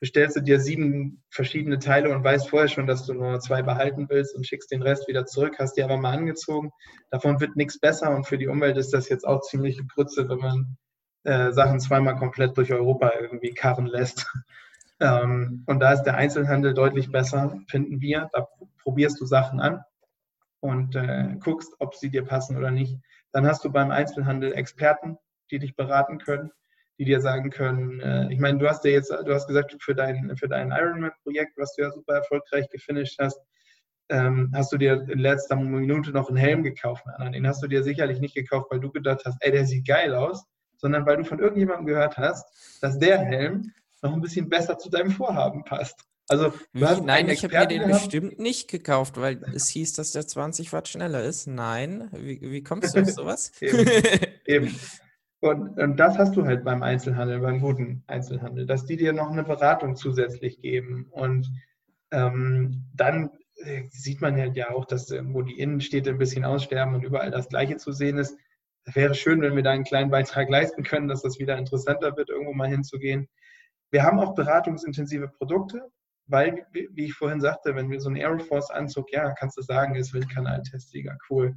bestellst 0.00 0.36
du 0.36 0.40
dir 0.40 0.60
sieben 0.60 1.22
verschiedene 1.30 1.78
Teile 1.78 2.14
und 2.14 2.22
weißt 2.22 2.48
vorher 2.48 2.68
schon, 2.68 2.86
dass 2.86 3.06
du 3.06 3.14
nur 3.14 3.40
zwei 3.40 3.62
behalten 3.62 4.06
willst 4.08 4.34
und 4.36 4.46
schickst 4.46 4.70
den 4.70 4.82
Rest 4.82 5.08
wieder 5.08 5.26
zurück, 5.26 5.56
hast 5.58 5.74
die 5.74 5.82
aber 5.82 5.96
mal 5.96 6.16
angezogen. 6.16 6.70
Davon 7.10 7.40
wird 7.40 7.56
nichts 7.56 7.80
besser 7.80 8.14
und 8.14 8.26
für 8.26 8.38
die 8.38 8.46
Umwelt 8.46 8.76
ist 8.76 8.94
das 8.94 9.08
jetzt 9.08 9.26
auch 9.26 9.40
ziemlich 9.40 9.80
Grütze, 9.88 10.28
wenn 10.28 10.38
man 10.38 10.76
äh, 11.24 11.52
Sachen 11.52 11.80
zweimal 11.80 12.16
komplett 12.16 12.56
durch 12.56 12.72
Europa 12.72 13.12
irgendwie 13.20 13.54
karren 13.54 13.86
lässt. 13.86 14.32
ähm, 15.00 15.64
und 15.66 15.80
da 15.80 15.92
ist 15.92 16.04
der 16.04 16.16
Einzelhandel 16.16 16.74
deutlich 16.74 17.10
besser, 17.10 17.58
finden 17.68 18.00
wir. 18.00 18.28
Da 18.32 18.46
probierst 18.82 19.20
du 19.20 19.26
Sachen 19.26 19.60
an 19.60 19.82
und 20.60 20.96
äh, 20.96 21.36
guckst, 21.40 21.74
ob 21.78 21.94
sie 21.94 22.10
dir 22.10 22.24
passen 22.24 22.56
oder 22.56 22.70
nicht. 22.70 22.96
Dann 23.32 23.46
hast 23.46 23.64
du 23.64 23.70
beim 23.70 23.90
Einzelhandel 23.90 24.52
Experten, 24.52 25.18
die 25.50 25.58
dich 25.58 25.76
beraten 25.76 26.18
können 26.18 26.50
die 26.98 27.04
dir 27.04 27.20
sagen 27.20 27.50
können, 27.50 28.00
äh, 28.00 28.32
ich 28.32 28.40
meine, 28.40 28.58
du 28.58 28.68
hast 28.68 28.84
ja 28.84 28.90
jetzt, 28.90 29.10
du 29.10 29.32
hast 29.32 29.46
gesagt, 29.46 29.76
für 29.80 29.94
dein, 29.94 30.36
für 30.36 30.48
dein 30.48 30.72
Ironman-Projekt, 30.72 31.56
was 31.56 31.74
du 31.74 31.82
ja 31.82 31.90
super 31.90 32.14
erfolgreich 32.14 32.68
gefinisht 32.70 33.18
hast, 33.20 33.40
ähm, 34.08 34.50
hast 34.54 34.72
du 34.72 34.78
dir 34.78 35.06
in 35.08 35.18
letzter 35.18 35.56
Minute 35.56 36.10
noch 36.10 36.28
einen 36.28 36.38
Helm 36.38 36.62
gekauft. 36.62 37.04
Den 37.20 37.46
hast 37.46 37.62
du 37.62 37.68
dir 37.68 37.82
sicherlich 37.82 38.20
nicht 38.20 38.34
gekauft, 38.34 38.68
weil 38.70 38.80
du 38.80 38.90
gedacht 38.90 39.22
hast, 39.24 39.36
ey, 39.40 39.52
der 39.52 39.66
sieht 39.66 39.86
geil 39.86 40.14
aus, 40.14 40.44
sondern 40.76 41.06
weil 41.06 41.18
du 41.18 41.24
von 41.24 41.38
irgendjemandem 41.38 41.86
gehört 41.86 42.16
hast, 42.16 42.82
dass 42.82 42.98
der 42.98 43.18
Helm 43.18 43.70
noch 44.02 44.12
ein 44.12 44.20
bisschen 44.20 44.48
besser 44.48 44.78
zu 44.78 44.90
deinem 44.90 45.10
Vorhaben 45.10 45.62
passt. 45.64 46.04
Also, 46.28 46.52
Nein, 46.72 47.28
ich 47.30 47.42
habe 47.42 47.58
mir 47.58 47.66
den 47.66 47.82
gehabt? 47.82 48.02
bestimmt 48.02 48.38
nicht 48.38 48.70
gekauft, 48.70 49.16
weil 49.16 49.42
es 49.54 49.68
hieß, 49.68 49.94
dass 49.94 50.12
der 50.12 50.26
20 50.26 50.72
Watt 50.74 50.86
schneller 50.88 51.22
ist. 51.24 51.46
Nein, 51.46 52.10
wie, 52.12 52.40
wie 52.40 52.62
kommst 52.62 52.94
du 52.94 53.00
auf 53.00 53.08
sowas? 53.08 53.52
eben. 53.60 53.88
eben. 54.44 54.78
Und, 55.40 55.78
und, 55.78 55.96
das 55.96 56.18
hast 56.18 56.36
du 56.36 56.44
halt 56.44 56.64
beim 56.64 56.82
Einzelhandel, 56.82 57.40
beim 57.40 57.60
guten 57.60 58.02
Einzelhandel, 58.08 58.66
dass 58.66 58.84
die 58.84 58.96
dir 58.96 59.12
noch 59.12 59.30
eine 59.30 59.44
Beratung 59.44 59.96
zusätzlich 59.96 60.60
geben. 60.60 61.06
Und 61.10 61.50
ähm, 62.10 62.84
dann 62.94 63.30
äh, 63.56 63.84
sieht 63.90 64.20
man 64.20 64.36
halt 64.36 64.56
ja 64.56 64.70
auch, 64.70 64.84
dass 64.84 65.10
wo 65.10 65.42
die 65.42 65.58
Innenstädte 65.58 66.10
ein 66.10 66.18
bisschen 66.18 66.44
aussterben 66.44 66.94
und 66.94 67.04
überall 67.04 67.30
das 67.30 67.48
Gleiche 67.48 67.76
zu 67.76 67.92
sehen 67.92 68.18
ist. 68.18 68.36
Es 68.84 68.96
wäre 68.96 69.14
schön, 69.14 69.40
wenn 69.40 69.56
wir 69.56 69.62
da 69.62 69.70
einen 69.70 69.84
kleinen 69.84 70.10
Beitrag 70.10 70.50
leisten 70.50 70.82
können, 70.82 71.08
dass 71.08 71.22
das 71.22 71.38
wieder 71.38 71.56
interessanter 71.56 72.16
wird, 72.16 72.30
irgendwo 72.30 72.52
mal 72.52 72.68
hinzugehen. 72.68 73.28
Wir 73.90 74.02
haben 74.02 74.18
auch 74.18 74.34
beratungsintensive 74.34 75.28
Produkte, 75.28 75.88
weil, 76.28 76.66
wie 76.72 77.06
ich 77.06 77.14
vorhin 77.14 77.40
sagte, 77.40 77.74
wenn 77.74 77.90
wir 77.90 78.00
so 78.00 78.08
einen 78.08 78.18
Aeroforce-Anzug, 78.18 79.12
ja, 79.12 79.32
kannst 79.32 79.58
du 79.58 79.62
sagen, 79.62 79.94
ist 79.94 80.14
Windkanal-Testsieger, 80.14 81.16
cool 81.30 81.54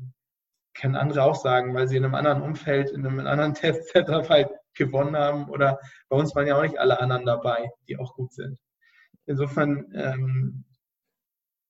können 0.74 0.96
andere 0.96 1.24
auch 1.24 1.36
sagen, 1.36 1.74
weil 1.74 1.88
sie 1.88 1.98
in 1.98 2.06
einem 2.06 2.16
anderen 2.16 2.42
Umfeld, 2.42 2.92
in 2.92 3.06
einem 3.06 3.20
anderen 3.26 3.54
Test-Setup 3.54 4.30
halt 4.30 4.50
gewonnen 4.74 5.16
haben. 5.16 5.50
Oder 5.50 5.80
bei 6.10 6.18
uns 6.18 6.36
waren 6.36 6.48
ja 6.48 6.58
auch 6.58 6.64
nicht 6.64 6.80
alle 6.80 7.00
anderen 7.00 7.26
dabei, 7.26 7.70
die 7.88 7.98
auch 7.98 8.16
gut 8.16 8.34
sind. 8.34 8.58
Insofern 9.26 9.92
ähm, 9.94 10.66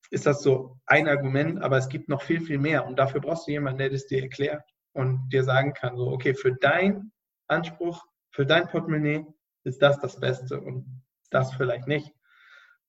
ist 0.10 0.26
das 0.26 0.42
so 0.42 0.78
ein 0.86 1.08
Argument, 1.08 1.62
aber 1.62 1.78
es 1.78 1.90
gibt 1.90 2.10
noch 2.10 2.22
viel, 2.22 2.42
viel 2.42 2.60
mehr. 2.60 2.86
Und 2.86 2.98
dafür 2.98 3.22
brauchst 3.22 3.48
du 3.48 3.52
jemanden, 3.52 3.80
der 3.80 3.90
das 3.90 4.08
dir 4.08 4.22
erklärt 4.22 4.64
und 4.94 5.30
dir 5.30 5.44
sagen 5.44 5.74
kann, 5.74 5.98
so, 5.98 6.08
okay, 6.08 6.34
für 6.34 6.54
dein 6.54 7.12
Anspruch 7.48 8.06
für 8.34 8.46
dein 8.46 8.68
Portemonnaie 8.68 9.26
ist 9.66 9.82
das 9.82 10.00
das 10.00 10.20
Beste 10.20 10.62
und 10.62 11.04
das 11.32 11.54
vielleicht 11.54 11.88
nicht. 11.88 12.14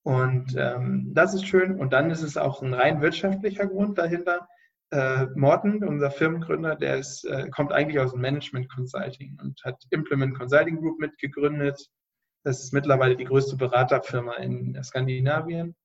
Und 0.05 0.57
ähm, 0.57 1.13
das 1.15 1.35
ist 1.35 1.47
schön. 1.47 1.79
Und 1.79 1.93
dann 1.93 2.11
ist 2.11 2.23
es 2.23 2.37
auch 2.37 2.63
ein 2.63 2.75
rein 2.75 3.01
wirtschaftlicher 3.01 3.67
Grund 3.67 3.99
dahinter. 3.99 4.49
Äh, 4.91 5.27
Morten, 5.37 5.85
unser 5.85 6.11
Firmengründer, 6.11 6.77
der 6.77 6.99
ist, 6.99 7.25
äh, 7.25 7.49
kommt 7.51 7.73
eigentlich 7.73 8.01
aus 8.01 8.13
dem 8.13 8.21
Management 8.21 8.71
Consulting 8.71 9.39
und 9.41 9.63
hat 9.65 9.83
Implement 9.91 10.37
Consulting 10.37 10.77
Group 10.81 10.99
mitgegründet. 10.99 11.89
Das 12.45 12.63
ist 12.63 12.73
mittlerweile 12.73 13.17
die 13.17 13.25
größte 13.25 13.57
Beraterfirma 13.57 14.35
in 14.35 14.83
Skandinavien. 14.83 15.77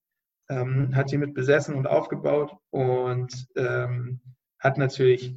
Ähm, 0.49 0.95
hat 0.95 1.12
die 1.12 1.17
mit 1.17 1.34
besessen 1.34 1.75
und 1.75 1.88
aufgebaut 1.88 2.56
und 2.69 3.47
ähm, 3.56 4.21
hat 4.60 4.77
natürlich 4.77 5.36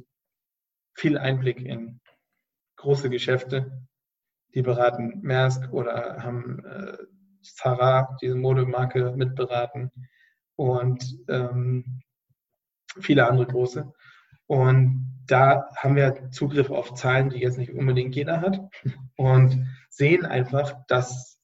viel 0.95 1.17
Einblick 1.17 1.61
in 1.61 1.99
große 2.77 3.09
Geschäfte. 3.09 3.85
Die 4.53 4.61
beraten 4.61 5.21
Maersk 5.21 5.71
oder 5.71 6.23
haben 6.23 6.65
äh, 6.65 6.97
Sarah, 7.41 8.17
diese 8.21 8.35
Modemarke, 8.35 9.13
mitberaten 9.15 9.91
und 10.55 11.03
ähm, 11.27 12.01
viele 12.99 13.27
andere 13.27 13.47
große. 13.47 13.91
Und 14.47 15.23
da 15.27 15.69
haben 15.77 15.95
wir 15.95 16.29
Zugriff 16.31 16.69
auf 16.69 16.93
Zahlen, 16.93 17.29
die 17.29 17.39
jetzt 17.39 17.57
nicht 17.57 17.71
unbedingt 17.73 18.15
jeder 18.15 18.41
hat 18.41 18.59
und 19.15 19.65
sehen 19.89 20.25
einfach, 20.25 20.75
dass 20.87 21.39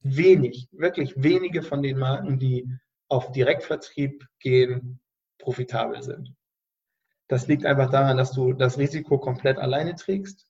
wenig, 0.00 0.68
wirklich 0.72 1.14
wenige 1.16 1.62
von 1.62 1.82
den 1.82 1.98
Marken, 1.98 2.38
die 2.38 2.68
auf 3.08 3.30
Direktvertrieb 3.32 4.26
gehen, 4.40 5.00
profitabel 5.38 6.02
sind. 6.02 6.34
Das 7.28 7.46
liegt 7.46 7.64
einfach 7.64 7.90
daran, 7.90 8.16
dass 8.16 8.32
du 8.32 8.52
das 8.54 8.78
Risiko 8.78 9.18
komplett 9.18 9.58
alleine 9.58 9.94
trägst. 9.94 10.47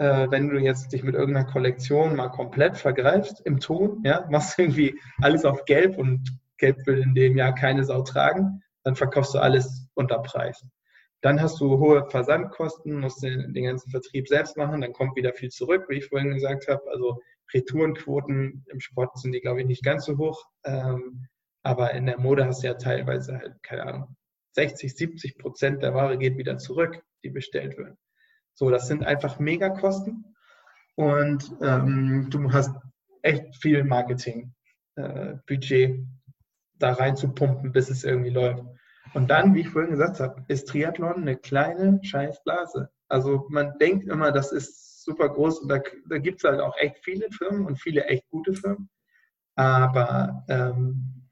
Äh, 0.00 0.30
wenn 0.30 0.48
du 0.48 0.58
jetzt 0.58 0.94
dich 0.94 1.02
mit 1.02 1.14
irgendeiner 1.14 1.46
Kollektion 1.46 2.16
mal 2.16 2.30
komplett 2.30 2.78
vergreifst 2.78 3.42
im 3.44 3.60
Ton, 3.60 4.00
ja, 4.02 4.26
machst 4.30 4.58
irgendwie 4.58 4.98
alles 5.20 5.44
auf 5.44 5.66
Gelb 5.66 5.98
und 5.98 6.40
Gelb 6.56 6.86
will 6.86 7.00
in 7.00 7.14
dem 7.14 7.36
Jahr 7.36 7.54
keine 7.54 7.84
Sau 7.84 8.00
tragen, 8.00 8.62
dann 8.82 8.96
verkaufst 8.96 9.34
du 9.34 9.40
alles 9.40 9.90
unter 9.92 10.18
Preis. 10.20 10.64
Dann 11.20 11.42
hast 11.42 11.60
du 11.60 11.78
hohe 11.78 12.08
Versandkosten, 12.08 12.98
musst 12.98 13.22
den, 13.22 13.52
den 13.52 13.64
ganzen 13.64 13.90
Vertrieb 13.90 14.26
selbst 14.26 14.56
machen, 14.56 14.80
dann 14.80 14.94
kommt 14.94 15.16
wieder 15.16 15.34
viel 15.34 15.50
zurück, 15.50 15.84
wie 15.90 15.98
ich 15.98 16.06
vorhin 16.06 16.32
gesagt 16.32 16.66
habe. 16.66 16.82
Also 16.90 17.20
Retourenquoten 17.52 18.64
im 18.70 18.80
Sport 18.80 19.18
sind 19.18 19.32
die, 19.32 19.42
glaube 19.42 19.60
ich, 19.60 19.66
nicht 19.66 19.84
ganz 19.84 20.06
so 20.06 20.16
hoch. 20.16 20.46
Ähm, 20.64 21.26
aber 21.62 21.92
in 21.92 22.06
der 22.06 22.18
Mode 22.18 22.46
hast 22.46 22.62
du 22.62 22.68
ja 22.68 22.74
teilweise 22.74 23.36
halt, 23.36 23.62
keine 23.62 23.82
Ahnung, 23.86 24.16
60, 24.52 24.96
70 24.96 25.36
Prozent 25.36 25.82
der 25.82 25.92
Ware 25.92 26.16
geht 26.16 26.38
wieder 26.38 26.56
zurück, 26.56 27.02
die 27.22 27.28
bestellt 27.28 27.76
wird. 27.76 27.98
So, 28.54 28.70
das 28.70 28.88
sind 28.88 29.04
einfach 29.04 29.38
Megakosten 29.38 30.24
und 30.96 31.52
ähm, 31.62 32.28
du 32.30 32.52
hast 32.52 32.74
echt 33.22 33.56
viel 33.56 33.84
Marketing-Budget 33.84 35.90
äh, 35.90 36.04
da 36.78 36.92
rein 36.92 37.16
zu 37.16 37.32
pumpen, 37.32 37.72
bis 37.72 37.90
es 37.90 38.04
irgendwie 38.04 38.30
läuft. 38.30 38.64
Und 39.14 39.30
dann, 39.30 39.54
wie 39.54 39.60
ich 39.60 39.68
vorhin 39.68 39.90
gesagt 39.90 40.20
habe, 40.20 40.44
ist 40.48 40.68
Triathlon 40.68 41.22
eine 41.22 41.36
kleine 41.36 42.00
Scheißblase. 42.02 42.90
Also 43.08 43.46
man 43.50 43.76
denkt 43.78 44.08
immer, 44.08 44.32
das 44.32 44.52
ist 44.52 45.04
super 45.04 45.28
groß 45.28 45.60
und 45.60 45.68
da, 45.68 45.80
da 46.08 46.18
gibt 46.18 46.38
es 46.38 46.44
halt 46.48 46.60
auch 46.60 46.76
echt 46.78 46.98
viele 47.02 47.30
Firmen 47.30 47.66
und 47.66 47.80
viele 47.80 48.04
echt 48.04 48.28
gute 48.30 48.54
Firmen. 48.54 48.88
Aber 49.56 50.44
ähm, 50.48 51.28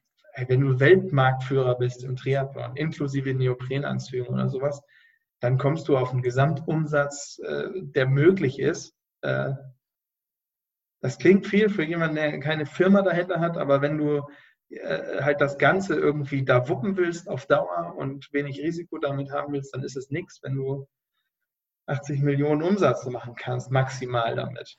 wenn 0.46 0.60
du 0.60 0.80
Weltmarktführer 0.80 1.78
bist 1.78 2.04
im 2.04 2.16
Triathlon, 2.16 2.76
inklusive 2.76 3.34
Neoprenanzügen 3.34 4.34
oder 4.34 4.48
sowas, 4.48 4.82
dann 5.40 5.58
kommst 5.58 5.88
du 5.88 5.96
auf 5.96 6.10
einen 6.10 6.22
Gesamtumsatz, 6.22 7.40
äh, 7.44 7.68
der 7.74 8.06
möglich 8.06 8.58
ist. 8.58 8.94
Äh, 9.22 9.52
das 11.00 11.18
klingt 11.18 11.46
viel 11.46 11.68
für 11.68 11.84
jemanden, 11.84 12.16
der 12.16 12.40
keine 12.40 12.66
Firma 12.66 13.02
dahinter 13.02 13.40
hat, 13.40 13.56
aber 13.56 13.80
wenn 13.80 13.98
du 13.98 14.22
äh, 14.70 15.22
halt 15.22 15.40
das 15.40 15.58
Ganze 15.58 15.94
irgendwie 15.94 16.44
da 16.44 16.68
wuppen 16.68 16.96
willst 16.96 17.28
auf 17.28 17.46
Dauer 17.46 17.94
und 17.96 18.32
wenig 18.32 18.60
Risiko 18.60 18.98
damit 18.98 19.30
haben 19.30 19.52
willst, 19.52 19.74
dann 19.74 19.84
ist 19.84 19.96
es 19.96 20.10
nichts, 20.10 20.40
wenn 20.42 20.56
du 20.56 20.88
80 21.86 22.20
Millionen 22.20 22.62
Umsatz 22.62 23.06
machen 23.06 23.34
kannst, 23.36 23.70
maximal 23.70 24.34
damit 24.34 24.78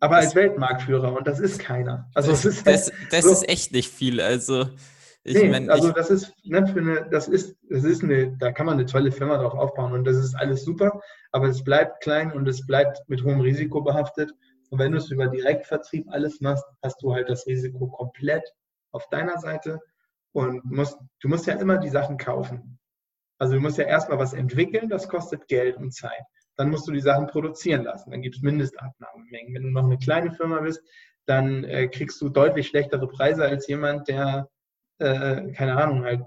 aber 0.00 0.16
als 0.16 0.34
Weltmarktführer 0.34 1.12
und 1.12 1.26
das 1.26 1.40
ist 1.40 1.58
keiner. 1.58 2.08
Also 2.14 2.30
das, 2.30 2.44
ist, 2.44 2.64
halt 2.64 2.76
das, 2.76 2.92
das 3.10 3.24
so, 3.24 3.32
ist 3.32 3.48
echt 3.48 3.72
nicht 3.72 3.90
viel. 3.90 4.20
Also 4.20 4.68
ich 5.28 5.42
nee, 5.42 5.48
mein, 5.48 5.70
also 5.70 5.92
das 5.92 6.10
ist 6.10 6.34
ne, 6.44 6.66
für 6.66 6.80
eine, 6.80 7.08
das 7.10 7.28
ist, 7.28 7.56
das 7.68 7.84
ist 7.84 8.02
eine, 8.02 8.36
da 8.38 8.52
kann 8.52 8.66
man 8.66 8.74
eine 8.74 8.86
tolle 8.86 9.12
Firma 9.12 9.38
drauf 9.38 9.54
aufbauen 9.54 9.92
und 9.92 10.04
das 10.04 10.16
ist 10.16 10.34
alles 10.34 10.64
super, 10.64 11.00
aber 11.32 11.48
es 11.48 11.62
bleibt 11.62 12.02
klein 12.02 12.32
und 12.32 12.48
es 12.48 12.66
bleibt 12.66 13.00
mit 13.08 13.22
hohem 13.24 13.40
Risiko 13.40 13.82
behaftet. 13.82 14.32
Und 14.70 14.78
wenn 14.78 14.92
du 14.92 14.98
es 14.98 15.10
über 15.10 15.28
Direktvertrieb 15.28 16.06
alles 16.10 16.40
machst, 16.40 16.64
hast 16.82 17.02
du 17.02 17.14
halt 17.14 17.30
das 17.30 17.46
Risiko 17.46 17.88
komplett 17.88 18.44
auf 18.90 19.08
deiner 19.08 19.38
Seite 19.38 19.80
und 20.32 20.64
musst, 20.64 20.98
du 21.20 21.28
musst 21.28 21.46
ja 21.46 21.54
immer 21.54 21.78
die 21.78 21.88
Sachen 21.88 22.18
kaufen. 22.18 22.78
Also 23.38 23.54
du 23.54 23.60
musst 23.60 23.78
ja 23.78 23.84
erstmal 23.84 24.18
was 24.18 24.34
entwickeln, 24.34 24.88
das 24.88 25.08
kostet 25.08 25.48
Geld 25.48 25.76
und 25.76 25.94
Zeit 25.94 26.24
dann 26.58 26.70
musst 26.70 26.88
du 26.88 26.92
die 26.92 27.00
Sachen 27.00 27.28
produzieren 27.28 27.84
lassen. 27.84 28.10
Dann 28.10 28.20
gibt 28.20 28.36
es 28.36 28.42
Mindestabnahmemengen. 28.42 29.54
Wenn 29.54 29.62
du 29.62 29.70
noch 29.70 29.84
eine 29.84 29.96
kleine 29.96 30.32
Firma 30.32 30.60
bist, 30.60 30.82
dann 31.24 31.62
äh, 31.64 31.86
kriegst 31.86 32.20
du 32.20 32.28
deutlich 32.28 32.66
schlechtere 32.66 33.06
Preise 33.06 33.44
als 33.44 33.68
jemand, 33.68 34.08
der, 34.08 34.50
äh, 34.98 35.52
keine 35.52 35.76
Ahnung, 35.76 36.04
halt 36.04 36.22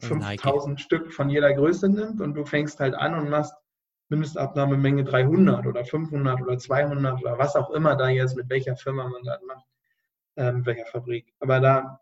5000 0.00 0.80
Stück 0.80 1.12
von 1.12 1.28
jeder 1.28 1.52
Größe 1.52 1.88
nimmt 1.88 2.20
und 2.20 2.34
du 2.34 2.44
fängst 2.44 2.78
halt 2.80 2.94
an 2.94 3.14
und 3.14 3.30
machst 3.30 3.54
Mindestabnahmemenge 4.10 5.04
300 5.04 5.66
oder 5.66 5.84
500 5.84 6.40
oder 6.40 6.58
200 6.58 7.20
oder 7.20 7.38
was 7.38 7.56
auch 7.56 7.70
immer 7.70 7.96
da 7.96 8.08
jetzt 8.08 8.36
mit 8.36 8.48
welcher 8.48 8.76
Firma 8.76 9.08
man 9.08 9.22
das 9.24 9.40
macht, 9.42 9.66
äh, 10.36 10.52
mit 10.52 10.66
welcher 10.66 10.86
Fabrik. 10.86 11.34
Aber 11.40 11.60
da 11.60 12.00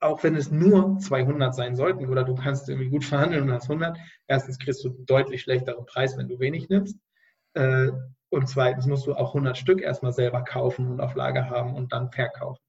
auch 0.00 0.22
wenn 0.22 0.36
es 0.36 0.50
nur 0.50 0.98
200 0.98 1.54
sein 1.54 1.74
sollten 1.74 2.06
oder 2.08 2.24
du 2.24 2.34
kannst 2.34 2.68
irgendwie 2.68 2.90
gut 2.90 3.04
verhandeln 3.04 3.44
und 3.44 3.52
hast 3.52 3.64
100, 3.64 3.98
erstens 4.26 4.58
kriegst 4.58 4.84
du 4.84 4.90
einen 4.90 5.06
deutlich 5.06 5.42
schlechteren 5.42 5.86
Preis, 5.86 6.16
wenn 6.16 6.28
du 6.28 6.38
wenig 6.38 6.68
nimmst. 6.68 6.96
Äh, 7.54 7.90
und 8.30 8.48
zweitens 8.48 8.86
musst 8.86 9.06
du 9.06 9.14
auch 9.14 9.34
100 9.34 9.56
Stück 9.56 9.80
erstmal 9.80 10.12
selber 10.12 10.42
kaufen 10.44 10.86
und 10.86 11.00
auf 11.00 11.14
Lager 11.14 11.48
haben 11.48 11.74
und 11.74 11.92
dann 11.92 12.10
verkaufen. 12.12 12.62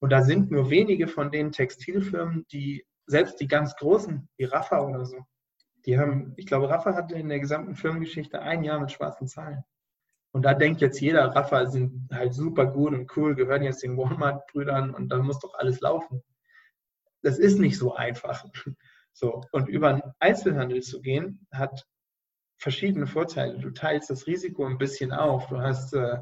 Und 0.00 0.10
da 0.10 0.22
sind 0.22 0.50
nur 0.50 0.70
wenige 0.70 1.08
von 1.08 1.30
den 1.30 1.52
Textilfirmen, 1.52 2.46
die 2.52 2.84
selbst 3.06 3.40
die 3.40 3.48
ganz 3.48 3.76
großen, 3.76 4.28
wie 4.36 4.44
Rafa 4.44 4.80
oder 4.80 5.04
so, 5.04 5.24
die 5.84 5.98
haben, 5.98 6.34
ich 6.36 6.46
glaube, 6.46 6.68
Rafa 6.68 6.94
hatte 6.94 7.14
in 7.14 7.28
der 7.28 7.40
gesamten 7.40 7.76
Firmengeschichte 7.76 8.40
ein 8.40 8.64
Jahr 8.64 8.80
mit 8.80 8.90
schwarzen 8.90 9.28
Zahlen. 9.28 9.62
Und 10.32 10.42
da 10.42 10.52
denkt 10.52 10.80
jetzt 10.80 11.00
jeder, 11.00 11.34
Rafa 11.34 11.66
sind 11.66 12.08
halt 12.12 12.34
super 12.34 12.66
gut 12.66 12.92
und 12.92 13.16
cool, 13.16 13.34
gehören 13.34 13.62
jetzt 13.62 13.82
den 13.82 13.96
Walmart-Brüdern 13.96 14.92
und 14.92 15.08
da 15.08 15.18
muss 15.18 15.38
doch 15.38 15.54
alles 15.54 15.80
laufen 15.80 16.22
das 17.26 17.38
ist 17.38 17.58
nicht 17.58 17.78
so 17.78 17.94
einfach. 17.94 18.44
So, 19.18 19.42
und 19.50 19.66
über 19.70 19.88
einen 19.88 20.02
Einzelhandel 20.18 20.82
zu 20.82 21.00
gehen, 21.00 21.46
hat 21.50 21.86
verschiedene 22.58 23.06
Vorteile. 23.06 23.58
Du 23.58 23.70
teilst 23.70 24.10
das 24.10 24.26
Risiko 24.26 24.66
ein 24.66 24.76
bisschen 24.76 25.10
auf. 25.10 25.46
Du 25.46 25.58
hast 25.58 25.94
äh, 25.94 26.18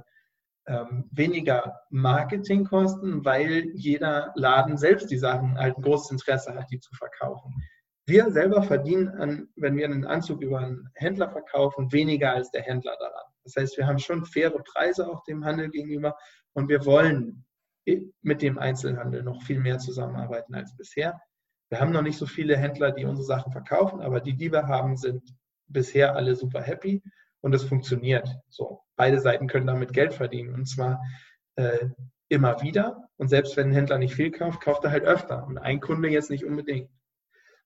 ähm, 0.66 1.08
weniger 1.10 1.80
Marketingkosten, 1.90 3.24
weil 3.24 3.70
jeder 3.74 4.32
Laden 4.34 4.76
selbst 4.76 5.10
die 5.10 5.18
Sachen 5.18 5.58
halt 5.58 5.76
ein 5.76 5.82
großes 5.82 6.12
Interesse 6.12 6.54
hat, 6.54 6.70
die 6.70 6.80
zu 6.80 6.94
verkaufen. 6.94 7.54
Wir 8.06 8.30
selber 8.30 8.62
verdienen, 8.62 9.08
an, 9.08 9.48
wenn 9.56 9.76
wir 9.76 9.86
einen 9.86 10.06
Anzug 10.06 10.42
über 10.42 10.58
einen 10.58 10.88
Händler 10.94 11.30
verkaufen, 11.30 11.92
weniger 11.92 12.32
als 12.32 12.50
der 12.50 12.62
Händler 12.62 12.96
daran. 12.98 13.24
Das 13.44 13.56
heißt, 13.56 13.76
wir 13.78 13.86
haben 13.86 13.98
schon 13.98 14.24
faire 14.24 14.58
Preise 14.58 15.08
auch 15.08 15.22
dem 15.24 15.44
Handel 15.44 15.70
gegenüber 15.70 16.16
und 16.52 16.68
wir 16.68 16.84
wollen 16.84 17.44
mit 18.22 18.42
dem 18.42 18.58
Einzelhandel 18.58 19.22
noch 19.22 19.42
viel 19.42 19.60
mehr 19.60 19.78
zusammenarbeiten 19.78 20.54
als 20.54 20.74
bisher. 20.76 21.20
Wir 21.68 21.80
haben 21.80 21.92
noch 21.92 22.02
nicht 22.02 22.18
so 22.18 22.26
viele 22.26 22.56
Händler, 22.56 22.92
die 22.92 23.04
unsere 23.04 23.26
Sachen 23.26 23.52
verkaufen, 23.52 24.00
aber 24.00 24.20
die, 24.20 24.36
die 24.36 24.52
wir 24.52 24.66
haben, 24.66 24.96
sind 24.96 25.22
bisher 25.66 26.14
alle 26.14 26.34
super 26.36 26.62
happy 26.62 27.02
und 27.44 27.54
es 27.54 27.62
funktioniert. 27.62 28.26
So, 28.48 28.80
beide 28.96 29.20
Seiten 29.20 29.48
können 29.48 29.66
damit 29.66 29.92
Geld 29.92 30.14
verdienen 30.14 30.54
und 30.54 30.66
zwar 30.66 31.02
äh, 31.56 31.88
immer 32.28 32.62
wieder. 32.62 33.06
Und 33.18 33.28
selbst 33.28 33.56
wenn 33.58 33.68
ein 33.68 33.74
Händler 33.74 33.98
nicht 33.98 34.14
viel 34.14 34.30
kauft, 34.30 34.62
kauft 34.62 34.82
er 34.84 34.90
halt 34.90 35.04
öfter 35.04 35.46
und 35.46 35.58
ein 35.58 35.80
Kunde 35.80 36.08
jetzt 36.08 36.30
nicht 36.30 36.46
unbedingt. 36.46 36.90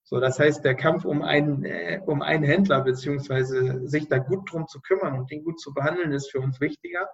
So, 0.03 0.19
das 0.19 0.41
heißt, 0.41 0.65
der 0.65 0.75
Kampf 0.75 1.05
um 1.05 1.23
einen, 1.23 1.65
äh, 1.65 2.01
um 2.05 2.23
einen 2.23 2.43
Händler 2.43 2.81
beziehungsweise 2.81 3.87
sich 3.87 4.09
da 4.09 4.19
gut 4.19 4.51
drum 4.51 4.67
zu 4.67 4.81
kümmern 4.81 5.17
und 5.17 5.31
den 5.31 5.45
gut 5.45 5.61
zu 5.61 5.73
behandeln, 5.73 6.13
ist 6.13 6.31
für 6.33 6.41
uns 6.41 6.61
wichtiger 6.61 7.09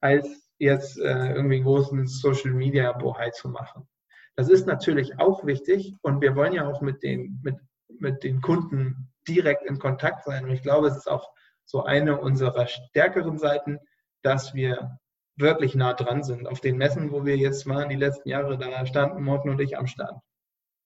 als 0.00 0.26
jetzt 0.58 0.98
äh, 0.98 1.32
irgendwie 1.32 1.62
großen 1.62 2.08
Social 2.08 2.52
Media 2.52 2.90
Bohai 2.92 3.30
zu 3.30 3.48
machen. 3.48 3.86
Das 4.34 4.48
ist 4.48 4.66
natürlich 4.66 5.20
auch 5.20 5.46
wichtig 5.46 5.94
und 6.02 6.20
wir 6.22 6.34
wollen 6.34 6.54
ja 6.54 6.66
auch 6.66 6.80
mit 6.80 7.04
den, 7.04 7.40
mit, 7.44 7.56
mit 8.00 8.24
den 8.24 8.40
Kunden 8.40 9.12
direkt 9.28 9.64
in 9.64 9.78
Kontakt 9.78 10.24
sein. 10.24 10.44
Und 10.44 10.50
ich 10.50 10.62
glaube, 10.62 10.88
es 10.88 10.96
ist 10.96 11.08
auch 11.08 11.30
so 11.70 11.84
eine 11.84 12.20
unserer 12.20 12.66
stärkeren 12.66 13.38
Seiten, 13.38 13.78
dass 14.22 14.54
wir 14.54 14.98
wirklich 15.36 15.76
nah 15.76 15.94
dran 15.94 16.24
sind. 16.24 16.48
Auf 16.48 16.60
den 16.60 16.76
Messen, 16.76 17.12
wo 17.12 17.24
wir 17.24 17.36
jetzt 17.36 17.64
waren, 17.68 17.88
die 17.88 17.96
letzten 17.96 18.28
Jahre, 18.28 18.58
da 18.58 18.84
standen 18.86 19.22
Morten 19.22 19.50
und 19.50 19.60
ich 19.60 19.78
am 19.78 19.86
Stand. 19.86 20.20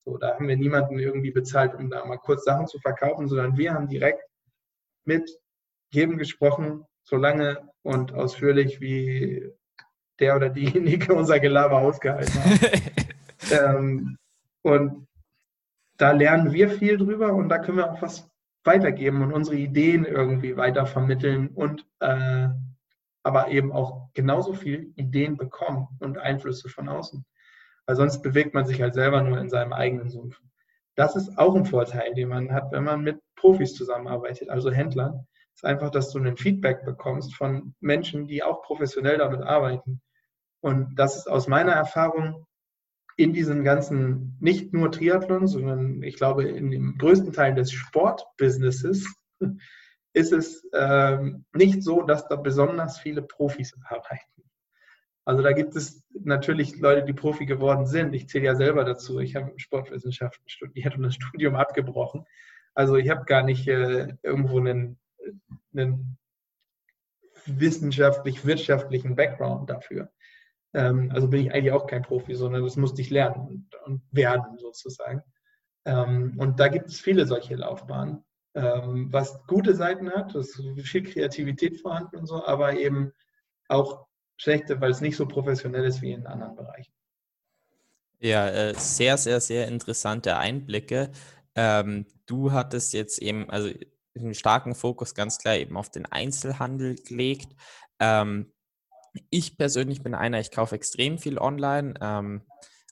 So, 0.04 0.18
da 0.18 0.34
haben 0.34 0.46
wir 0.46 0.58
niemanden 0.58 0.98
irgendwie 0.98 1.30
bezahlt, 1.30 1.74
um 1.74 1.88
da 1.88 2.04
mal 2.04 2.18
kurz 2.18 2.44
Sachen 2.44 2.66
zu 2.66 2.78
verkaufen, 2.80 3.28
sondern 3.28 3.56
wir 3.56 3.72
haben 3.72 3.88
direkt 3.88 4.22
mit 5.06 5.30
jedem 5.90 6.18
gesprochen, 6.18 6.84
so 7.02 7.16
lange 7.16 7.66
und 7.82 8.12
ausführlich, 8.12 8.82
wie 8.82 9.50
der 10.20 10.36
oder 10.36 10.50
diejenige 10.50 11.14
unser 11.14 11.40
Gelaber 11.40 11.78
ausgehalten 11.78 12.44
hat. 12.44 12.82
ähm, 13.52 14.18
und 14.60 15.08
da 15.96 16.12
lernen 16.12 16.52
wir 16.52 16.68
viel 16.68 16.98
drüber 16.98 17.32
und 17.32 17.48
da 17.48 17.58
können 17.58 17.78
wir 17.78 17.90
auch 17.90 18.02
was 18.02 18.28
weitergeben 18.64 19.22
und 19.22 19.32
unsere 19.32 19.56
Ideen 19.56 20.04
irgendwie 20.04 20.56
weiter 20.56 20.86
vermitteln 20.86 21.48
und 21.48 21.86
äh, 22.00 22.48
aber 23.22 23.48
eben 23.48 23.72
auch 23.72 24.12
genauso 24.12 24.52
viel 24.52 24.92
Ideen 24.96 25.36
bekommen 25.36 25.88
und 26.00 26.18
Einflüsse 26.18 26.68
von 26.68 26.88
außen. 26.88 27.24
Weil 27.86 27.96
sonst 27.96 28.22
bewegt 28.22 28.54
man 28.54 28.66
sich 28.66 28.80
halt 28.80 28.94
selber 28.94 29.22
nur 29.22 29.38
in 29.38 29.48
seinem 29.48 29.72
eigenen 29.72 30.08
Sumpf. 30.10 30.40
Das 30.94 31.16
ist 31.16 31.36
auch 31.38 31.54
ein 31.54 31.64
Vorteil, 31.64 32.14
den 32.14 32.28
man 32.28 32.52
hat, 32.52 32.70
wenn 32.70 32.84
man 32.84 33.02
mit 33.02 33.20
Profis 33.34 33.74
zusammenarbeitet, 33.74 34.48
also 34.48 34.70
Händlern. 34.70 35.26
ist 35.54 35.64
einfach, 35.64 35.90
dass 35.90 36.10
du 36.10 36.18
ein 36.18 36.36
Feedback 36.36 36.84
bekommst 36.84 37.34
von 37.34 37.74
Menschen, 37.80 38.26
die 38.26 38.42
auch 38.42 38.62
professionell 38.62 39.18
damit 39.18 39.42
arbeiten. 39.42 40.00
Und 40.60 40.94
das 40.96 41.16
ist 41.16 41.28
aus 41.28 41.48
meiner 41.48 41.72
Erfahrung 41.72 42.46
in 43.16 43.32
diesen 43.32 43.64
ganzen, 43.64 44.36
nicht 44.40 44.72
nur 44.72 44.90
Triathlon, 44.90 45.46
sondern 45.46 46.02
ich 46.02 46.16
glaube, 46.16 46.44
in 46.44 46.70
dem 46.70 46.98
größten 46.98 47.32
Teil 47.32 47.54
des 47.54 47.72
Sportbusinesses 47.72 49.06
ist 50.12 50.32
es 50.32 50.68
ähm, 50.72 51.44
nicht 51.52 51.82
so, 51.82 52.02
dass 52.02 52.28
da 52.28 52.36
besonders 52.36 52.98
viele 52.98 53.22
Profis 53.22 53.74
arbeiten. 53.84 54.42
Also 55.24 55.42
da 55.42 55.52
gibt 55.52 55.74
es 55.74 56.04
natürlich 56.12 56.78
Leute, 56.80 57.04
die 57.04 57.14
Profi 57.14 57.46
geworden 57.46 57.86
sind. 57.86 58.14
Ich 58.14 58.28
zähle 58.28 58.44
ja 58.44 58.54
selber 58.54 58.84
dazu. 58.84 59.20
Ich 59.20 59.36
habe 59.36 59.52
Sportwissenschaften 59.56 60.48
studiert 60.48 60.96
und 60.96 61.02
das 61.04 61.14
Studium 61.14 61.54
abgebrochen. 61.54 62.26
Also 62.74 62.96
ich 62.96 63.08
habe 63.08 63.24
gar 63.24 63.42
nicht 63.42 63.66
äh, 63.68 64.14
irgendwo 64.22 64.58
einen, 64.58 64.98
einen 65.72 66.18
wissenschaftlich-wirtschaftlichen 67.46 69.16
Background 69.16 69.70
dafür. 69.70 70.10
Ähm, 70.74 71.10
also 71.12 71.28
bin 71.28 71.40
ich 71.40 71.52
eigentlich 71.52 71.72
auch 71.72 71.86
kein 71.86 72.02
Profi, 72.02 72.34
sondern 72.34 72.62
das 72.62 72.76
musste 72.76 73.00
ich 73.00 73.10
lernen 73.10 73.46
und, 73.46 73.74
und 73.86 74.02
werden 74.10 74.58
sozusagen. 74.58 75.22
Ähm, 75.84 76.34
und 76.38 76.60
da 76.60 76.68
gibt 76.68 76.88
es 76.88 77.00
viele 77.00 77.26
solche 77.26 77.54
Laufbahnen, 77.54 78.24
ähm, 78.54 79.12
was 79.12 79.44
gute 79.46 79.74
Seiten 79.74 80.10
hat, 80.10 80.34
es 80.34 80.58
ist 80.58 80.86
viel 80.86 81.02
Kreativität 81.02 81.80
vorhanden 81.80 82.16
und 82.16 82.26
so, 82.26 82.44
aber 82.44 82.74
eben 82.78 83.12
auch 83.68 84.06
schlechte, 84.36 84.80
weil 84.80 84.90
es 84.90 85.00
nicht 85.00 85.16
so 85.16 85.26
professionell 85.26 85.84
ist 85.84 86.02
wie 86.02 86.12
in 86.12 86.26
anderen 86.26 86.54
Bereichen. 86.54 86.92
Ja, 88.20 88.48
äh, 88.48 88.74
sehr, 88.74 89.18
sehr, 89.18 89.40
sehr 89.40 89.68
interessante 89.68 90.36
Einblicke. 90.36 91.10
Ähm, 91.56 92.06
du 92.26 92.52
hattest 92.52 92.92
jetzt 92.92 93.20
eben, 93.20 93.50
also 93.50 93.70
einen 94.16 94.34
starken 94.34 94.74
Fokus 94.74 95.14
ganz 95.14 95.38
klar 95.38 95.56
eben 95.56 95.76
auf 95.76 95.90
den 95.90 96.06
Einzelhandel 96.06 96.94
gelegt. 96.94 97.48
Ähm, 97.98 98.53
ich 99.30 99.56
persönlich 99.56 100.02
bin 100.02 100.14
einer, 100.14 100.40
ich 100.40 100.50
kaufe 100.50 100.74
extrem 100.74 101.18
viel 101.18 101.38
online. 101.38 101.94
Ähm, 102.00 102.42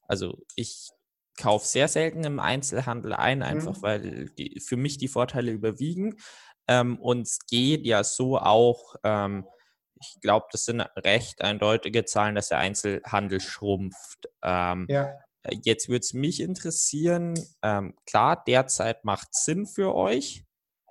also 0.09 0.39
ich 0.57 0.91
kaufe 1.39 1.67
sehr 1.67 1.89
selten 1.89 2.25
im 2.25 2.39
Einzelhandel 2.39 3.15
ein, 3.15 3.39
mhm. 3.39 3.45
einfach 3.45 3.77
mhm. 3.77 3.83
weil 3.83 4.29
die, 4.39 4.61
für 4.61 4.77
mich 4.77 4.99
die 4.99 5.09
Vorteile 5.09 5.53
überwiegen. 5.53 6.17
Ähm, 6.69 6.99
und 6.99 7.23
es 7.23 7.39
geht 7.49 7.87
ja 7.87 8.05
so 8.05 8.39
auch, 8.39 8.97
ähm, 9.05 9.47
ich 10.01 10.21
glaube, 10.21 10.47
das 10.51 10.65
sind 10.65 10.81
recht 10.81 11.43
eindeutige 11.43 12.05
Zahlen, 12.05 12.35
dass 12.35 12.49
der 12.49 12.59
Einzelhandel 12.59 13.41
schrumpft. 13.41 14.29
Ähm, 14.43 14.87
ja. 14.89 15.15
Äh, 15.43 15.57
jetzt 15.65 15.89
würde 15.89 16.01
es 16.01 16.13
mich 16.13 16.41
interessieren, 16.41 17.35
ähm, 17.63 17.95
klar, 18.07 18.43
derzeit 18.47 19.05
macht 19.05 19.29
es 19.33 19.45
Sinn 19.45 19.67
für 19.67 19.95
euch, 19.95 20.45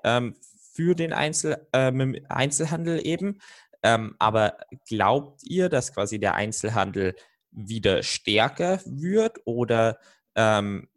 ähm, 0.04 0.36
für 0.74 0.96
den 0.96 1.14
Einzel, 1.14 1.68
äh, 1.74 1.92
Einzelhandel 2.30 3.06
eben. 3.06 3.40
Ähm, 3.84 4.16
aber 4.20 4.58
glaubt 4.88 5.42
ihr, 5.44 5.70
dass 5.70 5.94
quasi 5.94 6.20
der 6.20 6.36
Einzelhandel 6.36 7.16
wieder 7.52 8.04
stärker 8.04 8.80
wird 8.86 9.40
oder 9.46 9.98
ähm, 10.36 10.88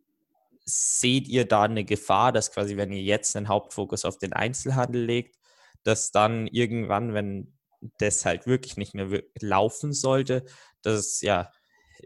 seht 0.65 1.29
ihr 1.29 1.47
da 1.47 1.63
eine 1.63 1.85
Gefahr, 1.85 2.33
dass 2.33 2.53
quasi, 2.53 2.77
wenn 2.77 2.93
ihr 2.93 3.03
jetzt 3.03 3.35
den 3.35 3.49
Hauptfokus 3.49 4.05
auf 4.05 4.19
den 4.19 4.33
Einzelhandel 4.33 5.05
legt, 5.05 5.37
dass 5.83 6.11
dann 6.11 6.47
irgendwann, 6.47 7.15
wenn 7.15 7.53
das 7.99 8.25
halt 8.25 8.47
wirklich 8.47 8.77
nicht 8.77 8.95
mehr 8.95 9.23
laufen 9.41 9.93
sollte, 9.93 10.45
dass 10.83 10.99
es 10.99 11.21
ja 11.21 11.51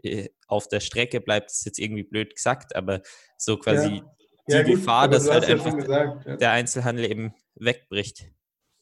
äh, 0.03 0.29
auf 0.47 0.67
der 0.67 0.81
Strecke 0.81 1.21
bleibt, 1.21 1.51
ist 1.51 1.65
jetzt 1.65 1.79
irgendwie 1.79 2.03
blöd 2.03 2.35
gesagt, 2.35 2.75
aber 2.75 3.01
so 3.37 3.57
quasi 3.57 3.95
ja. 3.95 4.15
die 4.47 4.53
ja, 4.53 4.63
Gefahr, 4.63 5.07
dass 5.07 5.29
halt 5.29 5.45
einfach 5.45 5.75
gesagt, 5.75 6.25
ja. 6.25 6.35
der 6.37 6.51
Einzelhandel 6.51 7.09
eben 7.09 7.33
wegbricht. 7.55 8.25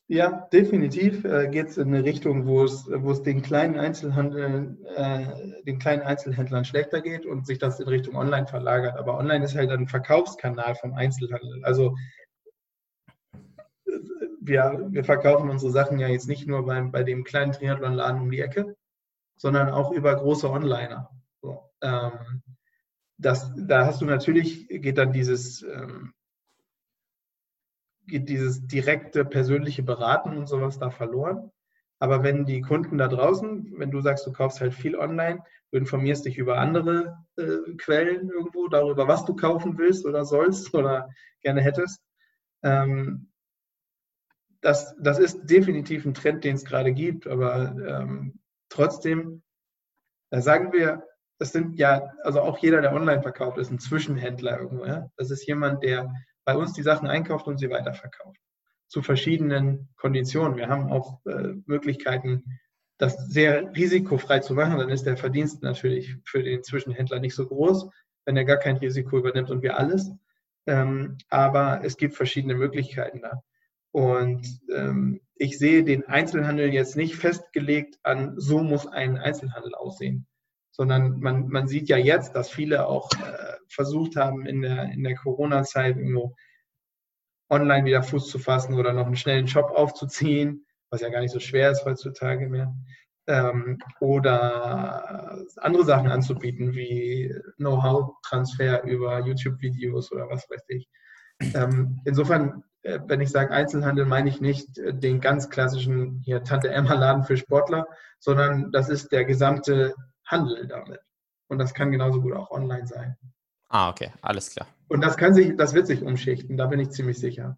Ja, 0.09 0.47
definitiv 0.53 1.25
äh, 1.25 1.49
geht 1.49 1.67
es 1.67 1.77
in 1.77 1.93
eine 1.93 2.05
Richtung, 2.05 2.45
wo 2.47 2.63
es, 2.63 3.23
den 3.23 3.41
kleinen 3.41 3.77
Einzelhandel, 3.77 4.77
äh, 4.95 5.63
den 5.63 5.79
kleinen 5.79 6.01
Einzelhändlern 6.01 6.63
schlechter 6.63 7.01
geht 7.01 7.25
und 7.25 7.45
sich 7.45 7.59
das 7.59 7.81
in 7.81 7.89
Richtung 7.89 8.15
Online 8.15 8.47
verlagert. 8.47 8.95
Aber 8.95 9.17
Online 9.17 9.43
ist 9.43 9.55
halt 9.55 9.69
ein 9.69 9.89
Verkaufskanal 9.89 10.75
vom 10.75 10.93
Einzelhandel. 10.93 11.61
Also 11.63 11.97
wir, 14.39 14.87
wir 14.89 15.03
verkaufen 15.03 15.49
unsere 15.49 15.73
Sachen 15.73 15.99
ja 15.99 16.07
jetzt 16.07 16.29
nicht 16.29 16.47
nur 16.47 16.65
bei, 16.65 16.81
bei 16.83 17.03
dem 17.03 17.25
kleinen 17.25 17.51
Triathlon-Laden 17.51 18.21
um 18.21 18.31
die 18.31 18.39
Ecke, 18.39 18.77
sondern 19.35 19.69
auch 19.69 19.91
über 19.91 20.15
große 20.15 20.49
Onliner. 20.49 21.09
So, 21.41 21.69
ähm, 21.81 22.43
das, 23.17 23.51
da 23.57 23.85
hast 23.85 23.99
du 23.99 24.05
natürlich, 24.05 24.69
geht 24.69 24.97
dann 24.97 25.11
dieses 25.11 25.63
ähm, 25.63 26.13
geht 28.07 28.29
dieses 28.29 28.65
direkte 28.65 29.25
persönliche 29.25 29.83
Beraten 29.83 30.37
und 30.37 30.47
sowas 30.47 30.79
da 30.79 30.89
verloren. 30.89 31.51
Aber 31.99 32.23
wenn 32.23 32.45
die 32.45 32.61
Kunden 32.61 32.97
da 32.97 33.07
draußen, 33.07 33.73
wenn 33.77 33.91
du 33.91 34.01
sagst, 34.01 34.25
du 34.27 34.31
kaufst 34.31 34.61
halt 34.61 34.73
viel 34.73 34.95
online, 34.95 35.43
du 35.71 35.77
informierst 35.77 36.25
dich 36.25 36.37
über 36.37 36.59
andere 36.59 37.17
äh, 37.37 37.73
Quellen 37.77 38.29
irgendwo, 38.29 38.67
darüber, 38.67 39.07
was 39.07 39.25
du 39.25 39.35
kaufen 39.35 39.77
willst 39.77 40.05
oder 40.05 40.23
sollst 40.23 40.73
oder 40.73 41.09
gerne 41.41 41.61
hättest, 41.61 42.01
ähm, 42.63 43.31
das, 44.61 44.95
das 44.99 45.19
ist 45.19 45.45
definitiv 45.45 46.05
ein 46.05 46.13
Trend, 46.13 46.43
den 46.43 46.55
es 46.55 46.65
gerade 46.65 46.93
gibt, 46.93 47.27
aber 47.27 47.75
ähm, 47.87 48.39
trotzdem, 48.69 49.43
da 50.29 50.41
sagen 50.41 50.73
wir, 50.73 51.03
das 51.39 51.51
sind 51.51 51.77
ja, 51.77 52.11
also 52.23 52.41
auch 52.41 52.57
jeder, 52.57 52.81
der 52.81 52.93
online 52.93 53.21
verkauft, 53.21 53.57
ist 53.57 53.71
ein 53.71 53.79
Zwischenhändler 53.79 54.59
irgendwo. 54.59 54.85
Ja? 54.85 55.09
Das 55.17 55.29
ist 55.29 55.45
jemand, 55.45 55.83
der 55.83 56.11
bei 56.47 56.55
uns 56.55 56.71
die 56.71 56.81
Sachen 56.81 57.09
einkauft 57.09 57.45
und 57.47 57.57
sie 57.57 57.69
weiterverkauft. 57.69 58.39
Zu 58.87 59.01
verschiedenen 59.01 59.89
Konditionen. 59.97 60.55
Wir 60.55 60.69
haben 60.69 60.89
auch 60.89 61.19
äh, 61.25 61.55
Möglichkeiten, 61.65 62.45
das 62.97 63.17
sehr 63.27 63.75
risikofrei 63.75 64.39
zu 64.39 64.53
machen. 64.53 64.79
Dann 64.79 64.87
ist 64.87 65.05
der 65.05 65.17
Verdienst 65.17 65.61
natürlich 65.61 66.15
für 66.23 66.41
den 66.41 66.63
Zwischenhändler 66.63 67.19
nicht 67.19 67.35
so 67.35 67.45
groß, 67.45 67.89
wenn 68.23 68.37
er 68.37 68.45
gar 68.45 68.55
kein 68.55 68.77
Risiko 68.77 69.17
übernimmt 69.17 69.51
und 69.51 69.61
wir 69.61 69.77
alles. 69.77 70.09
Ähm, 70.67 71.17
aber 71.27 71.81
es 71.83 71.97
gibt 71.97 72.15
verschiedene 72.15 72.55
Möglichkeiten 72.55 73.19
da. 73.21 73.43
Und 73.91 74.47
ähm, 74.73 75.19
ich 75.35 75.57
sehe 75.57 75.83
den 75.83 76.07
Einzelhandel 76.07 76.73
jetzt 76.73 76.95
nicht 76.95 77.17
festgelegt 77.17 77.99
an, 78.03 78.35
so 78.37 78.63
muss 78.63 78.87
ein 78.87 79.17
Einzelhandel 79.17 79.75
aussehen, 79.75 80.27
sondern 80.77 81.19
man, 81.19 81.47
man 81.47 81.67
sieht 81.67 81.89
ja 81.89 81.97
jetzt, 81.97 82.35
dass 82.35 82.49
viele 82.49 82.87
auch 82.87 83.09
äh, 83.13 83.55
versucht 83.67 84.15
haben, 84.15 84.45
in 84.45 84.61
der, 84.61 84.83
in 84.91 85.03
der 85.03 85.15
Corona-Zeit 85.15 85.97
irgendwo 85.97 86.35
online 87.49 87.85
wieder 87.85 88.03
Fuß 88.03 88.29
zu 88.29 88.37
fassen 88.37 88.75
oder 88.75 88.93
noch 88.93 89.07
einen 89.07 89.15
schnellen 89.15 89.47
Shop 89.47 89.71
aufzuziehen, 89.71 90.65
was 90.91 91.01
ja 91.01 91.09
gar 91.09 91.21
nicht 91.21 91.31
so 91.33 91.39
schwer 91.39 91.71
ist 91.71 91.83
heutzutage 91.83 92.47
mehr. 92.47 92.73
Ähm, 93.25 93.79
oder 93.99 95.45
andere 95.57 95.83
Sachen 95.83 96.09
anzubieten, 96.09 96.73
wie 96.73 97.33
Know-how-Transfer 97.57 98.83
über 98.83 99.25
YouTube-Videos 99.25 100.11
oder 100.11 100.29
was 100.29 100.47
weiß 100.49 100.63
ich. 100.69 100.87
Ähm, 101.53 101.99
insofern, 102.05 102.63
äh, 102.83 102.99
wenn 103.05 103.21
ich 103.21 103.29
sage 103.29 103.51
Einzelhandel, 103.51 104.05
meine 104.05 104.29
ich 104.29 104.41
nicht 104.41 104.77
äh, 104.77 104.93
den 104.93 105.19
ganz 105.19 105.49
klassischen 105.49 106.21
hier 106.23 106.43
Tante 106.43 106.69
Emma-Laden 106.69 107.23
für 107.23 107.37
Sportler, 107.37 107.87
sondern 108.19 108.71
das 108.71 108.89
ist 108.89 109.11
der 109.11 109.25
gesamte 109.25 109.93
Handel 110.27 110.67
damit. 110.67 110.99
Und 111.47 111.59
das 111.59 111.73
kann 111.73 111.91
genauso 111.91 112.21
gut 112.21 112.33
auch 112.33 112.51
online 112.51 112.85
sein. 112.85 113.17
Ah, 113.69 113.89
okay, 113.89 114.11
alles 114.21 114.51
klar. 114.51 114.67
Und 114.87 115.01
das 115.01 115.17
kann 115.17 115.33
sich, 115.33 115.55
das 115.57 115.73
wird 115.73 115.87
sich 115.87 116.03
umschichten, 116.03 116.57
da 116.57 116.67
bin 116.67 116.79
ich 116.79 116.91
ziemlich 116.91 117.19
sicher. 117.19 117.57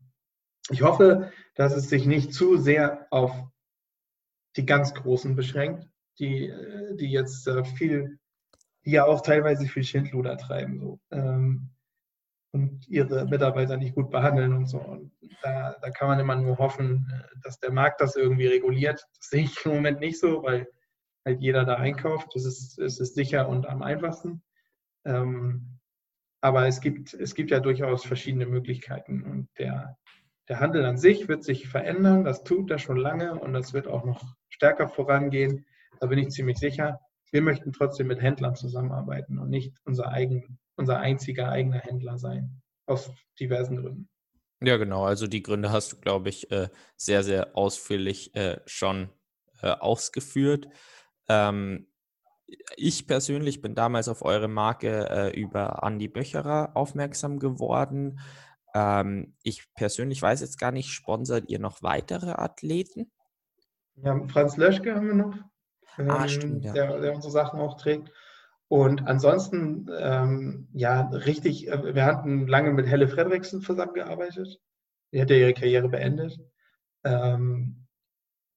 Ich 0.69 0.81
hoffe, 0.81 1.31
dass 1.55 1.75
es 1.75 1.89
sich 1.89 2.05
nicht 2.05 2.33
zu 2.33 2.57
sehr 2.57 3.07
auf 3.11 3.31
die 4.55 4.65
ganz 4.65 4.93
Großen 4.93 5.35
beschränkt, 5.35 5.87
die, 6.19 6.53
die 6.95 7.11
jetzt 7.11 7.47
äh, 7.47 7.63
viel, 7.63 8.19
die 8.85 8.91
ja 8.91 9.05
auch 9.05 9.21
teilweise 9.21 9.65
viel 9.67 9.83
Schindluder 9.83 10.37
treiben 10.37 10.79
so, 10.79 10.99
ähm, 11.11 11.69
und 12.51 12.87
ihre 12.87 13.25
Mitarbeiter 13.25 13.77
nicht 13.77 13.95
gut 13.95 14.09
behandeln 14.09 14.53
und 14.53 14.65
so. 14.65 14.79
Und 14.79 15.11
da, 15.43 15.75
da 15.81 15.89
kann 15.91 16.07
man 16.07 16.19
immer 16.19 16.35
nur 16.35 16.57
hoffen, 16.57 17.11
äh, 17.13 17.39
dass 17.43 17.59
der 17.59 17.71
Markt 17.71 18.01
das 18.01 18.15
irgendwie 18.15 18.47
reguliert. 18.47 19.05
Das 19.17 19.29
sehe 19.29 19.43
ich 19.43 19.65
im 19.65 19.73
Moment 19.73 19.99
nicht 19.99 20.19
so, 20.19 20.43
weil 20.43 20.67
halt 21.25 21.41
jeder 21.41 21.65
da 21.65 21.75
einkauft. 21.75 22.29
Das 22.33 22.45
ist, 22.45 22.79
es 22.79 22.99
ist 22.99 23.15
sicher 23.15 23.49
und 23.49 23.67
am 23.67 23.81
einfachsten. 23.81 24.41
Ähm, 25.05 25.79
aber 26.41 26.67
es 26.67 26.81
gibt, 26.81 27.13
es 27.13 27.35
gibt 27.35 27.51
ja 27.51 27.59
durchaus 27.59 28.05
verschiedene 28.05 28.45
Möglichkeiten 28.45 29.23
und 29.23 29.49
der, 29.57 29.97
Der 30.49 30.59
Handel 30.59 30.83
an 30.85 30.97
sich 30.97 31.27
wird 31.27 31.43
sich 31.43 31.67
verändern, 31.67 32.23
das 32.23 32.43
tut 32.43 32.71
er 32.71 32.79
schon 32.79 32.97
lange 32.97 33.39
und 33.39 33.53
das 33.53 33.73
wird 33.73 33.87
auch 33.87 34.03
noch 34.03 34.23
stärker 34.49 34.89
vorangehen. 34.89 35.65
Da 35.99 36.07
bin 36.07 36.17
ich 36.17 36.29
ziemlich 36.29 36.57
sicher. 36.57 36.99
Wir 37.31 37.43
möchten 37.43 37.71
trotzdem 37.71 38.07
mit 38.07 38.19
Händlern 38.19 38.55
zusammenarbeiten 38.55 39.37
und 39.37 39.49
nicht 39.49 39.77
unser, 39.85 40.11
eigen, 40.11 40.57
unser 40.75 40.99
einziger 40.99 41.49
eigener 41.49 41.79
Händler 41.79 42.17
sein, 42.17 42.61
aus 42.87 43.11
diversen 43.39 43.77
Gründen. 43.77 44.09
Ja, 44.61 44.77
genau. 44.77 45.05
Also 45.05 45.27
die 45.27 45.43
Gründe 45.43 45.71
hast 45.71 45.93
du, 45.93 45.97
glaube 45.97 46.29
ich, 46.29 46.51
äh, 46.51 46.69
sehr, 46.97 47.23
sehr 47.23 47.55
ausführlich 47.55 48.33
äh, 48.35 48.59
schon 48.65 49.09
äh, 49.61 49.69
ausgeführt. 49.69 50.67
Ähm, 51.29 51.87
ich 52.75 53.07
persönlich 53.07 53.61
bin 53.61 53.75
damals 53.75 54.09
auf 54.09 54.23
eure 54.23 54.47
Marke 54.47 55.31
über 55.35 55.83
Andi 55.83 56.07
Böcherer 56.07 56.71
aufmerksam 56.73 57.37
geworden. 57.37 58.19
Ähm, 58.73 59.35
ich 59.43 59.73
persönlich 59.73 60.21
weiß 60.21 60.41
jetzt 60.41 60.59
gar 60.59 60.71
nicht, 60.71 60.89
sponsert 60.89 61.49
ihr 61.49 61.59
noch 61.59 61.81
weitere 61.81 62.31
Athleten? 62.31 63.11
Ja, 63.95 64.19
Franz 64.27 64.57
Löschke 64.57 64.95
haben 64.95 65.07
wir 65.07 65.15
noch, 65.15 65.35
ah, 65.97 66.23
ähm, 66.23 66.29
stimmt, 66.29 66.65
ja. 66.65 66.73
der, 66.73 66.99
der, 66.99 67.15
unsere 67.15 67.31
Sachen 67.31 67.59
auch 67.59 67.77
trägt. 67.77 68.11
Und 68.67 69.07
ansonsten, 69.07 69.89
ähm, 69.97 70.69
ja, 70.73 71.09
richtig, 71.09 71.67
äh, 71.67 71.95
wir 71.95 72.05
hatten 72.05 72.47
lange 72.47 72.71
mit 72.71 72.85
Helle 72.85 73.07
Fredriksen 73.07 73.61
zusammengearbeitet. 73.61 74.59
Die 75.11 75.21
hat 75.21 75.31
ja 75.31 75.37
ihre 75.37 75.53
Karriere 75.53 75.89
beendet. 75.89 76.39
Ähm, 77.03 77.87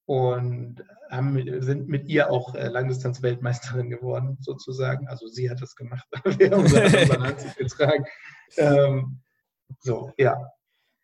und 0.06 0.82
haben, 1.10 1.62
sind 1.62 1.88
mit 1.88 2.08
ihr 2.08 2.30
auch 2.30 2.54
äh, 2.54 2.68
Langdistanz-Weltmeisterin 2.68 3.90
geworden, 3.90 4.38
sozusagen. 4.40 5.08
Also 5.08 5.26
sie 5.26 5.50
hat 5.50 5.60
das 5.60 5.76
gemacht, 5.76 6.06
wir 6.24 6.50
haben 6.50 6.62
unseren 6.62 7.22
Anzug 7.22 7.56
getragen. 7.56 8.04
Ähm, 8.56 9.20
so, 9.80 10.12
ja. 10.16 10.36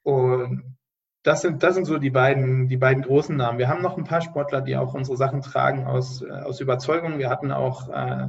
Und 0.03 0.76
das 1.22 1.42
sind, 1.42 1.62
das 1.62 1.74
sind 1.74 1.84
so 1.84 1.99
die 1.99 2.11
beiden, 2.11 2.68
die 2.68 2.76
beiden 2.76 3.03
großen 3.03 3.36
Namen. 3.36 3.59
Wir 3.59 3.68
haben 3.68 3.82
noch 3.82 3.99
ein 3.99 4.05
paar 4.05 4.22
Sportler, 4.22 4.62
die 4.62 4.76
auch 4.76 4.94
unsere 4.94 5.16
Sachen 5.16 5.42
tragen 5.42 5.86
aus, 5.86 6.22
äh, 6.22 6.30
aus 6.30 6.61
Überzeugung. 6.61 7.18
Wir 7.18 7.28
hatten 7.28 7.53
auch 7.53 7.88
äh, 7.90 8.28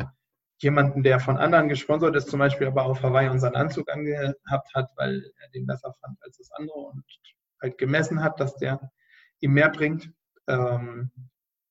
jemanden, 0.57 1.03
der 1.03 1.19
von 1.19 1.37
anderen 1.37 1.69
gesponsert 1.69 2.15
ist, 2.15 2.29
zum 2.29 2.39
Beispiel 2.39 2.67
aber 2.67 2.85
auf 2.85 3.01
Hawaii 3.01 3.29
unseren 3.29 3.55
Anzug 3.55 3.89
angehabt 3.89 4.73
hat, 4.73 4.91
weil 4.97 5.31
er 5.39 5.49
den 5.51 5.65
besser 5.65 5.93
fand 6.01 6.17
als 6.21 6.37
das 6.37 6.51
andere 6.51 6.77
und 6.77 7.03
halt 7.61 7.77
gemessen 7.77 8.21
hat, 8.21 8.39
dass 8.39 8.55
der 8.57 8.91
ihm 9.39 9.53
mehr 9.53 9.69
bringt. 9.69 10.11
Ähm, 10.49 11.11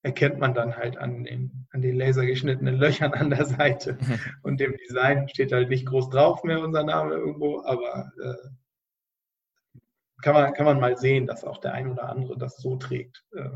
erkennt 0.03 0.39
man 0.39 0.55
dann 0.55 0.77
halt 0.77 0.97
an 0.97 1.25
den, 1.25 1.67
an 1.71 1.83
den 1.83 1.97
lasergeschnittenen 1.97 2.77
Löchern 2.77 3.13
an 3.13 3.31
der 3.31 3.45
Seite. 3.45 3.99
Und 4.43 4.61
dem 4.61 4.77
Design 4.77 5.29
steht 5.29 5.53
halt 5.53 5.69
nicht 5.69 5.87
groß 5.87 6.11
drauf 6.11 6.45
mehr 6.45 6.61
unser 6.61 6.85
Name 6.85 7.15
irgendwo, 7.15 7.63
aber 7.65 8.11
äh, 8.23 9.83
kann, 10.23 10.35
man, 10.35 10.55
kann 10.55 10.67
man 10.67 10.81
mal 10.81 10.97
sehen, 10.97 11.27
dass 11.27 11.45
auch 11.45 11.59
der 11.59 11.75
ein 11.75 11.91
oder 11.91 12.09
andere 12.09 12.39
das 12.39 12.57
so 12.57 12.77
trägt, 12.77 13.25
äh, 13.33 13.51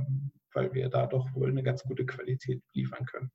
weil 0.53 0.73
wir 0.75 0.89
da 0.89 1.07
doch 1.07 1.33
wohl 1.35 1.49
eine 1.49 1.63
ganz 1.63 1.83
gute 1.85 2.05
Qualität 2.05 2.63
liefern 2.75 3.07
können. 3.07 3.31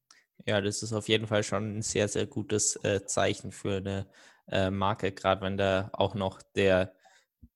Ja, 0.45 0.61
das 0.61 0.83
ist 0.83 0.93
auf 0.93 1.09
jeden 1.09 1.27
Fall 1.27 1.43
schon 1.43 1.77
ein 1.77 1.81
sehr, 1.81 2.07
sehr 2.07 2.27
gutes 2.27 2.75
äh, 2.83 3.05
Zeichen 3.05 3.51
für 3.51 3.77
eine 3.77 4.07
äh, 4.49 4.69
Marke, 4.69 5.11
gerade 5.11 5.41
wenn 5.41 5.57
da 5.57 5.89
auch 5.93 6.13
noch 6.13 6.41
der 6.55 6.93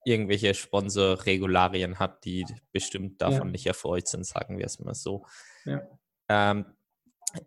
irgendwelche 0.03 0.53
Sponsorregularien 0.53 1.99
hat, 1.99 2.25
die 2.25 2.45
bestimmt 2.71 3.21
davon 3.21 3.47
ja. 3.47 3.51
nicht 3.51 3.65
erfreut 3.65 4.07
sind, 4.07 4.25
sagen 4.25 4.57
wir 4.57 4.65
es 4.65 4.79
mal 4.79 4.95
so. 4.95 5.25
Ja. 5.65 5.81
Ähm, 6.27 6.65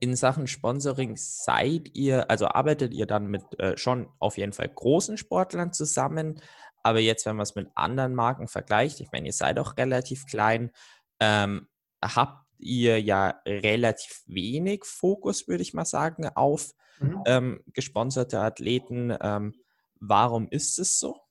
in 0.01 0.17
Sachen 0.17 0.47
Sponsoring 0.47 1.17
seid 1.17 1.91
ihr, 1.95 2.31
also 2.31 2.47
arbeitet 2.47 2.95
ihr 2.95 3.07
dann 3.07 3.27
mit 3.27 3.43
äh, 3.59 3.77
schon 3.77 4.09
auf 4.19 4.39
jeden 4.39 4.53
Fall 4.53 4.69
großen 4.69 5.19
Sportlern 5.19 5.73
zusammen, 5.73 6.41
aber 6.83 7.01
jetzt, 7.01 7.27
wenn 7.27 7.37
man 7.37 7.45
es 7.45 7.55
mit 7.55 7.71
anderen 7.75 8.15
Marken 8.15 8.47
vergleicht, 8.47 9.01
ich 9.01 9.11
meine, 9.11 9.27
ihr 9.27 9.33
seid 9.33 9.59
auch 9.59 9.77
relativ 9.77 10.27
klein, 10.27 10.71
ähm, 11.19 11.67
habt 12.03 12.45
ihr 12.59 13.01
ja 13.01 13.41
relativ 13.47 14.23
wenig 14.27 14.85
Fokus, 14.85 15.49
würde 15.49 15.63
ich 15.63 15.75
mal 15.75 15.87
sagen, 15.87 16.29
auf 16.35 16.75
mhm. 17.01 17.23
ähm, 17.27 17.65
gesponserte 17.73 18.41
Athleten. 18.41 19.17
Ähm, 19.21 19.55
warum 19.99 20.49
ist 20.49 20.79
es 20.79 20.99
so? 20.99 21.24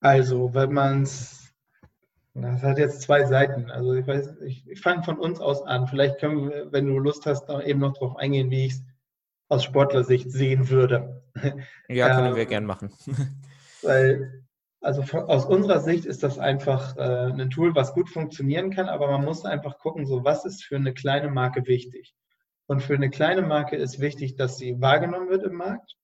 Also, 0.00 0.54
wenn 0.54 0.72
man 0.72 1.02
es, 1.02 1.52
das 2.34 2.62
hat 2.62 2.78
jetzt 2.78 3.02
zwei 3.02 3.24
Seiten. 3.26 3.70
Also, 3.70 3.94
ich 3.94 4.06
weiß, 4.06 4.40
ich, 4.42 4.66
ich 4.66 4.80
fange 4.80 5.02
von 5.02 5.18
uns 5.18 5.40
aus 5.40 5.62
an. 5.62 5.86
Vielleicht 5.86 6.18
können 6.18 6.48
wir, 6.48 6.72
wenn 6.72 6.86
du 6.86 6.98
Lust 6.98 7.26
hast, 7.26 7.48
noch 7.48 7.62
eben 7.62 7.80
noch 7.80 7.94
darauf 7.94 8.16
eingehen, 8.16 8.50
wie 8.50 8.66
ich 8.66 8.72
es 8.72 8.82
aus 9.48 9.64
Sportlersicht 9.64 10.30
sehen 10.30 10.70
würde. 10.70 11.22
Ja, 11.88 12.14
können 12.14 12.28
ähm, 12.28 12.36
wir 12.36 12.46
gern 12.46 12.66
machen. 12.66 12.92
Weil, 13.82 14.44
also 14.80 15.02
von, 15.02 15.20
aus 15.24 15.44
unserer 15.44 15.80
Sicht 15.80 16.04
ist 16.04 16.22
das 16.22 16.38
einfach 16.38 16.96
äh, 16.96 17.32
ein 17.32 17.50
Tool, 17.50 17.74
was 17.74 17.94
gut 17.94 18.08
funktionieren 18.08 18.70
kann, 18.70 18.88
aber 18.88 19.10
man 19.10 19.24
muss 19.24 19.44
einfach 19.44 19.78
gucken, 19.78 20.06
so 20.06 20.24
was 20.24 20.44
ist 20.44 20.64
für 20.64 20.76
eine 20.76 20.92
kleine 20.92 21.30
Marke 21.30 21.66
wichtig. 21.66 22.14
Und 22.66 22.82
für 22.82 22.94
eine 22.94 23.10
kleine 23.10 23.42
Marke 23.42 23.76
ist 23.76 24.00
wichtig, 24.00 24.36
dass 24.36 24.56
sie 24.56 24.80
wahrgenommen 24.80 25.28
wird 25.28 25.44
im 25.44 25.54
Markt 25.54 25.96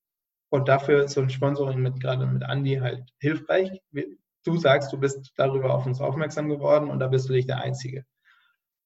und 0.51 0.68
dafür 0.68 1.05
ist 1.05 1.14
so 1.14 1.20
ein 1.20 1.30
Sponsoring 1.30 1.80
mit 1.80 2.01
gerade 2.01 2.26
mit 2.26 2.42
Andy 2.42 2.76
halt 2.76 3.05
hilfreich. 3.18 3.82
Du 4.44 4.57
sagst, 4.57 4.92
du 4.92 4.99
bist 4.99 5.32
darüber 5.36 5.74
auf 5.74 5.86
uns 5.86 6.01
aufmerksam 6.01 6.49
geworden 6.49 6.90
und 6.90 7.01
da 7.01 7.09
bist 7.09 7.28
du 7.28 7.32
nicht 7.32 7.49
der 7.49 7.61
Einzige. 7.61 8.05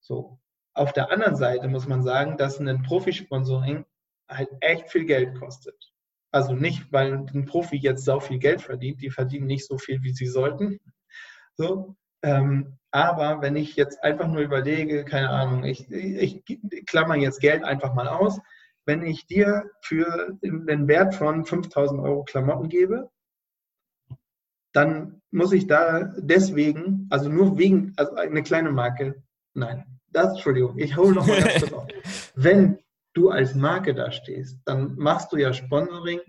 So. 0.00 0.40
Auf 0.72 0.92
der 0.92 1.10
anderen 1.10 1.36
Seite 1.36 1.68
muss 1.68 1.86
man 1.86 2.02
sagen, 2.02 2.36
dass 2.38 2.60
ein 2.60 2.82
Profisponsoring 2.82 3.84
halt 4.28 4.48
echt 4.60 4.90
viel 4.90 5.04
Geld 5.04 5.38
kostet. 5.38 5.92
Also 6.32 6.54
nicht, 6.54 6.92
weil 6.92 7.12
ein 7.12 7.44
Profi 7.44 7.76
jetzt 7.76 8.04
so 8.04 8.20
viel 8.20 8.38
Geld 8.38 8.62
verdient, 8.62 9.02
die 9.02 9.10
verdienen 9.10 9.46
nicht 9.46 9.66
so 9.66 9.78
viel, 9.78 10.02
wie 10.02 10.12
sie 10.12 10.26
sollten. 10.26 10.78
So, 11.54 11.96
ähm, 12.22 12.78
aber 12.92 13.42
wenn 13.42 13.56
ich 13.56 13.76
jetzt 13.76 14.02
einfach 14.02 14.28
nur 14.28 14.42
überlege, 14.42 15.04
keine 15.04 15.30
Ahnung, 15.30 15.64
ich, 15.64 15.90
ich, 15.90 16.42
ich 16.48 16.86
klammer 16.86 17.16
jetzt 17.16 17.40
Geld 17.40 17.64
einfach 17.64 17.94
mal 17.94 18.08
aus, 18.08 18.40
wenn 18.86 19.02
ich 19.02 19.26
dir 19.26 19.70
für 19.82 20.38
den 20.42 20.88
Wert 20.88 21.14
von 21.14 21.44
5000 21.44 22.00
Euro 22.00 22.24
Klamotten 22.24 22.68
gebe, 22.68 23.10
dann 24.72 25.20
muss 25.30 25.52
ich 25.52 25.66
da 25.66 26.12
deswegen, 26.16 27.06
also 27.10 27.28
nur 27.28 27.58
wegen, 27.58 27.92
also 27.96 28.14
eine 28.14 28.42
kleine 28.42 28.70
Marke, 28.70 29.22
nein, 29.54 30.00
das, 30.08 30.30
Entschuldigung, 30.30 30.78
ich 30.78 30.96
hole 30.96 31.14
noch 31.14 31.26
mal 31.26 31.40
ganz 31.40 31.60
kurz 31.60 31.72
auf. 31.72 31.88
Wenn 32.34 32.78
du 33.14 33.30
als 33.30 33.54
Marke 33.54 33.94
da 33.94 34.10
stehst, 34.10 34.58
dann 34.64 34.96
machst 34.96 35.32
du 35.32 35.36
ja 35.36 35.52
Sponsoring 35.52 36.20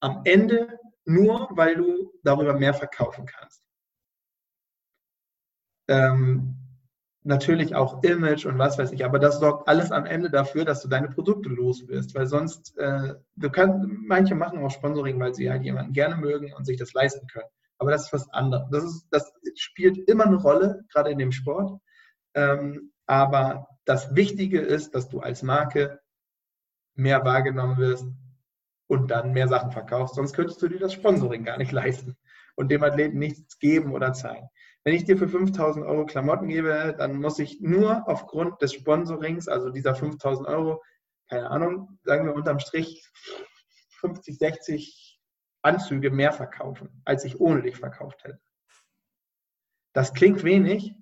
am 0.00 0.22
Ende 0.24 0.78
nur, 1.04 1.48
weil 1.52 1.76
du 1.76 2.12
darüber 2.22 2.54
mehr 2.54 2.74
verkaufen 2.74 3.26
kannst. 3.26 3.62
Ähm, 5.88 6.56
natürlich 7.22 7.74
auch 7.74 8.02
Image 8.02 8.46
und 8.46 8.58
was 8.58 8.78
weiß 8.78 8.92
ich, 8.92 9.04
aber 9.04 9.18
das 9.18 9.40
sorgt 9.40 9.68
alles 9.68 9.92
am 9.92 10.06
Ende 10.06 10.30
dafür, 10.30 10.64
dass 10.64 10.80
du 10.80 10.88
deine 10.88 11.08
Produkte 11.08 11.48
los 11.50 11.86
wirst, 11.86 12.14
weil 12.14 12.26
sonst, 12.26 12.76
äh, 12.78 13.14
du 13.36 13.50
kannst, 13.50 13.86
manche 14.06 14.34
machen 14.34 14.58
auch 14.64 14.70
Sponsoring, 14.70 15.20
weil 15.20 15.34
sie 15.34 15.50
halt 15.50 15.62
jemanden 15.62 15.92
gerne 15.92 16.16
mögen 16.16 16.52
und 16.54 16.64
sich 16.64 16.78
das 16.78 16.94
leisten 16.94 17.26
können. 17.26 17.48
Aber 17.78 17.90
das 17.90 18.06
ist 18.06 18.12
was 18.12 18.30
anderes. 18.30 18.68
Das, 18.70 18.84
ist, 18.84 19.06
das 19.10 19.32
spielt 19.56 20.08
immer 20.08 20.26
eine 20.26 20.36
Rolle, 20.36 20.84
gerade 20.92 21.10
in 21.10 21.18
dem 21.18 21.32
Sport. 21.32 21.80
Ähm, 22.34 22.92
aber 23.06 23.68
das 23.84 24.14
Wichtige 24.14 24.60
ist, 24.60 24.94
dass 24.94 25.08
du 25.08 25.20
als 25.20 25.42
Marke 25.42 26.00
mehr 26.94 27.24
wahrgenommen 27.24 27.78
wirst 27.78 28.06
und 28.86 29.10
dann 29.10 29.32
mehr 29.32 29.48
Sachen 29.48 29.72
verkaufst. 29.72 30.14
Sonst 30.14 30.34
könntest 30.34 30.60
du 30.62 30.68
dir 30.68 30.78
das 30.78 30.92
Sponsoring 30.92 31.44
gar 31.44 31.58
nicht 31.58 31.72
leisten 31.72 32.16
und 32.56 32.70
dem 32.70 32.82
Athleten 32.82 33.18
nichts 33.18 33.58
geben 33.58 33.92
oder 33.92 34.12
zeigen. 34.12 34.48
Wenn 34.84 34.94
ich 34.94 35.04
dir 35.04 35.18
für 35.18 35.28
5000 35.28 35.84
Euro 35.84 36.06
Klamotten 36.06 36.48
gebe, 36.48 36.94
dann 36.96 37.16
muss 37.16 37.38
ich 37.38 37.60
nur 37.60 38.08
aufgrund 38.08 38.62
des 38.62 38.72
Sponsorings, 38.72 39.46
also 39.46 39.70
dieser 39.70 39.94
5000 39.94 40.48
Euro, 40.48 40.82
keine 41.28 41.50
Ahnung, 41.50 41.98
sagen 42.02 42.26
wir 42.26 42.34
unterm 42.34 42.60
Strich 42.60 43.06
50, 44.00 44.38
60 44.38 45.20
Anzüge 45.62 46.10
mehr 46.10 46.32
verkaufen, 46.32 47.02
als 47.04 47.24
ich 47.24 47.38
ohne 47.40 47.62
dich 47.62 47.76
verkauft 47.76 48.24
hätte. 48.24 48.40
Das 49.92 50.14
klingt 50.14 50.44
wenig, 50.44 50.94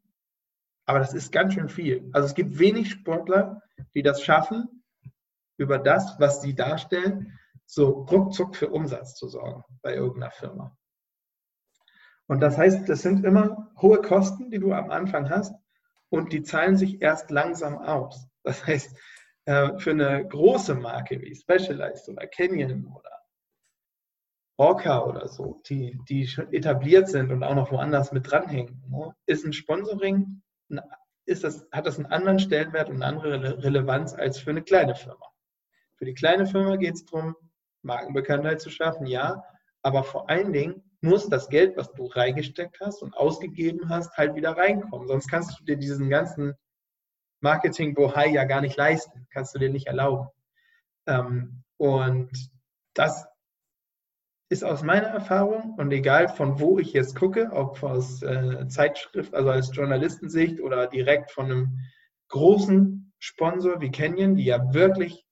aber 0.87 0.99
das 0.99 1.15
ist 1.15 1.31
ganz 1.31 1.55
schön 1.55 1.69
viel. 1.69 2.11
Also 2.13 2.27
es 2.27 2.35
gibt 2.35 2.59
wenig 2.59 2.91
Sportler, 2.91 3.63
die 3.95 4.03
das 4.03 4.23
schaffen, 4.25 4.83
über 5.57 5.79
das, 5.79 6.19
was 6.19 6.41
sie 6.41 6.55
darstellen, 6.55 7.39
so 7.67 7.91
ruckzuck 8.11 8.57
für 8.57 8.71
Umsatz 8.71 9.15
zu 9.15 9.29
sorgen 9.29 9.63
bei 9.83 9.95
irgendeiner 9.95 10.33
Firma. 10.33 10.77
Und 12.29 12.41
das 12.41 12.59
heißt, 12.59 12.89
das 12.89 13.03
sind 13.03 13.25
immer 13.25 13.73
hohe 13.81 14.01
Kosten, 14.03 14.51
die 14.51 14.59
du 14.59 14.73
am 14.73 14.91
Anfang 14.91 15.29
hast 15.31 15.55
und 16.11 16.33
die 16.33 16.43
zahlen 16.43 16.77
sich 16.77 17.03
erst 17.03 17.31
langsam 17.31 17.79
aus. 17.79 18.29
Das 18.45 18.67
heißt, 18.67 18.97
äh, 19.47 19.79
für 19.79 19.91
eine 19.91 20.27
große 20.29 20.75
Marke 20.75 21.21
wie 21.21 21.35
Specialized 21.35 22.09
oder 22.09 22.27
Canyon 22.27 22.87
oder 22.87 23.11
Orca 24.59 25.05
oder 25.05 25.29
so, 25.29 25.61
die, 25.69 25.99
die 26.09 26.27
schon 26.27 26.53
etabliert 26.53 27.09
sind 27.09 27.31
und 27.31 27.43
auch 27.43 27.55
noch 27.55 27.73
woanders 27.73 28.13
mit 28.13 28.31
dranhängen, 28.31 28.83
ne, 28.89 29.15
ist 29.27 29.47
ein 29.47 29.53
Sponsoring, 29.53 30.43
ist 31.25 31.45
das, 31.45 31.67
hat 31.73 31.87
das 31.87 31.97
einen 31.97 32.07
anderen 32.07 32.39
Stellenwert 32.41 32.91
und 32.91 32.97
eine 32.97 33.07
andere 33.07 33.63
Relevanz 33.63 34.15
als 34.15 34.39
für 34.39 34.51
eine 34.51 34.63
kleine 34.63 34.95
Firma. 34.95 35.27
Für 35.97 36.05
die 36.05 36.15
kleine 36.15 36.47
Firma 36.47 36.77
geht 36.77 36.95
es 36.95 37.05
darum, 37.07 37.37
Markenbekanntheit 37.83 38.61
zu 38.61 38.71
schaffen, 38.71 39.07
ja, 39.07 39.45
aber 39.83 40.03
vor 40.05 40.29
allen 40.29 40.53
Dingen 40.53 40.83
muss 41.01 41.29
das 41.29 41.49
Geld, 41.49 41.77
was 41.77 41.93
du 41.93 42.07
reingesteckt 42.07 42.81
hast 42.81 43.03
und 43.03 43.17
ausgegeben 43.17 43.89
hast, 43.89 44.17
halt 44.17 44.35
wieder 44.35 44.57
reinkommen. 44.57 45.07
Sonst 45.07 45.29
kannst 45.29 45.59
du 45.59 45.65
dir 45.65 45.77
diesen 45.77 46.09
ganzen 46.09 46.55
Marketing-Bohai 47.41 48.29
ja 48.29 48.45
gar 48.45 48.61
nicht 48.61 48.77
leisten. 48.77 49.27
Kannst 49.31 49.55
du 49.55 49.59
dir 49.59 49.71
nicht 49.71 49.87
erlauben. 49.87 50.29
Ähm, 51.07 51.63
und 51.77 52.31
das 52.95 53.27
ist 54.51 54.65
aus 54.65 54.83
meiner 54.83 55.09
Erfahrung 55.09 55.75
und 55.77 55.93
egal 55.93 56.29
von 56.29 56.59
wo 56.59 56.79
ich 56.79 56.93
jetzt 56.93 57.15
gucke, 57.15 57.51
ob 57.53 57.83
aus 57.83 58.23
äh, 58.23 58.67
Zeitschrift, 58.69 59.35
also 59.35 59.51
als 59.51 59.75
Journalistensicht 59.75 60.61
oder 60.61 60.87
direkt 60.87 61.31
von 61.31 61.47
einem 61.47 61.79
großen 62.29 63.13
Sponsor 63.19 63.81
wie 63.81 63.91
Canyon, 63.91 64.37
die 64.37 64.47
ja 64.47 64.73
wirklich 64.73 65.27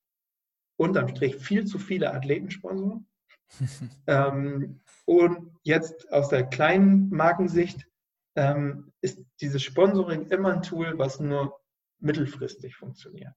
unterm 0.77 1.09
Strich 1.09 1.37
viel 1.37 1.65
zu 1.65 1.79
viele 1.79 2.13
Athleten 2.13 2.51
sponsoren. 2.51 3.07
ähm, 4.07 4.81
und 5.07 5.57
jetzt 5.63 6.13
aus 6.13 6.29
der 6.29 6.45
kleinen 6.45 7.09
Markensicht 7.11 7.89
ähm, 8.35 8.93
ist 9.01 9.25
dieses 9.41 9.63
Sponsoring 9.63 10.27
immer 10.27 10.53
ein 10.53 10.63
Tool, 10.63 10.99
was 10.99 11.21
nur 11.21 11.59
mittelfristig 11.99 12.77
funktioniert 12.77 13.35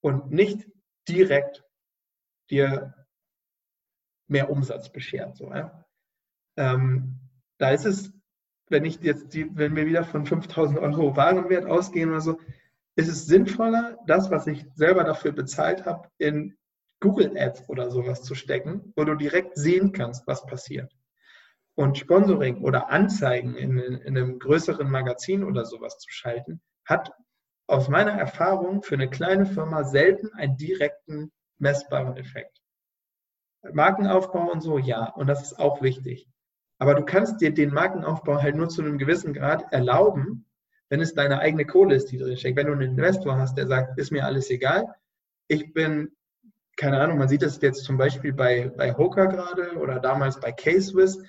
und 0.00 0.30
nicht 0.30 0.68
direkt 1.08 1.64
dir 2.50 2.94
mehr 4.28 4.50
Umsatz 4.50 4.90
beschert. 4.90 5.36
So, 5.36 5.50
ja? 5.52 5.84
ähm, 6.56 7.20
da 7.58 7.70
ist 7.70 7.86
es, 7.86 8.12
wenn 8.68 8.84
ich 8.84 9.00
jetzt 9.00 9.32
die, 9.34 9.54
wenn 9.56 9.76
wir 9.76 9.86
wieder 9.86 10.04
von 10.04 10.26
5000 10.26 10.78
Euro 10.78 11.16
Warenwert 11.16 11.66
ausgehen 11.66 12.10
oder 12.10 12.20
so, 12.20 12.40
ist 12.96 13.08
es 13.08 13.26
sinnvoller, 13.26 13.98
das, 14.06 14.30
was 14.30 14.46
ich 14.46 14.66
selber 14.74 15.04
dafür 15.04 15.32
bezahlt 15.32 15.84
habe, 15.84 16.08
in 16.18 16.56
Google 17.00 17.36
Ads 17.36 17.68
oder 17.68 17.90
sowas 17.90 18.22
zu 18.22 18.34
stecken, 18.34 18.92
wo 18.96 19.04
du 19.04 19.14
direkt 19.14 19.56
sehen 19.56 19.92
kannst, 19.92 20.26
was 20.26 20.46
passiert. 20.46 20.92
Und 21.76 21.98
Sponsoring 21.98 22.62
oder 22.62 22.90
Anzeigen 22.90 23.56
in, 23.56 23.78
in 23.78 24.16
einem 24.16 24.38
größeren 24.38 24.90
Magazin 24.90 25.42
oder 25.44 25.64
sowas 25.64 25.98
zu 25.98 26.10
schalten, 26.10 26.60
hat 26.86 27.12
aus 27.66 27.88
meiner 27.88 28.12
Erfahrung 28.12 28.82
für 28.82 28.94
eine 28.94 29.10
kleine 29.10 29.46
Firma 29.46 29.84
selten 29.84 30.32
einen 30.34 30.56
direkten 30.56 31.32
messbaren 31.58 32.16
Effekt. 32.16 32.60
Markenaufbau 33.72 34.50
und 34.50 34.60
so, 34.60 34.78
ja, 34.78 35.06
und 35.14 35.26
das 35.26 35.42
ist 35.42 35.58
auch 35.58 35.82
wichtig. 35.82 36.28
Aber 36.78 36.94
du 36.94 37.04
kannst 37.04 37.40
dir 37.40 37.52
den 37.52 37.72
Markenaufbau 37.72 38.42
halt 38.42 38.56
nur 38.56 38.68
zu 38.68 38.82
einem 38.82 38.98
gewissen 38.98 39.32
Grad 39.32 39.72
erlauben, 39.72 40.46
wenn 40.90 41.00
es 41.00 41.14
deine 41.14 41.38
eigene 41.38 41.64
Kohle 41.64 41.94
ist, 41.94 42.10
die 42.12 42.18
drin 42.18 42.36
steckt. 42.36 42.56
Wenn 42.56 42.66
du 42.66 42.72
einen 42.72 42.82
Investor 42.82 43.36
hast, 43.36 43.56
der 43.56 43.66
sagt, 43.66 43.98
ist 43.98 44.12
mir 44.12 44.26
alles 44.26 44.50
egal, 44.50 44.94
ich 45.48 45.72
bin, 45.72 46.14
keine 46.76 47.00
Ahnung, 47.00 47.18
man 47.18 47.28
sieht 47.28 47.42
das 47.42 47.60
jetzt 47.60 47.84
zum 47.84 47.96
Beispiel 47.96 48.32
bei, 48.32 48.70
bei 48.76 48.92
Hoka 48.94 49.26
gerade 49.26 49.76
oder 49.78 50.00
damals 50.00 50.40
bei 50.40 50.52
K-Swiss, 50.52 51.22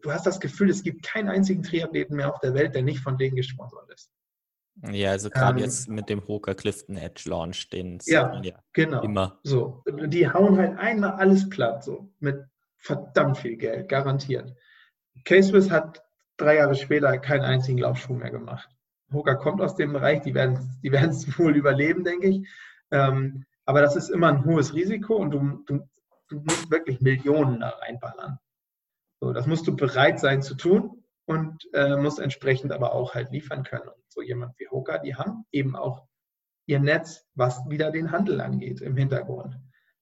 du 0.00 0.12
hast 0.12 0.26
das 0.26 0.40
Gefühl, 0.40 0.70
es 0.70 0.82
gibt 0.82 1.04
keinen 1.04 1.28
einzigen 1.28 1.62
Triathleten 1.62 2.16
mehr 2.16 2.32
auf 2.32 2.40
der 2.40 2.54
Welt, 2.54 2.74
der 2.74 2.82
nicht 2.82 3.00
von 3.00 3.18
denen 3.18 3.36
gesponsert 3.36 3.90
ist. 3.92 4.10
Ja, 4.90 5.12
also 5.12 5.30
gerade 5.30 5.58
ähm, 5.58 5.64
jetzt 5.64 5.88
mit 5.88 6.08
dem 6.08 6.26
Hoka 6.26 6.54
Clifton 6.54 6.96
Edge 6.96 7.28
Launch, 7.28 7.70
den 7.70 7.98
ja, 8.04 8.40
ja 8.42 8.52
genau. 8.72 9.02
immer. 9.02 9.40
So, 9.42 9.82
die 9.86 10.28
hauen 10.28 10.58
halt 10.58 10.78
einmal 10.78 11.12
alles 11.12 11.48
platt, 11.48 11.82
so 11.82 12.12
mit 12.20 12.44
verdammt 12.76 13.38
viel 13.38 13.56
Geld, 13.56 13.88
garantiert. 13.88 14.54
K-Swiss 15.24 15.70
hat 15.70 16.04
drei 16.36 16.56
Jahre 16.56 16.74
später 16.74 17.16
keinen 17.18 17.44
einzigen 17.44 17.78
Laufschuh 17.78 18.12
mehr 18.12 18.30
gemacht. 18.30 18.68
Hoka 19.12 19.34
kommt 19.34 19.62
aus 19.62 19.76
dem 19.76 19.92
Bereich, 19.92 20.22
die 20.22 20.34
werden 20.34 20.78
die 20.82 20.90
es 20.90 21.26
wohl 21.38 21.56
überleben, 21.56 22.04
denke 22.04 22.28
ich. 22.28 22.48
Ähm, 22.90 23.46
aber 23.66 23.82
das 23.82 23.96
ist 23.96 24.08
immer 24.08 24.28
ein 24.28 24.44
hohes 24.44 24.74
Risiko 24.74 25.16
und 25.16 25.32
du, 25.32 25.62
du, 25.66 25.88
du 26.28 26.40
musst 26.40 26.70
wirklich 26.70 27.00
Millionen 27.00 27.60
da 27.60 27.70
reinballern. 27.70 28.38
So, 29.20 29.32
das 29.32 29.46
musst 29.46 29.66
du 29.66 29.76
bereit 29.76 30.20
sein 30.20 30.40
zu 30.40 30.54
tun 30.54 31.04
und 31.26 31.68
äh, 31.74 31.96
musst 31.96 32.20
entsprechend 32.20 32.72
aber 32.72 32.92
auch 32.94 33.14
halt 33.14 33.30
liefern 33.32 33.64
können. 33.64 33.88
Und 33.88 34.04
so 34.08 34.22
jemand 34.22 34.58
wie 34.58 34.68
Hoka, 34.68 34.98
die 34.98 35.16
haben 35.16 35.44
eben 35.50 35.74
auch 35.74 36.06
ihr 36.66 36.80
Netz, 36.80 37.26
was 37.34 37.60
wieder 37.68 37.90
den 37.90 38.12
Handel 38.12 38.40
angeht, 38.40 38.80
im 38.80 38.96
Hintergrund. 38.96 39.58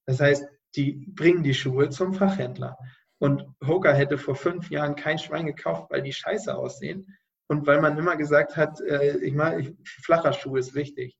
Das 0.07 0.21
heißt, 0.21 0.47
die 0.77 1.07
bringen 1.15 1.43
die 1.43 1.55
Schuhe 1.55 1.89
zum 1.89 2.15
Fachhändler. 2.15 2.77
Und 3.19 3.47
Hoka 3.65 3.93
hätte 3.93 4.19
vor 4.19 4.35
fünf 4.35 4.71
Jahren 4.71 4.97
kein 4.97 5.19
Schwein 5.19 5.47
gekauft, 5.47 5.91
weil 5.91 6.03
die 6.03 6.13
scheiße 6.13 6.55
aussehen 6.55 7.17
und 7.47 7.67
weil 7.67 7.81
man 7.81 7.97
immer 7.97 8.17
gesagt 8.17 8.57
hat, 8.57 8.81
äh, 8.81 9.19
ich 9.19 9.35
meine, 9.35 9.75
flacher 9.85 10.33
Schuh 10.33 10.57
ist 10.57 10.75
wichtig. 10.75 11.17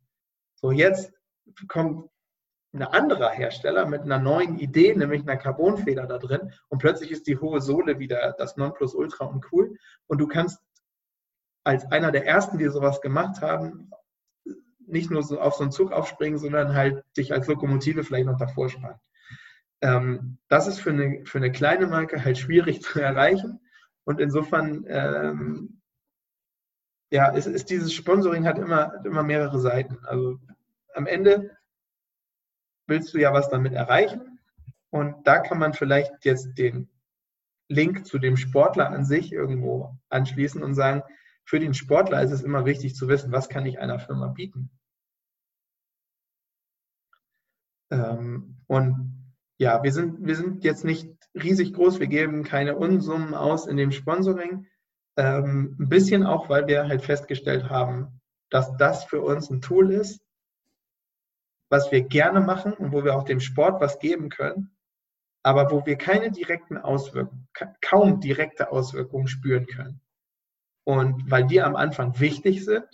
So, 0.57 0.71
jetzt 0.71 1.13
kommt 1.69 2.11
ein 2.75 2.83
anderer 2.83 3.31
Hersteller 3.31 3.87
mit 3.87 4.03
einer 4.03 4.19
neuen 4.19 4.59
Idee, 4.59 4.95
nämlich 4.95 5.23
einer 5.23 5.37
Carbonfeder 5.37 6.07
da 6.07 6.19
drin 6.19 6.53
und 6.69 6.79
plötzlich 6.79 7.11
ist 7.13 7.27
die 7.27 7.39
hohe 7.39 7.61
Sohle 7.61 7.99
wieder 7.99 8.35
das 8.37 8.57
Nonplusultra 8.57 9.25
und 9.25 9.47
cool 9.53 9.77
und 10.07 10.19
du 10.19 10.27
kannst 10.27 10.61
als 11.63 11.91
einer 11.91 12.13
der 12.13 12.27
ersten, 12.27 12.59
die 12.59 12.69
sowas 12.69 13.01
gemacht 13.01 13.41
haben, 13.41 13.91
nicht 14.87 15.11
nur 15.11 15.23
so 15.23 15.41
auf 15.41 15.55
so 15.55 15.63
einen 15.63 15.73
Zug 15.73 15.93
aufspringen, 15.93 16.39
sondern 16.39 16.75
halt 16.75 17.03
dich 17.17 17.33
als 17.33 17.47
Lokomotive 17.47 18.05
vielleicht 18.05 18.27
noch 18.27 18.39
davor 18.39 18.69
spannen. 18.69 19.01
Ähm, 19.81 20.39
das 20.49 20.67
ist 20.67 20.81
für 20.81 20.91
eine, 20.91 21.25
für 21.25 21.39
eine 21.39 21.53
kleine 21.53 21.87
Marke 21.87 22.23
halt 22.23 22.39
schwierig 22.39 22.83
zu 22.83 23.01
erreichen. 23.01 23.61
Und 24.05 24.21
insofern, 24.21 24.85
ähm, 24.89 25.81
ja, 27.11 27.29
ist, 27.29 27.47
ist, 27.47 27.71
dieses 27.71 27.93
Sponsoring 27.95 28.47
hat 28.47 28.59
immer, 28.59 29.03
immer 29.05 29.23
mehrere 29.23 29.59
Seiten. 29.59 29.99
Also 30.05 30.39
am 30.95 31.07
Ende 31.07 31.57
willst 32.87 33.15
du 33.15 33.19
ja 33.19 33.33
was 33.33 33.49
damit 33.49 33.73
erreichen. 33.73 34.39
Und 34.91 35.27
da 35.27 35.39
kann 35.39 35.59
man 35.59 35.73
vielleicht 35.73 36.25
jetzt 36.25 36.57
den 36.57 36.89
Link 37.69 38.07
zu 38.07 38.19
dem 38.19 38.37
Sportler 38.37 38.91
an 38.91 39.05
sich 39.05 39.33
irgendwo 39.33 39.97
anschließen 40.09 40.63
und 40.63 40.75
sagen, 40.75 41.03
für 41.45 41.61
den 41.61 41.75
Sportler 41.75 42.23
ist 42.23 42.31
es 42.31 42.43
immer 42.43 42.65
wichtig 42.65 42.95
zu 42.95 43.09
wissen, 43.09 43.33
was 43.33 43.49
kann 43.49 43.67
ich 43.67 43.79
einer 43.79 43.99
Firma 43.99 44.29
bieten. 44.29 44.71
Ähm, 47.91 48.57
und 48.67 49.35
ja, 49.59 49.83
wir 49.83 49.93
sind, 49.93 50.27
wir 50.27 50.37
sind 50.37 50.65
jetzt 50.65 50.85
nicht 50.85 51.11
riesig 51.35 51.75
groß, 51.75 52.01
wir 52.01 52.07
geben 52.07 52.45
keine 52.45 52.77
Unsummen 52.77 53.35
aus 53.35 53.67
in 53.67 53.77
dem 53.77 53.93
Sponsoring. 53.93 54.67
Ähm, 55.17 55.77
ein 55.79 55.89
bisschen 55.89 56.25
auch, 56.25 56.49
weil 56.49 56.67
wir 56.67 56.89
halt 56.89 57.03
festgestellt 57.03 57.69
haben, 57.69 58.21
dass 58.51 58.77
das 58.77 59.05
für 59.05 59.21
uns 59.21 59.51
ein 59.51 59.61
Tool 59.61 59.93
ist, 59.93 60.24
was 61.75 61.91
wir 61.91 62.03
gerne 62.03 62.41
machen 62.41 62.73
und 62.73 62.93
wo 62.93 63.05
wir 63.05 63.17
auch 63.17 63.25
dem 63.25 63.41
Sport 63.41 63.81
was 63.81 63.99
geben 63.99 64.29
können, 64.29 64.77
aber 65.43 65.71
wo 65.71 65.85
wir 65.85 65.97
keine 65.97 66.31
direkten 66.31 66.79
Auswirkungen, 66.79 67.49
kaum 67.81 68.21
direkte 68.21 68.71
Auswirkungen 68.71 69.27
spüren 69.27 69.67
können. 69.67 70.01
Und 70.85 71.31
weil 71.31 71.47
die 71.47 71.61
am 71.61 71.77
Anfang 71.77 72.21
wichtig 72.21 72.65
sind, 72.65 72.87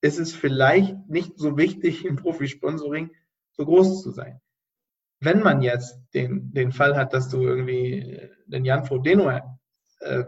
ist 0.00 0.18
es 0.18 0.34
vielleicht 0.34 0.96
nicht 1.08 1.38
so 1.38 1.56
wichtig 1.56 2.04
im 2.06 2.16
Profisponsoring 2.16 3.10
so 3.52 3.64
groß 3.64 4.02
zu 4.02 4.10
sein 4.10 4.40
wenn 5.20 5.42
man 5.42 5.62
jetzt 5.62 5.98
den, 6.14 6.52
den 6.52 6.72
Fall 6.72 6.96
hat, 6.96 7.12
dass 7.12 7.28
du 7.28 7.42
irgendwie 7.42 8.20
den 8.46 8.64
Jan 8.64 8.84
Frodeno 8.84 9.30
äh, 10.00 10.24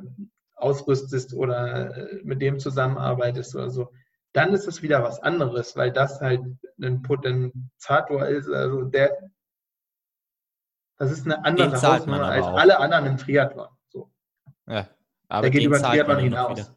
ausrüstest 0.57 1.35
oder 1.35 1.97
äh, 1.97 2.21
mit 2.25 2.41
dem 2.41 2.59
zusammenarbeitest 2.59 3.55
oder 3.55 3.71
so, 3.71 3.93
dann 4.33 4.53
ist 4.53 4.67
es 4.67 4.83
wieder 4.83 5.03
was 5.03 5.21
anderes, 5.23 5.77
weil 5.77 5.93
das 5.93 6.21
halt 6.21 6.43
ein 6.81 7.03
Potenzator 7.03 8.27
ist, 8.27 8.49
also 8.49 8.83
der, 8.83 9.31
das 10.97 11.13
ist 11.13 11.25
eine 11.25 11.45
andere 11.45 11.81
Hausnummer 11.81 12.27
als 12.27 12.45
auch. 12.45 12.59
alle 12.59 12.79
anderen 12.79 13.07
im 13.07 13.17
Triathlon. 13.17 13.69
So. 13.89 14.11
Ja, 14.67 14.89
aber 15.29 15.43
der 15.43 15.51
geht 15.51 15.65
über 15.65 15.79
den 15.79 15.85
Triathlon 15.85 16.19
hinaus. 16.19 16.73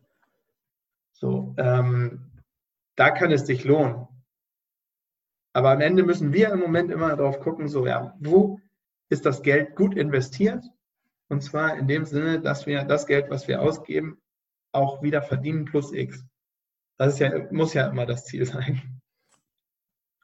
So, 1.11 1.53
ähm, 1.57 2.31
da 2.95 3.11
kann 3.11 3.31
es 3.31 3.45
sich 3.45 3.63
lohnen. 3.63 4.07
Aber 5.53 5.71
am 5.71 5.81
Ende 5.81 6.03
müssen 6.03 6.33
wir 6.33 6.49
im 6.49 6.59
Moment 6.59 6.91
immer 6.91 7.15
darauf 7.15 7.39
gucken, 7.41 7.67
so 7.67 7.85
ja, 7.85 8.15
wo 8.19 8.59
ist 9.09 9.25
das 9.25 9.41
Geld 9.41 9.75
gut 9.75 9.95
investiert? 9.95 10.63
Und 11.27 11.41
zwar 11.41 11.77
in 11.77 11.87
dem 11.87 12.05
Sinne, 12.05 12.39
dass 12.41 12.65
wir 12.65 12.83
das 12.83 13.05
Geld, 13.05 13.29
was 13.29 13.47
wir 13.47 13.61
ausgeben, 13.61 14.21
auch 14.71 15.01
wieder 15.01 15.21
verdienen 15.21 15.65
plus 15.65 15.91
X. 15.91 16.25
Das 17.01 17.13
ist 17.13 17.19
ja, 17.19 17.31
muss 17.49 17.73
ja 17.73 17.87
immer 17.87 18.05
das 18.05 18.25
Ziel 18.25 18.45
sein. 18.45 19.01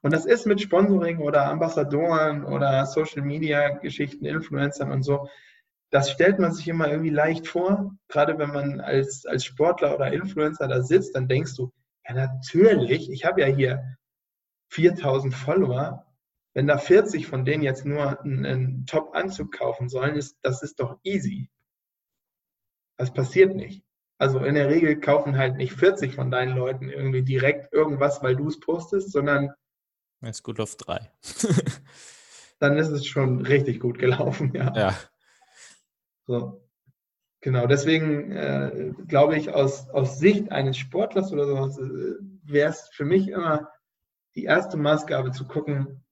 Und 0.04 0.14
das 0.14 0.28
ist 0.28 0.46
mit 0.46 0.62
Sponsoring 0.62 1.18
oder 1.18 1.46
Ambassadoren 1.48 2.46
oder 2.46 2.86
Social 2.86 3.24
Media 3.24 3.70
Geschichten, 3.80 4.26
Influencern 4.26 4.92
und 4.92 5.02
so. 5.02 5.28
Das 5.90 6.12
stellt 6.12 6.38
man 6.38 6.54
sich 6.54 6.68
immer 6.68 6.88
irgendwie 6.88 7.10
leicht 7.10 7.48
vor. 7.48 7.98
Gerade 8.10 8.38
wenn 8.38 8.52
man 8.52 8.80
als, 8.80 9.26
als 9.26 9.44
Sportler 9.44 9.96
oder 9.96 10.14
Influencer 10.14 10.68
da 10.68 10.84
sitzt, 10.84 11.16
dann 11.16 11.28
denkst 11.28 11.56
du, 11.56 11.74
ja 12.08 12.14
natürlich, 12.14 13.10
ich 13.10 13.26
habe 13.26 13.42
ja 13.42 13.48
hier 13.48 13.98
4000 14.70 15.34
Follower, 15.34 16.06
wenn 16.54 16.68
da 16.68 16.78
40 16.78 17.26
von 17.26 17.44
denen 17.44 17.64
jetzt 17.64 17.86
nur 17.86 18.22
einen, 18.22 18.86
Top-Anzug 18.86 19.52
kaufen 19.52 19.90
sollen, 19.90 20.16
ist, 20.16 20.38
das 20.44 20.62
ist 20.62 20.80
doch 20.80 21.00
easy. 21.02 21.50
Das 22.98 23.12
passiert 23.12 23.56
nicht. 23.56 23.84
Also 24.18 24.40
in 24.40 24.56
der 24.56 24.70
Regel 24.70 25.00
kaufen 25.00 25.38
halt 25.38 25.58
nicht 25.58 25.74
40 25.74 26.16
von 26.16 26.32
deinen 26.32 26.56
Leuten 26.56 26.90
irgendwie 26.90 27.22
direkt 27.22 27.72
irgendwas, 27.72 28.24
weil 28.24 28.36
du 28.36 28.48
es 28.48 28.60
postest, 28.60 29.12
sondern 29.12 29.54
es 30.22 30.38
ist 30.38 30.44
gut 30.44 30.60
auf 30.60 30.76
drei. 30.76 31.12
dann 32.60 32.78
ist 32.78 32.90
es 32.90 33.06
schon 33.06 33.42
richtig 33.42 33.80
gut 33.80 34.00
gelaufen, 34.00 34.52
ja. 34.54 34.74
Ja. 34.76 34.96
So. 36.26 36.64
Genau, 37.42 37.68
deswegen 37.68 38.32
äh, 38.32 38.94
glaube 39.08 39.38
ich, 39.38 39.54
aus, 39.54 39.90
aus 39.90 40.18
Sicht 40.18 40.52
eines 40.52 40.78
Sportlers 40.78 41.32
oder 41.32 41.46
sowas 41.46 41.78
äh, 41.78 42.16
wäre 42.44 42.72
es 42.72 42.90
für 42.92 43.06
mich 43.06 43.30
immer 43.30 43.70
die 44.36 44.46
erste 44.46 44.76
Maßgabe 44.76 45.32
zu 45.32 45.48
gucken, 45.48 46.04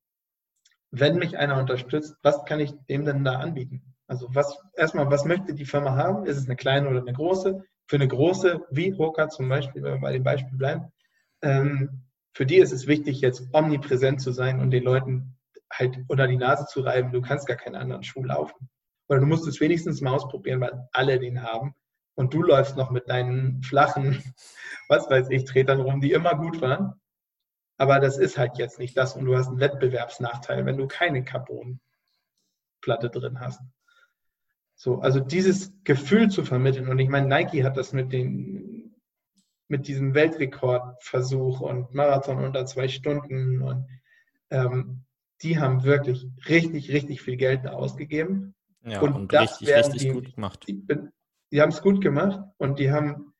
wenn 0.92 1.18
mich 1.18 1.38
einer 1.38 1.60
unterstützt, 1.60 2.16
was 2.22 2.46
kann 2.46 2.60
ich 2.60 2.74
dem 2.88 3.06
denn 3.06 3.24
da 3.24 3.40
anbieten? 3.40 3.95
Also 4.08 4.28
was 4.34 4.58
erstmal, 4.76 5.10
was 5.10 5.26
möchte 5.26 5.54
die 5.54 5.66
Firma 5.66 5.96
haben? 5.96 6.26
Ist 6.26 6.38
es 6.38 6.46
eine 6.46 6.56
kleine 6.56 6.90
oder 6.90 7.02
eine 7.02 7.14
große? 7.14 7.64
Für 7.88 7.96
eine 7.96 8.08
große, 8.08 8.66
wie 8.72 8.94
Hoka 8.94 9.30
zum 9.30 9.50
Beispiel, 9.50 9.84
wenn 9.84 9.94
wir 9.94 10.02
bei 10.02 10.14
dem 10.14 10.24
Beispiel 10.24 10.58
bleiben, 10.58 10.92
ähm, 11.42 12.06
für 12.34 12.46
die 12.46 12.58
ist 12.58 12.72
es 12.72 12.88
wichtig, 12.88 13.22
jetzt 13.22 13.48
omnipräsent 13.54 14.22
zu 14.22 14.32
sein 14.32 14.60
und 14.60 14.72
den 14.72 14.84
Leuten 14.84 15.38
halt 15.72 16.00
unter 16.08 16.28
die 16.28 16.38
Nase 16.38 16.66
zu 16.66 16.82
reiben, 16.82 17.12
du 17.12 17.22
kannst 17.22 17.48
gar 17.48 17.58
keinen 17.58 17.76
anderen 17.76 18.04
Schuh 18.04 18.24
laufen. 18.24 18.70
Oder 19.08 19.20
du 19.20 19.26
musst 19.26 19.48
es 19.48 19.60
wenigstens 19.62 20.02
mal 20.02 20.14
ausprobieren, 20.14 20.62
weil 20.62 20.88
alle 20.92 21.20
den 21.20 21.44
haben. 21.44 21.76
Und 22.16 22.34
du 22.34 22.42
läufst 22.42 22.78
noch 22.78 22.92
mit 22.92 23.10
deinen 23.10 23.62
flachen, 23.62 24.22
was 24.88 25.10
weiß 25.10 25.30
ich, 25.30 25.46
Tretern 25.46 25.82
rum, 25.82 26.02
die 26.02 26.12
immer 26.12 26.36
gut 26.36 26.62
waren. 26.62 27.00
Aber 27.78 28.00
das 28.00 28.18
ist 28.18 28.38
halt 28.38 28.58
jetzt 28.58 28.80
nicht 28.80 28.96
das 28.98 29.16
und 29.16 29.26
du 29.26 29.36
hast 29.36 29.50
einen 29.50 29.60
Wettbewerbsnachteil, 29.60 30.66
wenn 30.66 30.78
du 30.78 30.88
keine 30.88 31.24
Carbonplatte 31.24 31.80
drin 33.12 33.40
hast. 33.40 33.62
So, 34.76 35.00
also 35.00 35.20
dieses 35.20 35.74
Gefühl 35.84 36.30
zu 36.30 36.44
vermitteln. 36.44 36.90
Und 36.90 37.00
ich 37.00 37.10
meine, 37.10 37.28
Nike 37.28 37.64
hat 37.64 37.78
das 37.78 37.94
mit 37.94 38.12
den, 38.12 38.96
mit 39.68 39.88
diesem 39.88 40.14
Weltrekordversuch 40.14 41.62
und 41.62 41.94
Marathon 41.94 42.44
unter 42.44 42.66
zwei 42.66 42.88
Stunden 42.88 43.62
und 43.62 43.88
ähm, 44.52 45.06
die 45.42 45.60
haben 45.60 45.84
wirklich 45.84 46.28
richtig, 46.48 46.92
richtig 46.92 47.22
viel 47.22 47.38
Geld 47.38 47.68
ausgegeben. 47.68 48.54
Ja, 48.84 49.02
und, 49.02 49.14
und 49.14 49.34
richtig, 49.34 49.70
richtig 49.70 50.02
die, 50.04 50.10
gut 50.10 50.36
gemacht. 50.36 50.66
Die, 50.68 50.86
die 51.52 51.62
haben 51.62 51.70
es 51.70 51.82
gut 51.82 52.02
gemacht 52.02 52.42
und 52.58 52.80
die 52.80 52.92
haben 52.92 53.34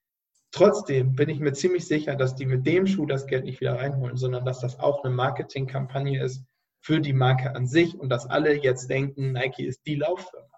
trotzdem 0.52 1.16
bin 1.16 1.30
ich 1.30 1.40
mir 1.40 1.54
ziemlich 1.54 1.86
sicher, 1.86 2.16
dass 2.16 2.36
die 2.36 2.46
mit 2.46 2.66
dem 2.66 2.88
Schuh 2.88 3.06
das 3.06 3.28
Geld 3.28 3.46
nicht 3.46 3.60
wieder 3.60 3.76
reinholen, 3.76 4.18
sondern 4.18 4.46
dass 4.46 4.62
das 4.62 4.80
auch 4.80 5.04
eine 5.04 5.14
Marketingkampagne 5.14 6.24
ist 6.24 6.44
für 6.80 7.02
die 7.02 7.14
Marke 7.14 7.56
an 7.56 7.68
sich 7.68 8.00
und 8.00 8.10
dass 8.10 8.26
alle 8.26 8.62
jetzt 8.62 8.90
denken, 8.90 9.34
Nike 9.34 9.66
ist 9.66 9.86
die 9.86 9.96
Lauffirma. 9.96 10.55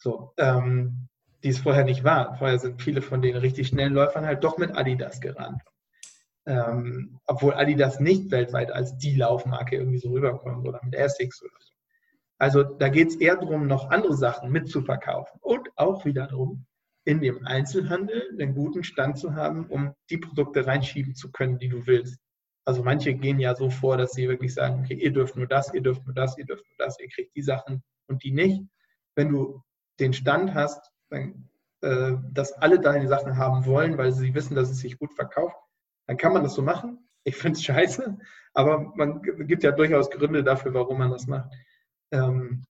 So, 0.00 0.32
ähm, 0.38 1.08
die 1.44 1.50
es 1.50 1.58
vorher 1.58 1.84
nicht 1.84 2.04
war. 2.04 2.36
Vorher 2.36 2.58
sind 2.58 2.82
viele 2.82 3.02
von 3.02 3.22
den 3.22 3.36
richtig 3.36 3.68
schnellen 3.68 3.92
Läufern 3.92 4.26
halt 4.26 4.42
doch 4.42 4.58
mit 4.58 4.76
Adidas 4.76 5.20
gerannt. 5.20 5.62
Ähm, 6.46 7.20
obwohl 7.26 7.54
Adidas 7.54 8.00
nicht 8.00 8.30
weltweit 8.30 8.72
als 8.72 8.96
die 8.96 9.14
Laufmarke 9.14 9.76
irgendwie 9.76 9.98
so 9.98 10.10
rüberkommt 10.10 10.66
oder 10.66 10.80
mit 10.82 10.94
Essex 10.94 11.42
oder 11.42 11.52
so. 11.60 11.72
Also 12.38 12.62
da 12.62 12.88
geht 12.88 13.08
es 13.08 13.16
eher 13.16 13.36
darum, 13.36 13.66
noch 13.66 13.90
andere 13.90 14.16
Sachen 14.16 14.50
mitzuverkaufen 14.50 15.38
und 15.42 15.68
auch 15.76 16.06
wieder 16.06 16.26
darum, 16.26 16.64
in 17.04 17.20
dem 17.20 17.46
Einzelhandel 17.46 18.22
einen 18.32 18.54
guten 18.54 18.82
Stand 18.82 19.18
zu 19.18 19.34
haben, 19.34 19.66
um 19.66 19.94
die 20.08 20.18
Produkte 20.18 20.66
reinschieben 20.66 21.14
zu 21.14 21.30
können, 21.30 21.58
die 21.58 21.68
du 21.68 21.86
willst. 21.86 22.18
Also 22.64 22.82
manche 22.82 23.14
gehen 23.14 23.38
ja 23.38 23.54
so 23.54 23.68
vor, 23.68 23.98
dass 23.98 24.12
sie 24.12 24.28
wirklich 24.28 24.54
sagen, 24.54 24.80
okay, 24.82 24.94
ihr 24.94 25.12
dürft 25.12 25.36
nur 25.36 25.46
das, 25.46 25.72
ihr 25.74 25.82
dürft 25.82 26.06
nur 26.06 26.14
das, 26.14 26.38
ihr 26.38 26.46
dürft 26.46 26.64
nur 26.66 26.86
das, 26.86 26.98
ihr 27.00 27.08
kriegt 27.08 27.36
die 27.36 27.42
Sachen 27.42 27.82
und 28.06 28.22
die 28.24 28.32
nicht. 28.32 28.62
Wenn 29.14 29.30
du 29.30 29.62
den 30.00 30.12
Stand 30.12 30.54
hast, 30.54 30.90
dann, 31.10 31.48
äh, 31.82 32.12
dass 32.32 32.52
alle 32.52 32.80
deine 32.80 33.08
Sachen 33.08 33.36
haben 33.36 33.66
wollen, 33.66 33.98
weil 33.98 34.12
sie 34.12 34.34
wissen, 34.34 34.54
dass 34.54 34.70
es 34.70 34.78
sich 34.78 34.98
gut 34.98 35.12
verkauft, 35.14 35.56
dann 36.06 36.16
kann 36.16 36.32
man 36.32 36.42
das 36.42 36.54
so 36.54 36.62
machen. 36.62 37.08
Ich 37.24 37.36
finde 37.36 37.58
es 37.58 37.62
scheiße, 37.62 38.18
aber 38.54 38.92
man 38.96 39.22
gibt 39.22 39.62
ja 39.62 39.72
durchaus 39.72 40.10
Gründe 40.10 40.42
dafür, 40.42 40.74
warum 40.74 40.98
man 40.98 41.10
das 41.10 41.26
macht. 41.26 41.52
Ähm, 42.12 42.64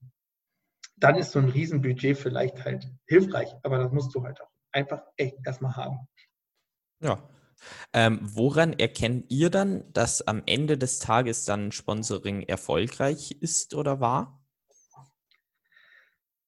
dann 0.96 1.16
ist 1.16 1.32
so 1.32 1.38
ein 1.38 1.48
Riesenbudget 1.48 2.18
vielleicht 2.18 2.64
halt 2.64 2.86
hilfreich, 3.06 3.54
aber 3.62 3.78
das 3.78 3.92
musst 3.92 4.14
du 4.14 4.22
halt 4.22 4.40
auch 4.40 4.50
einfach 4.72 5.02
echt 5.16 5.36
erstmal 5.44 5.76
haben. 5.76 5.98
Ja. 7.00 7.22
Ähm, 7.92 8.20
woran 8.22 8.72
erkennt 8.72 9.30
ihr 9.30 9.50
dann, 9.50 9.92
dass 9.92 10.26
am 10.26 10.42
Ende 10.46 10.78
des 10.78 10.98
Tages 10.98 11.44
dann 11.44 11.72
Sponsoring 11.72 12.42
erfolgreich 12.42 13.32
ist 13.40 13.74
oder 13.74 14.00
war? 14.00 14.39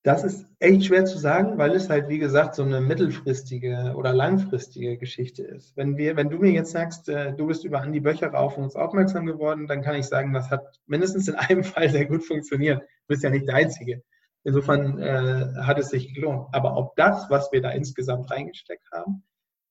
Das 0.04 0.24
ist 0.24 0.46
echt 0.58 0.84
schwer 0.84 1.04
zu 1.04 1.16
sagen, 1.16 1.58
weil 1.58 1.70
es 1.72 1.88
halt, 1.88 2.08
wie 2.08 2.18
gesagt, 2.18 2.56
so 2.56 2.64
eine 2.64 2.80
mittelfristige 2.80 3.94
oder 3.96 4.12
langfristige 4.12 4.98
Geschichte 4.98 5.44
ist. 5.44 5.76
Wenn, 5.76 5.96
wir, 5.96 6.16
wenn 6.16 6.28
du 6.28 6.38
mir 6.38 6.50
jetzt 6.50 6.72
sagst, 6.72 7.08
äh, 7.08 7.32
du 7.34 7.46
bist 7.46 7.64
über 7.64 7.80
Andi 7.80 8.00
Böcher 8.00 8.34
auf 8.34 8.58
uns 8.58 8.74
aufmerksam 8.74 9.26
geworden, 9.26 9.68
dann 9.68 9.82
kann 9.82 9.94
ich 9.94 10.06
sagen, 10.06 10.32
das 10.32 10.50
hat 10.50 10.80
mindestens 10.86 11.28
in 11.28 11.36
einem 11.36 11.62
Fall 11.64 11.88
sehr 11.88 12.06
gut 12.06 12.24
funktioniert. 12.24 12.80
Du 12.80 12.86
bist 13.06 13.22
ja 13.22 13.30
nicht 13.30 13.46
der 13.46 13.54
Einzige. 13.54 14.02
Insofern 14.42 14.98
äh, 14.98 15.54
hat 15.62 15.78
es 15.78 15.90
sich 15.90 16.12
gelohnt. 16.14 16.48
Aber 16.52 16.76
ob 16.76 16.96
das, 16.96 17.30
was 17.30 17.52
wir 17.52 17.62
da 17.62 17.70
insgesamt 17.70 18.28
reingesteckt 18.28 18.90
haben, 18.90 19.22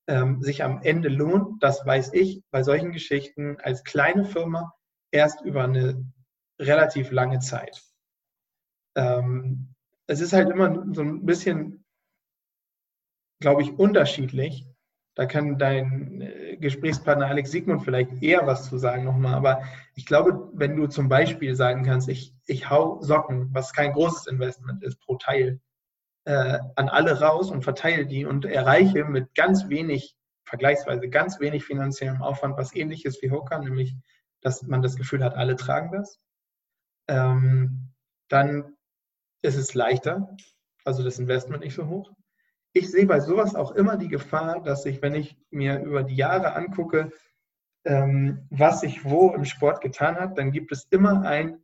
ähm, 0.08 0.42
sich 0.42 0.64
am 0.64 0.82
Ende 0.82 1.10
lohnt, 1.10 1.62
das 1.62 1.86
weiß 1.86 2.14
ich 2.14 2.42
bei 2.52 2.64
solchen 2.64 2.94
Geschichten 2.94 3.58
als 3.62 3.84
kleine 3.84 4.24
Firma 4.24 4.74
erst 5.12 5.42
über 5.42 5.66
eine 5.66 6.06
relativ 6.58 7.12
lange 7.12 7.40
Zeit. 7.40 7.82
Ähm, 8.96 9.76
es 10.08 10.22
ist 10.22 10.34
halt 10.34 10.49
immer 10.49 10.86
so 10.93 11.02
ein 11.02 11.26
bisschen, 11.26 11.86
glaube 13.39 13.62
ich, 13.62 13.78
unterschiedlich. 13.78 14.66
Da 15.16 15.26
kann 15.26 15.58
dein 15.58 16.22
äh, 16.22 16.58
Gesprächspartner 16.58 17.28
Alex 17.28 17.52
Siegmund 17.52 17.84
vielleicht 17.84 18.24
eher 18.24 18.47
was 18.47 18.70
zu 18.70 18.78
sagen 18.78 19.04
nochmal. 19.04 19.34
Aber 19.34 19.64
ich 19.95 20.06
glaube, 20.06 20.49
wenn 20.54 20.76
du 20.76 20.88
zum 20.88 21.10
Beispiel 21.10 21.56
sagen 21.56 21.84
kannst, 21.84 22.08
ich, 22.08 22.34
ich 22.45 22.70
hau 22.70 23.02
Socken, 23.02 23.49
was 23.54 23.74
kein 23.74 23.91
großes 23.93 24.28
Investment 24.28 24.84
ist, 24.84 24.99
pro 25.02 25.18
Teil, 25.18 25.60
äh, 26.26 26.60
an 26.76 26.89
alle 26.89 27.20
raus 27.20 27.52
und 27.52 27.64
verteile 27.64 28.06
die 28.06 28.26
und 28.26 28.45
erreiche 28.45 29.06
mit 29.06 29.34
ganz 29.36 29.70
wenig, 29.70 30.16
vergleichsweise 30.43 31.10
ganz 31.10 31.39
wenig 31.39 31.64
finanziellem 31.64 32.22
Aufwand, 32.22 32.58
was 32.58 32.76
ähnliches 32.76 33.22
wie 33.22 33.32
Hoka, 33.32 33.58
nämlich, 33.58 33.95
dass 34.41 34.62
man 34.64 34.82
das 34.82 34.95
Gefühl 34.95 35.24
hat, 35.24 35.36
alle 35.36 35.56
tragen 35.56 35.91
das, 35.91 36.20
ähm, 37.08 37.91
dann 38.28 38.76
ist 39.42 39.58
es 39.58 39.74
leichter, 39.74 40.36
also 40.86 41.04
das 41.04 41.20
Investment 41.20 41.64
nicht 41.64 41.76
so 41.76 41.88
hoch. 41.88 42.12
Ich 42.74 42.89
sehe 42.89 43.06
bei 43.06 43.20
sowas 43.20 43.56
auch 43.56 43.72
immer 43.72 43.98
die 43.98 44.08
Gefahr, 44.08 44.62
dass 44.64 44.86
ich, 44.86 45.02
wenn 45.02 45.16
ich 45.16 45.38
mir 45.50 45.82
über 45.82 46.04
die 46.04 46.16
Jahre 46.16 46.54
angucke, 46.54 47.12
ähm, 47.84 48.48
was 48.50 48.82
sich 48.82 49.04
wo 49.04 49.34
im 49.34 49.46
Sport 49.46 49.82
getan 49.82 50.16
hat, 50.16 50.38
dann 50.38 50.52
gibt 50.52 50.72
es 50.72 50.86
immer 50.89 51.24
ein 51.24 51.62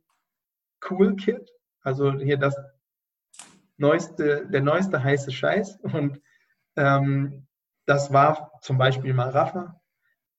Cool 0.88 1.16
Kit, 1.16 1.50
also 1.82 2.12
hier 2.12 2.36
das 2.36 2.56
neueste, 3.78 4.46
der 4.48 4.60
neueste 4.60 5.02
heiße 5.02 5.30
Scheiß. 5.30 5.78
Und 5.80 6.20
ähm, 6.76 7.46
das 7.86 8.12
war 8.12 8.52
zum 8.60 8.78
Beispiel 8.78 9.14
mal 9.14 9.30
Rafa. 9.30 9.80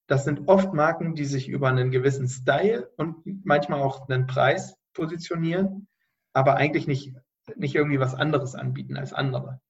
Das 0.06 0.24
sind 0.24 0.48
oft 0.48 0.72
Marken, 0.72 1.14
die 1.14 1.24
sich 1.24 1.48
über 1.48 1.68
einen 1.68 1.90
gewissen 1.90 2.28
Style 2.28 2.90
und 2.96 3.44
manchmal 3.44 3.80
auch 3.80 4.08
einen 4.08 4.26
Preis 4.26 4.76
positionieren, 4.92 5.88
aber 6.32 6.56
eigentlich 6.56 6.86
nicht 6.86 7.14
nicht 7.56 7.74
irgendwie 7.74 8.00
was 8.00 8.14
anderes 8.14 8.54
anbieten 8.54 8.96
als 8.96 9.12
andere, 9.12 9.60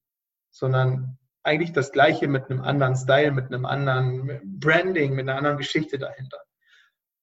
sondern 0.51 1.19
eigentlich 1.43 1.73
das 1.73 1.93
Gleiche 1.93 2.29
mit 2.29 2.51
einem 2.51 2.61
anderen 2.61 2.97
Style, 2.97 3.33
mit 3.33 3.47
einem 3.47 3.65
anderen 3.65 4.41
Branding, 4.61 5.15
mit 5.15 5.29
einer 5.29 5.39
anderen 5.39 5.57
Geschichte 5.57 5.99
dahinter. 5.99 6.39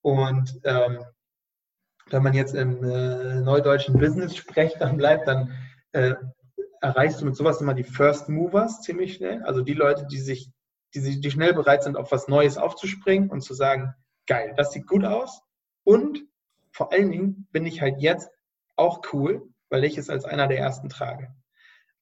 Und 0.01 0.60
ähm, 0.64 1.03
wenn 2.10 2.24
man 2.24 2.34
jetzt 2.34 2.55
im 2.55 2.84
äh, 2.84 3.41
neudeutschen 3.41 3.97
Business-Sprech 3.99 4.76
dann 4.80 4.97
bleibt, 4.97 5.28
dann 5.28 5.53
äh, 5.91 6.16
erreichst 6.82 7.22
du 7.22 7.26
mit 7.26 7.36
sowas 7.36 7.62
immer 7.62 7.74
die 7.74 7.84
First 7.84 8.30
Movers 8.30 8.82
ziemlich 8.82 9.16
schnell. 9.16 9.43
Also 9.43 9.62
die 9.62 9.74
Leute, 9.74 10.08
die 10.08 10.20
sich, 10.20 10.49
die, 10.93 11.20
die 11.20 11.32
schnell 11.32 11.53
bereit 11.53 11.84
sind, 11.84 11.97
auf 11.97 12.12
was 12.12 12.28
Neues 12.28 12.58
aufzuspringen 12.58 13.30
und 13.30 13.41
zu 13.41 13.53
sagen, 13.53 13.93
geil, 14.26 14.53
das 14.55 14.72
sieht 14.72 14.88
gut 14.88 15.03
aus. 15.03 15.41
Und 15.84 16.24
vor 16.72 16.91
allen 16.91 17.12
Dingen 17.12 17.47
bin 17.51 17.66
ich 17.66 17.82
halt 17.82 17.99
jetzt 17.99 18.30
auch 18.76 19.01
cool, 19.12 19.49
weil 19.70 19.84
ich 19.84 19.97
es 19.97 20.09
als 20.09 20.26
einer 20.26 20.47
der 20.47 20.59
ersten 20.59 20.89
trage. 20.89 21.34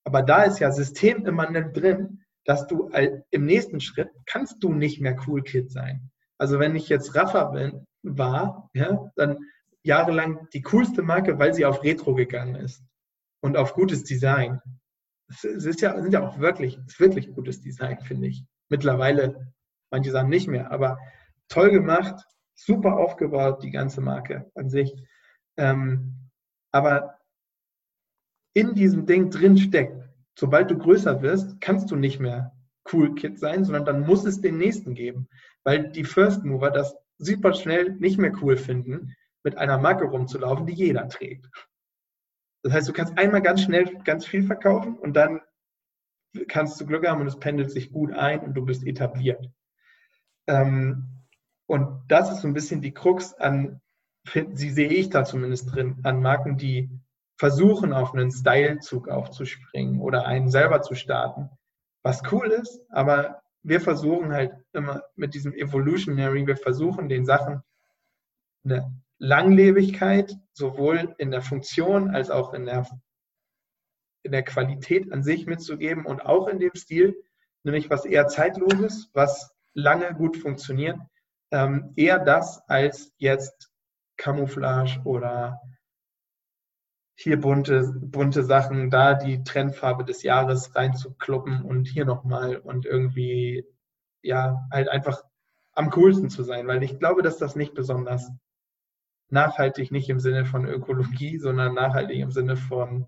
Aber 0.04 0.22
da 0.22 0.44
ist 0.44 0.60
ja 0.60 0.72
systemimmanent 0.72 1.76
drin, 1.76 2.24
dass 2.46 2.68
du 2.68 2.92
im 3.32 3.46
nächsten 3.46 3.80
Schritt 3.80 4.10
kannst 4.26 4.64
du 4.64 4.72
nicht 4.72 5.02
mehr 5.02 5.18
Cool 5.28 5.42
Kid 5.42 5.72
sein. 5.72 6.12
Also 6.38 6.60
wenn 6.60 6.76
ich 6.76 6.90
jetzt 6.90 7.16
Rafa 7.16 7.46
bin, 7.46 7.86
war, 8.04 8.70
ja, 8.74 9.12
dann 9.16 9.38
jahrelang 9.84 10.48
die 10.54 10.62
coolste 10.62 11.02
Marke, 11.02 11.40
weil 11.40 11.54
sie 11.54 11.66
auf 11.66 11.84
Retro 11.84 12.14
gegangen 12.14 12.56
ist 12.56 12.84
und 13.42 13.58
auf 13.58 13.74
gutes 13.74 14.04
Design. 14.04 14.62
Es 15.28 15.44
ist 15.44 15.82
ja, 15.82 16.00
sind 16.02 16.14
ja 16.14 16.28
auch 16.28 16.40
wirklich, 16.40 16.78
ist 16.86 17.00
wirklich 17.00 17.34
gutes 17.34 17.62
Design, 17.62 18.00
finde 18.02 18.28
ich. 18.28 18.44
Mittlerweile, 18.70 19.54
manche 19.92 20.12
sagen 20.12 20.30
nicht 20.30 20.48
mehr, 20.48 20.72
aber 20.72 21.00
toll 21.48 21.72
gemacht, 21.72 22.24
super 22.56 22.98
aufgebaut, 22.98 23.64
die 23.64 23.72
ganze 23.72 24.02
Marke 24.02 24.52
an 24.56 24.70
sich. 24.70 24.94
Ähm, 25.58 26.30
aber 26.72 27.18
in 28.56 28.74
diesem 28.74 29.06
Ding 29.06 29.30
drin 29.30 29.58
steckt. 29.58 30.10
Sobald 30.34 30.72
du 30.72 30.78
größer 30.78 31.22
wirst, 31.22 31.62
kannst 31.62 31.92
du 31.92 31.96
nicht 31.96 32.20
mehr 32.20 32.56
Cool 32.92 33.14
Kid 33.16 33.40
sein, 33.40 33.64
sondern 33.66 33.86
dann 33.86 34.06
muss 34.06 34.26
es 34.26 34.42
den 34.42 34.58
nächsten 34.58 34.96
geben. 34.96 35.28
Weil 35.64 35.92
die 35.92 36.04
First 36.04 36.44
Mover 36.44 36.72
das 36.72 36.96
super 37.18 37.54
schnell 37.54 37.94
nicht 37.94 38.18
mehr 38.18 38.32
cool 38.42 38.58
finden, 38.58 39.16
mit 39.44 39.58
einer 39.58 39.78
Marke 39.78 40.06
rumzulaufen, 40.06 40.66
die 40.66 40.74
jeder 40.74 41.08
trägt. 41.08 41.50
Das 42.64 42.74
heißt, 42.74 42.88
du 42.88 42.94
kannst 42.94 43.18
einmal 43.18 43.42
ganz 43.42 43.62
schnell 43.62 43.86
ganz 44.04 44.26
viel 44.26 44.44
verkaufen 44.44 44.98
und 44.98 45.14
dann 45.16 45.42
kannst 46.48 46.80
du 46.80 46.86
Glück 46.86 47.08
haben 47.08 47.22
und 47.22 47.28
es 47.28 47.40
pendelt 47.40 47.72
sich 47.72 47.92
gut 47.92 48.12
ein 48.12 48.40
und 48.42 48.54
du 48.56 48.66
bist 48.66 48.86
etabliert. 48.86 49.50
Ähm, 50.48 51.24
und 51.68 52.04
das 52.08 52.32
ist 52.32 52.42
so 52.42 52.48
ein 52.48 52.54
bisschen 52.54 52.82
die 52.82 52.94
Krux 52.94 53.34
an, 53.34 53.82
sie 54.54 54.70
sehe 54.70 54.90
ich 54.90 55.10
da 55.10 55.26
zumindest 55.26 55.74
drin, 55.74 56.00
an 56.04 56.22
Marken, 56.22 56.58
die 56.58 56.90
versuchen, 57.38 57.94
auf 57.94 58.14
einen 58.14 58.32
Stylezug 58.32 59.10
aufzuspringen 59.10 60.00
oder 60.00 60.26
einen 60.26 60.50
selber 60.50 60.82
zu 60.82 60.96
starten. 60.96 61.50
Was 62.04 62.22
cool 62.32 62.48
ist, 62.52 62.82
aber 62.90 63.42
wir 63.64 63.82
versuchen 63.82 64.32
halt 64.32 64.54
immer 64.74 65.04
mit 65.16 65.34
diesem 65.34 65.54
Evolutionary, 65.54 66.46
wir 66.46 66.58
versuchen 66.58 67.10
den 67.10 67.26
Sachen 67.26 67.64
eine 68.64 68.94
Langlebigkeit 69.18 70.36
sowohl 70.54 71.16
in 71.18 71.32
der 71.32 71.42
Funktion 71.42 72.10
als 72.10 72.30
auch 72.30 72.54
in 72.54 72.66
der, 72.66 72.88
in 74.24 74.32
der 74.32 74.44
Qualität 74.44 75.12
an 75.12 75.24
sich 75.24 75.46
mitzugeben 75.46 76.06
und 76.06 76.26
auch 76.26 76.48
in 76.48 76.60
dem 76.60 76.76
Stil, 76.76 77.16
nämlich 77.64 77.90
was 77.90 78.06
eher 78.06 78.28
zeitloses, 78.28 79.10
was 79.14 79.56
lange 79.74 80.14
gut 80.14 80.38
funktioniert, 80.38 81.00
ähm, 81.52 81.94
eher 81.96 82.20
das 82.20 82.62
als 82.68 83.14
jetzt 83.18 83.72
Camouflage 84.18 85.02
oder 85.04 85.60
hier 87.16 87.40
bunte, 87.40 87.94
bunte 88.02 88.44
Sachen, 88.44 88.90
da 88.90 89.14
die 89.14 89.44
Trendfarbe 89.44 90.04
des 90.04 90.22
Jahres 90.24 90.76
reinzukloppen 90.76 91.64
und 91.64 91.88
hier 91.88 92.06
nochmal 92.06 92.58
und 92.58 92.86
irgendwie, 92.86 93.66
ja, 94.22 94.68
halt 94.72 94.90
einfach 94.90 95.24
am 95.74 95.90
coolsten 95.92 96.30
zu 96.30 96.44
sein, 96.44 96.68
weil 96.68 96.84
ich 96.84 97.00
glaube, 97.00 97.22
dass 97.22 97.38
das 97.38 97.56
nicht 97.56 97.74
besonders 97.74 98.30
nachhaltig, 99.30 99.92
nicht 99.92 100.10
im 100.10 100.20
Sinne 100.20 100.46
von 100.46 100.66
Ökologie, 100.66 101.38
sondern 101.38 101.74
nachhaltig 101.74 102.20
im 102.20 102.32
Sinne 102.32 102.58
von, 102.58 103.08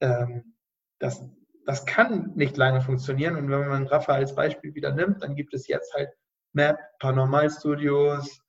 ähm, 0.00 0.54
das, 0.98 1.22
das 1.64 1.86
kann 1.86 2.32
nicht 2.34 2.56
lange 2.56 2.80
funktionieren. 2.80 3.36
Und 3.36 3.50
wenn 3.50 3.68
man 3.68 3.86
Rafa 3.86 4.12
als 4.12 4.34
Beispiel 4.34 4.74
wieder 4.74 4.92
nimmt, 4.92 5.22
dann 5.22 5.34
gibt 5.34 5.54
es 5.54 5.68
jetzt 5.68 5.94
halt 5.94 6.10
Map, 6.52 6.78
Paranormal 6.98 7.50
Studios, 7.50 8.40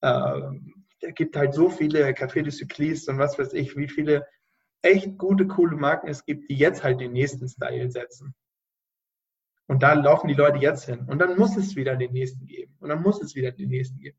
äh, 0.00 0.40
es 1.00 1.14
gibt 1.14 1.36
halt 1.36 1.54
so 1.54 1.70
viele 1.70 2.08
Café 2.10 2.42
de 2.42 2.50
Cycliste 2.50 3.12
und 3.12 3.18
was 3.18 3.38
weiß 3.38 3.52
ich, 3.52 3.76
wie 3.76 3.88
viele 3.88 4.26
echt 4.82 5.18
gute, 5.18 5.46
coole 5.46 5.76
Marken 5.76 6.08
es 6.08 6.24
gibt, 6.24 6.50
die 6.50 6.56
jetzt 6.56 6.84
halt 6.84 7.00
den 7.00 7.12
nächsten 7.12 7.48
Style 7.48 7.90
setzen. 7.90 8.34
Und 9.66 9.82
da 9.82 9.92
laufen 9.92 10.28
die 10.28 10.34
Leute 10.34 10.58
jetzt 10.58 10.86
hin. 10.86 11.06
Und 11.08 11.18
dann 11.18 11.36
muss 11.38 11.56
es 11.56 11.76
wieder 11.76 11.96
den 11.96 12.12
nächsten 12.12 12.46
geben. 12.46 12.74
Und 12.80 12.88
dann 12.88 13.02
muss 13.02 13.20
es 13.20 13.34
wieder 13.34 13.52
den 13.52 13.68
nächsten 13.68 13.98
geben. 13.98 14.18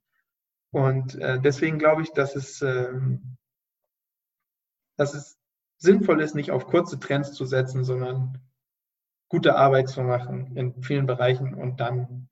Und 0.72 1.16
äh, 1.16 1.40
deswegen 1.42 1.80
glaube 1.80 2.04
ich, 2.04 2.12
dass 2.12 2.36
es, 2.36 2.62
ähm, 2.62 3.38
dass 4.96 5.16
es 5.16 5.40
sinnvoll 5.78 6.22
ist, 6.22 6.36
nicht 6.36 6.52
auf 6.52 6.68
kurze 6.68 7.00
Trends 7.00 7.34
zu 7.34 7.46
setzen, 7.46 7.84
sondern 7.84 8.40
gute 9.30 9.56
Arbeit 9.56 9.90
zu 9.90 10.02
machen 10.04 10.56
in 10.56 10.84
vielen 10.84 11.08
Bereichen 11.08 11.56
und 11.56 11.80
dann 11.80 12.30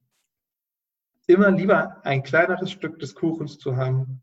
immer 1.26 1.52
lieber 1.52 2.06
ein 2.06 2.24
kleineres 2.24 2.72
Stück 2.72 3.00
des 3.00 3.16
Kuchens 3.16 3.58
zu 3.58 3.78
haben, 3.78 4.22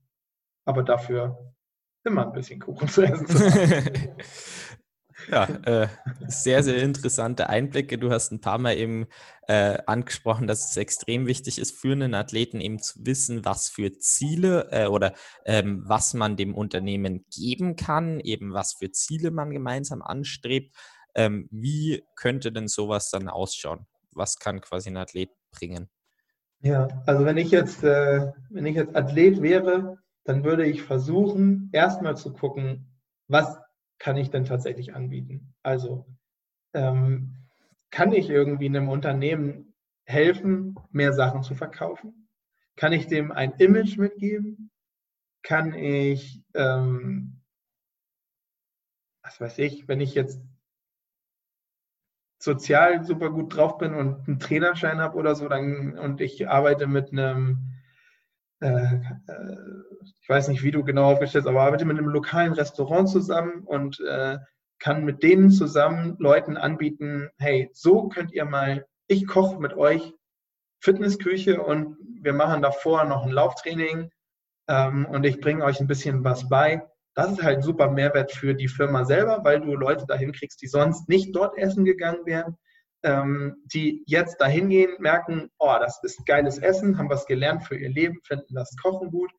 aber 0.65 0.83
dafür 0.83 1.54
immer 2.05 2.27
ein 2.27 2.33
bisschen 2.33 2.61
Kuchen 2.61 2.89
zu 2.89 3.03
essen. 3.03 3.27
ja, 5.31 5.45
äh, 5.65 5.89
sehr, 6.27 6.63
sehr 6.63 6.83
interessante 6.83 7.49
Einblicke. 7.49 7.99
Du 7.99 8.11
hast 8.11 8.31
ein 8.33 8.41
paar 8.41 8.59
Mal 8.59 8.77
eben 8.77 9.07
äh, 9.49 9.79
angesprochen, 9.87 10.47
dass 10.47 10.71
es 10.71 10.77
extrem 10.77 11.27
wichtig 11.27 11.59
ist 11.59 11.79
für 11.79 11.93
einen 11.93 12.15
Athleten 12.15 12.61
eben 12.61 12.79
zu 12.79 13.05
wissen, 13.05 13.45
was 13.45 13.69
für 13.69 13.93
Ziele 13.99 14.69
äh, 14.71 14.87
oder 14.87 15.15
ähm, 15.45 15.83
was 15.87 16.15
man 16.15 16.37
dem 16.37 16.55
Unternehmen 16.55 17.25
geben 17.35 17.77
kann, 17.77 18.21
eben 18.21 18.53
was 18.53 18.75
für 18.75 18.91
Ziele 18.91 19.31
man 19.31 19.51
gemeinsam 19.51 20.03
anstrebt. 20.03 20.75
Ähm, 21.15 21.49
wie 21.51 22.05
könnte 22.17 22.53
denn 22.53 22.69
sowas 22.69 23.11
dann 23.11 23.29
ausschauen? 23.29 23.87
Was 24.13 24.39
kann 24.39 24.61
quasi 24.61 24.91
ein 24.91 24.97
Athlet 24.97 25.31
bringen? 25.53 25.89
Ja, 26.61 26.89
also 27.07 27.25
wenn 27.25 27.37
ich 27.37 27.51
jetzt, 27.51 27.85
äh, 27.85 28.33
wenn 28.51 28.67
ich 28.67 28.77
jetzt 28.77 28.97
Athlet 28.97 29.43
wäre, 29.43 29.99
dann 30.25 30.45
würde 30.45 30.67
ich 30.67 30.83
versuchen, 30.83 31.69
erstmal 31.73 32.17
zu 32.17 32.33
gucken, 32.33 32.87
was 33.29 33.59
kann 33.99 34.17
ich 34.17 34.31
denn 34.31 34.45
tatsächlich 34.45 34.95
anbieten? 34.95 35.55
Also 35.63 36.07
ähm, 36.75 37.37
kann 37.91 38.13
ich 38.13 38.29
irgendwie 38.29 38.67
einem 38.67 38.89
Unternehmen 38.89 39.75
helfen, 40.05 40.75
mehr 40.91 41.13
Sachen 41.13 41.43
zu 41.43 41.55
verkaufen? 41.55 42.29
Kann 42.77 42.93
ich 42.93 43.07
dem 43.07 43.31
ein 43.31 43.53
Image 43.59 43.99
mitgeben? 43.99 44.71
Kann 45.43 45.75
ich, 45.75 46.43
ähm, 46.55 47.41
was 49.23 49.41
weiß 49.41 49.59
ich, 49.59 49.87
wenn 49.89 50.01
ich 50.01 50.15
jetzt 50.15 50.41
sozial 52.39 53.05
super 53.05 53.31
gut 53.31 53.55
drauf 53.57 53.79
bin 53.79 53.95
und 53.95 54.27
einen 54.27 54.39
Trainerschein 54.39 54.99
habe 54.99 55.17
oder 55.17 55.35
so, 55.35 55.49
dann 55.49 55.99
und 55.99 56.21
ich 56.21 56.49
arbeite 56.49 56.87
mit 56.87 57.13
einem 57.13 57.74
ich 58.61 60.29
weiß 60.29 60.49
nicht, 60.49 60.63
wie 60.63 60.71
du 60.71 60.85
genau 60.85 61.13
aufgestellt 61.13 61.45
bist, 61.45 61.55
aber 61.55 61.67
arbeite 61.67 61.85
mit 61.85 61.99
einem 61.99 62.09
lokalen 62.09 62.53
Restaurant 62.53 63.09
zusammen 63.09 63.63
und 63.65 64.01
äh, 64.01 64.39
kann 64.79 65.05
mit 65.05 65.23
denen 65.23 65.51
zusammen 65.51 66.17
Leuten 66.19 66.57
anbieten, 66.57 67.31
hey, 67.39 67.71
so 67.73 68.09
könnt 68.09 68.33
ihr 68.33 68.45
mal, 68.45 68.87
ich 69.07 69.27
koche 69.27 69.61
mit 69.61 69.75
euch 69.75 70.13
Fitnessküche 70.81 71.63
und 71.63 71.97
wir 72.21 72.33
machen 72.33 72.63
davor 72.63 73.05
noch 73.05 73.25
ein 73.25 73.33
Lauftraining 73.33 74.11
ähm, 74.69 75.07
und 75.07 75.25
ich 75.25 75.41
bringe 75.41 75.65
euch 75.65 75.81
ein 75.81 75.87
bisschen 75.87 76.25
was 76.25 76.49
bei. 76.49 76.83
Das 77.15 77.33
ist 77.33 77.43
halt 77.43 77.59
ein 77.59 77.63
super 77.63 77.91
Mehrwert 77.91 78.33
für 78.33 78.55
die 78.55 78.69
Firma 78.69 79.05
selber, 79.05 79.45
weil 79.45 79.61
du 79.61 79.75
Leute 79.75 80.05
dahin 80.07 80.33
kriegst, 80.33 80.61
die 80.63 80.67
sonst 80.67 81.09
nicht 81.09 81.35
dort 81.35 81.57
essen 81.57 81.85
gegangen 81.85 82.27
wären 82.27 82.57
ähm, 83.05 83.63
die 83.67 84.03
jetzt 84.07 84.41
dahin 84.41 84.71
gehen, 84.71 84.97
merken, 84.99 85.51
oh, 85.59 85.77
das 85.79 86.03
ist 86.03 86.25
geiles 86.27 86.59
Essen, 86.59 86.99
haben 86.99 87.11
was 87.11 87.27
gelernt 87.27 87.65
für 87.65 87.77
ihr 87.77 87.91
Leben, 87.91 88.19
finden 88.25 88.55
das 88.55 88.75
Kochen 88.83 89.11
gut. 89.11 89.31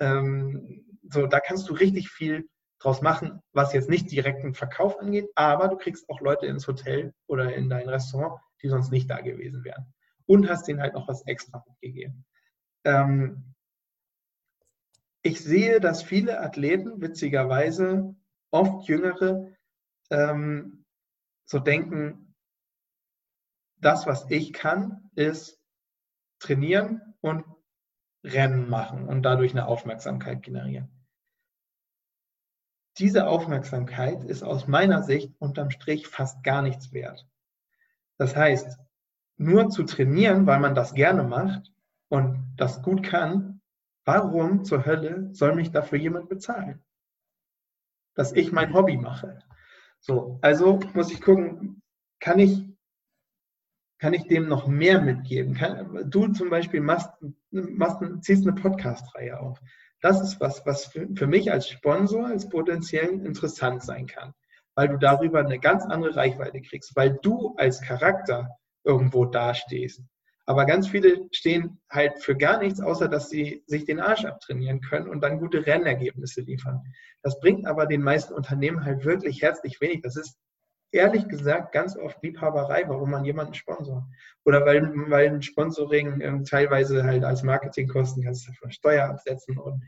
Ähm, 0.00 0.84
so, 1.08 1.26
da 1.26 1.40
kannst 1.40 1.68
du 1.68 1.72
richtig 1.72 2.10
viel 2.10 2.48
draus 2.78 3.00
machen, 3.00 3.40
was 3.52 3.72
jetzt 3.72 3.88
nicht 3.88 4.10
direkten 4.12 4.54
Verkauf 4.54 5.00
angeht, 5.00 5.30
aber 5.34 5.68
du 5.68 5.76
kriegst 5.76 6.08
auch 6.10 6.20
Leute 6.20 6.46
ins 6.46 6.68
Hotel 6.68 7.14
oder 7.26 7.54
in 7.54 7.70
dein 7.70 7.88
Restaurant, 7.88 8.38
die 8.62 8.68
sonst 8.68 8.92
nicht 8.92 9.10
da 9.10 9.20
gewesen 9.20 9.64
wären. 9.64 9.94
Und 10.26 10.48
hast 10.48 10.68
denen 10.68 10.82
halt 10.82 10.92
noch 10.92 11.08
was 11.08 11.26
extra 11.26 11.64
mitgegeben. 11.66 12.26
Ähm, 12.84 13.54
ich 15.22 15.40
sehe, 15.40 15.80
dass 15.80 16.02
viele 16.02 16.40
Athleten, 16.40 17.00
witzigerweise, 17.00 18.14
oft 18.50 18.86
jüngere, 18.88 19.48
ähm, 20.10 20.84
so 21.46 21.58
denken, 21.58 22.25
das, 23.78 24.06
was 24.06 24.26
ich 24.30 24.52
kann, 24.52 25.10
ist 25.14 25.60
trainieren 26.38 27.14
und 27.20 27.44
Rennen 28.24 28.68
machen 28.68 29.08
und 29.08 29.22
dadurch 29.22 29.52
eine 29.52 29.66
Aufmerksamkeit 29.66 30.42
generieren. 30.42 30.90
Diese 32.98 33.28
Aufmerksamkeit 33.28 34.24
ist 34.24 34.42
aus 34.42 34.66
meiner 34.66 35.02
Sicht 35.02 35.34
unterm 35.38 35.70
Strich 35.70 36.08
fast 36.08 36.42
gar 36.42 36.62
nichts 36.62 36.92
wert. 36.92 37.26
Das 38.16 38.34
heißt, 38.34 38.78
nur 39.36 39.68
zu 39.68 39.84
trainieren, 39.84 40.46
weil 40.46 40.60
man 40.60 40.74
das 40.74 40.94
gerne 40.94 41.22
macht 41.22 41.70
und 42.08 42.54
das 42.56 42.82
gut 42.82 43.02
kann, 43.02 43.60
warum 44.06 44.64
zur 44.64 44.86
Hölle 44.86 45.28
soll 45.34 45.54
mich 45.54 45.70
dafür 45.70 45.98
jemand 45.98 46.28
bezahlen? 46.28 46.82
Dass 48.14 48.32
ich 48.32 48.50
mein 48.50 48.72
Hobby 48.72 48.96
mache. 48.96 49.40
So, 50.00 50.38
also 50.40 50.80
muss 50.94 51.12
ich 51.12 51.20
gucken, 51.20 51.82
kann 52.18 52.38
ich 52.38 52.66
kann 53.98 54.14
ich 54.14 54.26
dem 54.26 54.48
noch 54.48 54.66
mehr 54.66 55.00
mitgeben? 55.00 55.54
Kann, 55.54 56.10
du 56.10 56.28
zum 56.28 56.50
Beispiel 56.50 56.80
machst, 56.80 57.08
machst, 57.50 58.02
ziehst 58.22 58.46
eine 58.46 58.54
Podcast-Reihe 58.54 59.40
auf. 59.40 59.60
Das 60.00 60.20
ist 60.20 60.40
was, 60.40 60.64
was 60.66 60.86
für, 60.86 61.08
für 61.14 61.26
mich 61.26 61.50
als 61.50 61.68
Sponsor, 61.68 62.26
als 62.26 62.48
potenziell 62.48 63.08
interessant 63.24 63.82
sein 63.82 64.06
kann, 64.06 64.34
weil 64.74 64.88
du 64.88 64.98
darüber 64.98 65.40
eine 65.40 65.58
ganz 65.58 65.84
andere 65.84 66.14
Reichweite 66.14 66.60
kriegst, 66.60 66.94
weil 66.94 67.18
du 67.22 67.54
als 67.56 67.80
Charakter 67.80 68.50
irgendwo 68.84 69.24
dastehst. 69.24 70.02
Aber 70.48 70.64
ganz 70.64 70.86
viele 70.86 71.26
stehen 71.32 71.80
halt 71.90 72.22
für 72.22 72.36
gar 72.36 72.58
nichts, 72.58 72.80
außer 72.80 73.08
dass 73.08 73.28
sie 73.28 73.64
sich 73.66 73.84
den 73.84 73.98
Arsch 73.98 74.24
abtrainieren 74.24 74.80
können 74.80 75.08
und 75.08 75.20
dann 75.20 75.40
gute 75.40 75.66
Rennergebnisse 75.66 76.42
liefern. 76.42 76.82
Das 77.22 77.40
bringt 77.40 77.66
aber 77.66 77.86
den 77.86 78.02
meisten 78.02 78.32
Unternehmen 78.32 78.84
halt 78.84 79.04
wirklich 79.04 79.42
herzlich 79.42 79.80
wenig. 79.80 80.02
Das 80.02 80.14
ist 80.16 80.38
ehrlich 80.92 81.28
gesagt 81.28 81.72
ganz 81.72 81.96
oft 81.96 82.22
Liebhaberei, 82.22 82.84
warum 82.86 83.10
man 83.10 83.24
jemanden 83.24 83.54
sponsort. 83.54 84.04
Oder 84.44 84.64
weil, 84.64 84.92
weil 85.10 85.28
ein 85.28 85.42
Sponsoring 85.42 86.20
ähm, 86.20 86.44
teilweise 86.44 87.04
halt 87.04 87.24
als 87.24 87.42
Marketingkosten 87.42 88.22
kannst 88.22 88.48
du 88.48 88.52
von 88.52 88.70
Steuer 88.70 89.08
absetzen 89.08 89.58
und 89.58 89.82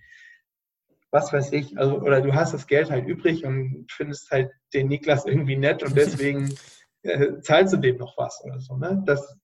was 1.10 1.32
weiß 1.32 1.52
ich. 1.52 1.78
Also, 1.78 2.00
oder 2.00 2.20
du 2.20 2.34
hast 2.34 2.52
das 2.52 2.66
Geld 2.66 2.90
halt 2.90 3.06
übrig 3.06 3.44
und 3.44 3.86
findest 3.90 4.30
halt 4.30 4.50
den 4.74 4.88
Niklas 4.88 5.24
irgendwie 5.24 5.56
nett 5.56 5.82
und 5.82 5.96
deswegen 5.96 6.54
äh, 7.02 7.40
zahlst 7.40 7.72
du 7.72 7.78
dem 7.78 7.96
noch 7.96 8.18
was 8.18 8.42
oder 8.44 8.60
so. 8.60 8.76
Ne? 8.76 9.02
Das, 9.06 9.36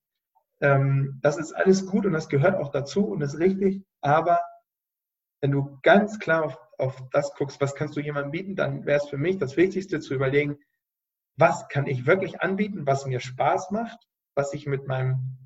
ähm, 0.61 1.19
das 1.23 1.39
ist 1.39 1.53
alles 1.53 1.87
gut 1.87 2.05
und 2.05 2.13
das 2.13 2.29
gehört 2.29 2.57
auch 2.57 2.71
dazu 2.71 3.07
und 3.07 3.23
ist 3.23 3.39
richtig, 3.39 3.83
aber 4.01 4.41
wenn 5.41 5.51
du 5.51 5.79
ganz 5.83 6.19
klar 6.19 6.45
auf, 6.45 6.59
auf 6.79 7.03
das 7.13 7.35
guckst, 7.35 7.61
was 7.61 7.75
kannst 7.75 7.97
du 7.97 8.01
jemandem 8.01 8.31
bieten, 8.31 8.57
dann 8.57 8.87
wäre 8.87 8.99
es 8.99 9.09
für 9.09 9.19
mich 9.19 9.39
das 9.39 9.57
Wichtigste 9.57 10.01
zu 10.01 10.15
überlegen, 10.15 10.59
was 11.37 11.69
kann 11.69 11.87
ich 11.87 12.07
wirklich 12.07 12.41
anbieten, 12.41 12.87
was 12.87 13.07
mir 13.07 13.21
Spaß 13.21 13.71
macht, 13.71 14.09
was 14.35 14.53
ich 14.53 14.67
mit 14.67 14.87
meinem 14.87 15.39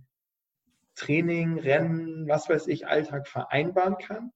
Training, 0.95 1.59
Rennen, 1.59 2.28
was 2.28 2.49
weiß 2.49 2.66
ich, 2.66 2.86
Alltag 2.86 3.28
vereinbaren 3.28 3.99
kann 3.99 4.32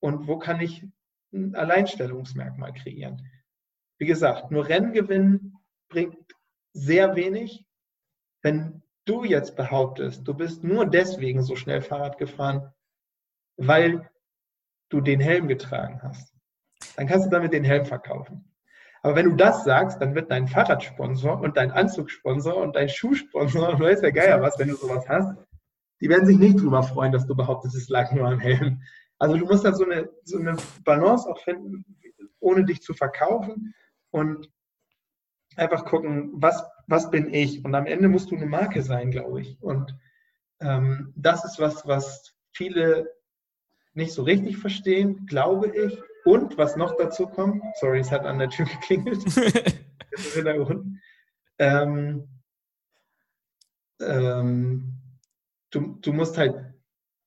und 0.00 0.28
wo 0.28 0.38
kann 0.38 0.60
ich 0.60 0.86
ein 1.32 1.54
Alleinstellungsmerkmal 1.54 2.72
kreieren. 2.72 3.28
Wie 3.98 4.06
gesagt, 4.06 4.50
nur 4.50 4.68
Rennen 4.68 4.92
gewinnen 4.92 5.56
bringt 5.88 6.16
sehr 6.72 7.16
wenig. 7.16 7.66
Wenn 8.42 8.82
du 9.04 9.24
jetzt 9.24 9.56
behauptest, 9.56 10.26
du 10.26 10.34
bist 10.34 10.62
nur 10.62 10.86
deswegen 10.86 11.42
so 11.42 11.56
schnell 11.56 11.82
Fahrrad 11.82 12.18
gefahren, 12.18 12.72
weil 13.56 14.08
du 14.88 15.00
den 15.00 15.20
Helm 15.20 15.48
getragen 15.48 16.00
hast, 16.02 16.32
dann 16.96 17.06
kannst 17.06 17.26
du 17.26 17.30
damit 17.30 17.52
den 17.52 17.64
Helm 17.64 17.84
verkaufen. 17.84 18.47
Aber 19.08 19.16
wenn 19.16 19.30
du 19.30 19.36
das 19.36 19.64
sagst, 19.64 20.02
dann 20.02 20.14
wird 20.14 20.30
dein 20.30 20.48
Fahrradsponsor 20.48 21.40
und 21.40 21.56
dein 21.56 21.70
Anzugsponsor 21.70 22.58
und 22.58 22.76
dein 22.76 22.90
Schuhsponsor 22.90 23.70
und 23.70 23.80
weiß 23.80 24.02
ja 24.02 24.10
Geier 24.10 24.42
was, 24.42 24.58
wenn 24.58 24.68
du 24.68 24.76
sowas 24.76 25.08
hast, 25.08 25.34
die 26.02 26.10
werden 26.10 26.26
sich 26.26 26.36
nicht 26.36 26.60
drüber 26.60 26.82
freuen, 26.82 27.12
dass 27.12 27.26
du 27.26 27.34
behauptest, 27.34 27.74
es 27.74 27.88
lag 27.88 28.12
nur 28.12 28.28
am 28.28 28.38
Helm. 28.38 28.82
Also 29.18 29.38
du 29.38 29.46
musst 29.46 29.64
da 29.64 29.72
so 29.72 29.86
eine, 29.86 30.10
so 30.24 30.36
eine 30.36 30.58
Balance 30.84 31.26
auch 31.26 31.38
finden, 31.38 31.86
ohne 32.38 32.66
dich 32.66 32.82
zu 32.82 32.92
verkaufen 32.92 33.74
und 34.10 34.50
einfach 35.56 35.86
gucken, 35.86 36.30
was, 36.34 36.62
was 36.86 37.10
bin 37.10 37.32
ich? 37.32 37.64
Und 37.64 37.74
am 37.74 37.86
Ende 37.86 38.08
musst 38.08 38.30
du 38.30 38.36
eine 38.36 38.44
Marke 38.44 38.82
sein, 38.82 39.10
glaube 39.10 39.40
ich. 39.40 39.56
Und 39.62 39.96
ähm, 40.60 41.14
das 41.16 41.46
ist 41.46 41.58
was, 41.58 41.86
was 41.86 42.36
viele 42.52 43.10
nicht 43.94 44.12
so 44.12 44.22
richtig 44.22 44.58
verstehen, 44.58 45.24
glaube 45.24 45.68
ich. 45.74 45.98
Und 46.28 46.58
was 46.58 46.76
noch 46.76 46.94
dazu 46.98 47.26
kommt, 47.26 47.62
sorry, 47.76 48.00
es 48.00 48.12
hat 48.12 48.26
an 48.26 48.38
der 48.38 48.50
Tür 48.50 48.66
geklingelt. 48.80 49.24
ähm, 51.58 52.28
ähm, 53.98 54.92
du, 55.70 55.96
du 56.02 56.12
musst 56.12 56.36
halt, 56.36 56.74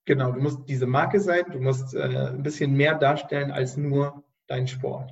genau, 0.05 0.31
du 0.31 0.39
musst 0.39 0.69
diese 0.69 0.85
Marke 0.85 1.19
sein, 1.19 1.45
du 1.51 1.59
musst 1.59 1.95
äh, 1.95 2.29
ein 2.29 2.43
bisschen 2.43 2.73
mehr 2.73 2.93
darstellen 2.93 3.49
als 3.49 3.75
nur 3.75 4.23
dein 4.45 4.67
Sport. 4.67 5.11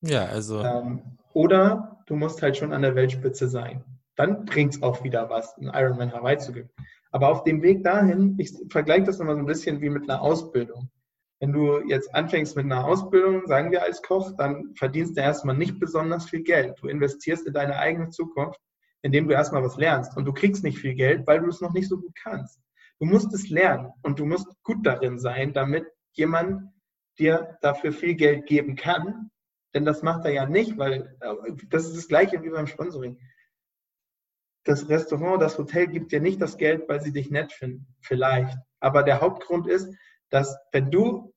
Ja, 0.00 0.24
also. 0.24 0.60
Ähm, 0.60 1.16
oder 1.32 2.02
du 2.06 2.16
musst 2.16 2.42
halt 2.42 2.56
schon 2.56 2.72
an 2.72 2.82
der 2.82 2.96
Weltspitze 2.96 3.48
sein. 3.48 3.84
Dann 4.16 4.46
bringt 4.46 4.74
es 4.74 4.82
auch 4.82 5.04
wieder 5.04 5.30
was, 5.30 5.56
einen 5.56 5.72
Ironman 5.72 6.12
Hawaii 6.12 6.38
zu 6.38 6.50
gewinnen. 6.50 6.72
Aber 7.12 7.28
auf 7.28 7.44
dem 7.44 7.62
Weg 7.62 7.84
dahin, 7.84 8.34
ich 8.36 8.52
vergleiche 8.68 9.04
das 9.04 9.20
nochmal 9.20 9.36
so 9.36 9.42
ein 9.42 9.46
bisschen 9.46 9.80
wie 9.80 9.90
mit 9.90 10.10
einer 10.10 10.20
Ausbildung. 10.20 10.90
Wenn 11.40 11.52
du 11.52 11.80
jetzt 11.86 12.14
anfängst 12.14 12.56
mit 12.56 12.64
einer 12.64 12.84
Ausbildung, 12.84 13.46
sagen 13.46 13.70
wir 13.70 13.82
als 13.82 14.02
Koch, 14.02 14.32
dann 14.36 14.74
verdienst 14.74 15.16
du 15.16 15.20
erstmal 15.20 15.56
nicht 15.56 15.78
besonders 15.78 16.28
viel 16.28 16.42
Geld. 16.42 16.76
Du 16.80 16.88
investierst 16.88 17.46
in 17.46 17.52
deine 17.52 17.78
eigene 17.78 18.10
Zukunft, 18.10 18.60
indem 19.02 19.28
du 19.28 19.34
erstmal 19.34 19.62
was 19.62 19.76
lernst. 19.76 20.16
Und 20.16 20.24
du 20.24 20.32
kriegst 20.32 20.64
nicht 20.64 20.78
viel 20.78 20.94
Geld, 20.94 21.26
weil 21.26 21.40
du 21.40 21.48
es 21.48 21.60
noch 21.60 21.72
nicht 21.72 21.88
so 21.88 21.98
gut 21.98 22.14
kannst. 22.20 22.60
Du 22.98 23.06
musst 23.06 23.32
es 23.32 23.48
lernen 23.48 23.92
und 24.02 24.18
du 24.18 24.26
musst 24.26 24.48
gut 24.64 24.84
darin 24.84 25.18
sein, 25.18 25.52
damit 25.52 25.86
jemand 26.12 26.72
dir 27.18 27.56
dafür 27.62 27.92
viel 27.92 28.14
Geld 28.14 28.46
geben 28.46 28.74
kann. 28.74 29.30
Denn 29.74 29.84
das 29.84 30.02
macht 30.02 30.24
er 30.24 30.32
ja 30.32 30.46
nicht, 30.46 30.76
weil 30.76 31.16
äh, 31.20 31.52
das 31.68 31.86
ist 31.86 31.96
das 31.96 32.08
Gleiche 32.08 32.42
wie 32.42 32.50
beim 32.50 32.66
Sponsoring 32.66 33.16
das 34.68 34.88
Restaurant, 34.88 35.40
das 35.40 35.56
Hotel 35.56 35.86
gibt 35.86 36.12
dir 36.12 36.20
nicht 36.20 36.40
das 36.42 36.58
Geld, 36.58 36.88
weil 36.88 37.00
sie 37.00 37.12
dich 37.12 37.30
nett 37.30 37.52
finden. 37.52 37.86
Vielleicht. 38.00 38.56
Aber 38.80 39.02
der 39.02 39.20
Hauptgrund 39.20 39.66
ist, 39.66 39.94
dass 40.30 40.56
wenn 40.72 40.90
du, 40.90 41.34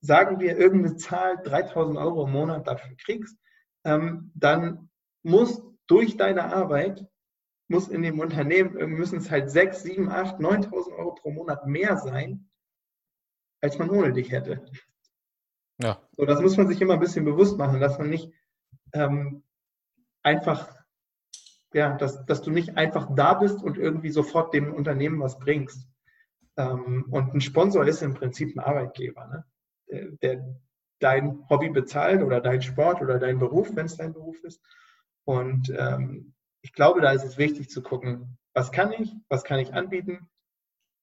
sagen 0.00 0.40
wir, 0.40 0.56
irgendeine 0.56 0.96
Zahl 0.96 1.42
3000 1.42 1.98
Euro 1.98 2.26
im 2.26 2.32
Monat 2.32 2.66
dafür 2.66 2.96
kriegst, 2.96 3.36
ähm, 3.84 4.32
dann 4.34 4.90
muss 5.22 5.62
durch 5.86 6.16
deine 6.16 6.52
Arbeit, 6.52 7.06
muss 7.68 7.88
in 7.88 8.02
dem 8.02 8.20
Unternehmen, 8.20 8.74
müssen 8.90 9.18
es 9.18 9.30
halt 9.30 9.50
6, 9.50 9.82
7, 9.82 10.08
8, 10.10 10.40
9000 10.40 10.96
Euro 10.96 11.14
pro 11.14 11.30
Monat 11.30 11.66
mehr 11.66 11.96
sein, 11.96 12.50
als 13.60 13.78
man 13.78 13.90
ohne 13.90 14.12
dich 14.12 14.30
hätte. 14.30 14.64
Ja. 15.78 16.00
So, 16.12 16.24
das 16.24 16.40
muss 16.40 16.56
man 16.56 16.68
sich 16.68 16.80
immer 16.80 16.94
ein 16.94 17.00
bisschen 17.00 17.24
bewusst 17.24 17.56
machen, 17.56 17.80
dass 17.80 17.98
man 17.98 18.10
nicht 18.10 18.32
ähm, 18.92 19.42
einfach 20.22 20.82
ja, 21.74 21.96
dass, 21.96 22.24
dass 22.26 22.42
du 22.42 22.50
nicht 22.50 22.76
einfach 22.76 23.08
da 23.14 23.34
bist 23.34 23.62
und 23.62 23.78
irgendwie 23.78 24.10
sofort 24.10 24.54
dem 24.54 24.72
Unternehmen 24.72 25.20
was 25.20 25.38
bringst. 25.38 25.88
Ähm, 26.56 27.06
und 27.10 27.34
ein 27.34 27.40
Sponsor 27.40 27.86
ist 27.86 28.02
im 28.02 28.14
Prinzip 28.14 28.54
ein 28.54 28.60
Arbeitgeber, 28.60 29.26
ne? 29.26 29.44
der, 29.88 30.10
der 30.22 30.56
dein 31.00 31.48
Hobby 31.48 31.70
bezahlt 31.70 32.22
oder 32.22 32.40
dein 32.40 32.62
Sport 32.62 33.02
oder 33.02 33.18
dein 33.18 33.38
Beruf, 33.38 33.74
wenn 33.74 33.86
es 33.86 33.96
dein 33.96 34.12
Beruf 34.12 34.42
ist. 34.44 34.62
Und 35.24 35.72
ähm, 35.76 36.34
ich 36.60 36.72
glaube, 36.72 37.00
da 37.00 37.12
ist 37.12 37.24
es 37.24 37.38
wichtig 37.38 37.70
zu 37.70 37.82
gucken, 37.82 38.38
was 38.54 38.70
kann 38.70 38.92
ich, 38.92 39.12
was 39.28 39.44
kann 39.44 39.58
ich 39.58 39.74
anbieten, 39.74 40.28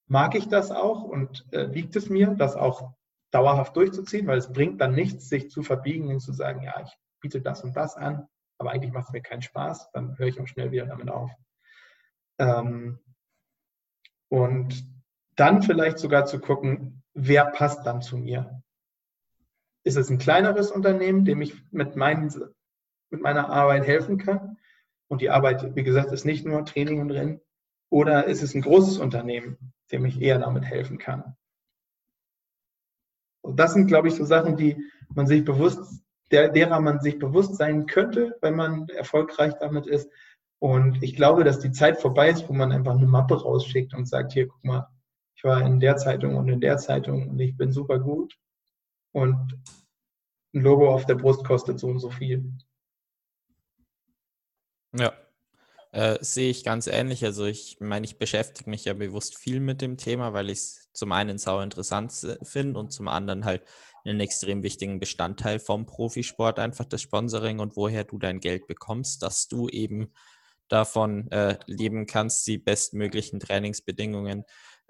mag 0.08 0.36
ich 0.36 0.48
das 0.48 0.72
auch 0.72 1.04
und 1.04 1.46
äh, 1.52 1.64
liegt 1.64 1.96
es 1.96 2.10
mir, 2.10 2.36
das 2.38 2.56
auch 2.56 2.94
dauerhaft 3.32 3.76
durchzuziehen, 3.76 4.28
weil 4.28 4.38
es 4.38 4.52
bringt 4.52 4.80
dann 4.80 4.94
nichts, 4.94 5.30
sich 5.30 5.50
zu 5.50 5.64
verbiegen 5.64 6.08
und 6.08 6.20
zu 6.20 6.32
sagen, 6.32 6.64
ja, 6.64 6.82
ich 6.82 6.98
biete 7.20 7.42
das 7.42 7.64
und 7.64 7.76
das 7.76 7.96
an 7.96 8.28
aber 8.60 8.72
eigentlich 8.72 8.92
macht 8.92 9.08
es 9.08 9.14
mir 9.14 9.22
keinen 9.22 9.42
Spaß, 9.42 9.92
dann 9.94 10.18
höre 10.18 10.28
ich 10.28 10.40
auch 10.40 10.48
schnell 10.48 10.72
wieder 10.72 10.86
damit 10.86 11.10
auf. 11.10 11.32
Ähm, 12.38 13.00
und 14.30 14.86
dann 15.40 15.62
vielleicht 15.62 16.00
sogar 16.00 16.26
zu 16.26 16.40
gucken, 16.40 17.04
wer 17.14 17.46
passt 17.46 17.86
dann 17.86 18.02
zu 18.02 18.18
mir. 18.18 18.62
Ist 19.84 19.98
es 19.98 20.10
ein 20.10 20.18
kleineres 20.18 20.72
Unternehmen, 20.72 21.26
dem 21.26 21.42
ich 21.42 21.56
mit, 21.72 21.96
meinen, 21.96 22.34
mit 23.10 23.22
meiner 23.22 23.50
Arbeit 23.50 23.88
helfen 23.88 24.18
kann? 24.18 24.58
Und 25.08 25.22
die 25.22 25.30
Arbeit, 25.30 25.76
wie 25.76 25.84
gesagt, 25.84 26.12
ist 26.12 26.26
nicht 26.26 26.46
nur 26.46 26.66
Training 26.66 27.02
und 27.02 27.12
Rennen. 27.12 27.42
Oder 27.90 28.26
ist 28.26 28.44
es 28.44 28.54
ein 28.54 28.62
großes 28.62 29.00
Unternehmen, 29.00 29.74
dem 29.92 30.06
ich 30.06 30.22
eher 30.22 30.38
damit 30.38 30.66
helfen 30.66 30.98
kann? 30.98 31.36
Und 33.42 33.60
das 33.60 33.74
sind, 33.74 33.88
glaube 33.88 34.10
ich, 34.10 34.16
so 34.16 34.26
Sachen, 34.26 34.58
die 34.58 34.78
man 35.16 35.26
sich 35.26 35.44
bewusst 35.44 36.04
der, 36.32 36.50
derer 36.50 36.80
man 36.80 37.00
sich 37.00 37.20
bewusst 37.20 37.56
sein 37.56 37.86
könnte, 37.86 38.38
wenn 38.42 38.56
man 38.56 38.88
erfolgreich 38.90 39.54
damit 39.60 39.88
ist. 39.88 40.10
Und 40.60 41.02
ich 41.02 41.16
glaube, 41.16 41.44
dass 41.44 41.60
die 41.60 41.72
Zeit 41.72 42.00
vorbei 42.00 42.30
ist, 42.30 42.50
wo 42.50 42.54
man 42.54 42.72
einfach 42.72 42.96
eine 42.96 43.08
Mappe 43.08 43.42
rausschickt 43.42 43.94
und 43.94 44.08
sagt, 44.08 44.34
hier, 44.34 44.48
guck 44.48 44.64
mal, 44.64 44.88
ich 45.40 45.44
war 45.46 45.66
in 45.66 45.80
der 45.80 45.96
Zeitung 45.96 46.36
und 46.36 46.50
in 46.50 46.60
der 46.60 46.76
Zeitung 46.78 47.30
und 47.30 47.40
ich 47.40 47.56
bin 47.56 47.72
super 47.72 47.98
gut. 47.98 48.38
Und 49.14 49.58
ein 50.54 50.62
Logo 50.62 50.94
auf 50.94 51.06
der 51.06 51.16
Brust 51.16 51.46
kostet 51.46 51.80
so 51.80 51.88
und 51.88 52.00
so 52.00 52.10
viel. 52.10 52.52
Ja, 54.92 55.14
äh, 55.94 56.18
sehe 56.20 56.50
ich 56.50 56.66
ganz 56.66 56.88
ähnlich. 56.88 57.24
Also 57.24 57.46
ich 57.46 57.78
meine, 57.80 58.06
ich 58.06 58.18
beschäftige 58.18 58.70
mich 58.70 58.84
ja 58.84 58.94
bewusst 58.94 59.38
viel 59.38 59.62
mit 59.62 59.80
dem 59.80 59.96
Thema, 59.96 60.34
weil 60.34 60.50
ich 60.50 60.58
es 60.60 60.90
zum 60.92 61.14
einen 61.14 61.38
sau 61.38 61.62
interessant 61.62 62.12
finde 62.44 62.78
und 62.78 62.92
zum 62.92 63.08
anderen 63.08 63.46
halt 63.46 63.64
einen 64.04 64.20
extrem 64.20 64.62
wichtigen 64.62 65.00
Bestandteil 65.00 65.62
vom 65.62 65.86
Profisport, 65.86 66.60
einfach 66.60 66.86
das 66.86 67.02
Sponsoring 67.02 67.60
und 67.60 67.78
woher 67.78 68.04
du 68.04 68.18
dein 68.18 68.42
Geld 68.42 68.68
bekommst, 68.68 69.24
dass 69.24 69.48
du 69.48 69.70
eben 69.70 70.12
davon 70.68 71.32
äh, 71.32 71.58
leben 71.66 72.08
kannst, 72.08 72.46
die 72.46 72.58
bestmöglichen 72.58 73.40
Trainingsbedingungen 73.40 74.44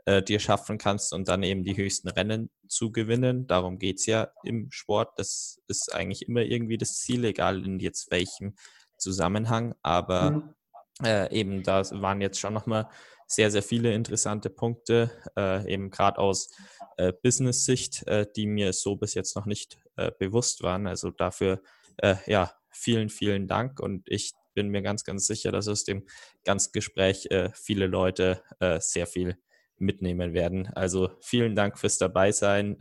äh, 0.06 0.24
dir 0.24 0.39
schaffen 0.39 0.78
kannst 0.78 1.14
und 1.14 1.28
dann 1.28 1.43
eben 1.43 1.64
die 1.64 1.78
höchsten 1.78 2.10
Rennen 2.10 2.50
zu 2.68 2.91
gewinnen. 2.91 3.47
Darum 3.47 3.80
geht 3.80 4.00
es 4.00 4.06
ja 4.06 4.32
im 4.43 4.72
Sport. 4.72 5.18
Das 5.18 5.60
ist 5.68 5.93
eigentlich 5.93 6.28
immer 6.28 6.41
irgendwie 6.41 6.78
das 6.78 6.97
Ziel, 6.97 7.26
egal 7.26 7.66
in 7.66 7.80
jetzt 7.80 8.12
welchem 8.12 8.56
Zusammenhang. 8.97 9.76
Aber 9.82 10.32
mhm. 10.32 10.56
äh, 11.04 11.34
eben 11.34 11.64
da 11.64 11.84
waren 12.02 12.22
jetzt 12.22 12.39
schon 12.39 12.54
nochmal 12.54 12.89
sehr, 13.28 13.52
sehr 13.52 13.64
viele 13.64 13.93
interessante 13.93 14.50
Punkte, 14.50 15.12
äh, 15.38 15.72
eben 15.72 15.91
gerade 15.91 16.18
aus 16.18 16.50
äh, 16.97 17.14
Business-Sicht, 17.14 18.08
äh, 18.08 18.26
die 18.36 18.47
mir 18.47 18.74
so 18.74 18.95
bis 18.95 19.14
jetzt 19.14 19.36
noch 19.36 19.45
nicht 19.45 19.78
äh, 19.97 20.12
bewusst 20.18 20.64
waren. 20.64 20.88
Also 20.88 21.12
dafür, 21.12 21.62
äh, 21.97 22.16
ja, 22.26 22.52
vielen, 22.72 23.10
vielen 23.10 23.47
Dank 23.47 23.80
und 23.80 24.04
ich 24.08 24.34
bin 24.56 24.70
mir 24.70 24.82
ganz, 24.82 25.04
ganz 25.04 25.28
sicher, 25.28 25.52
dass 25.52 25.68
aus 25.68 25.84
dem 25.84 26.08
ganzen 26.43 26.72
Gespräch 26.72 27.28
äh, 27.30 27.52
viele 27.54 27.88
Leute 27.88 28.41
sehr 28.80 29.08
viel 29.08 29.38
mitnehmen 29.80 30.34
werden. 30.34 30.67
Also 30.73 31.11
vielen 31.21 31.55
Dank 31.55 31.77
fürs 31.77 31.97
Dabeisein 31.97 32.77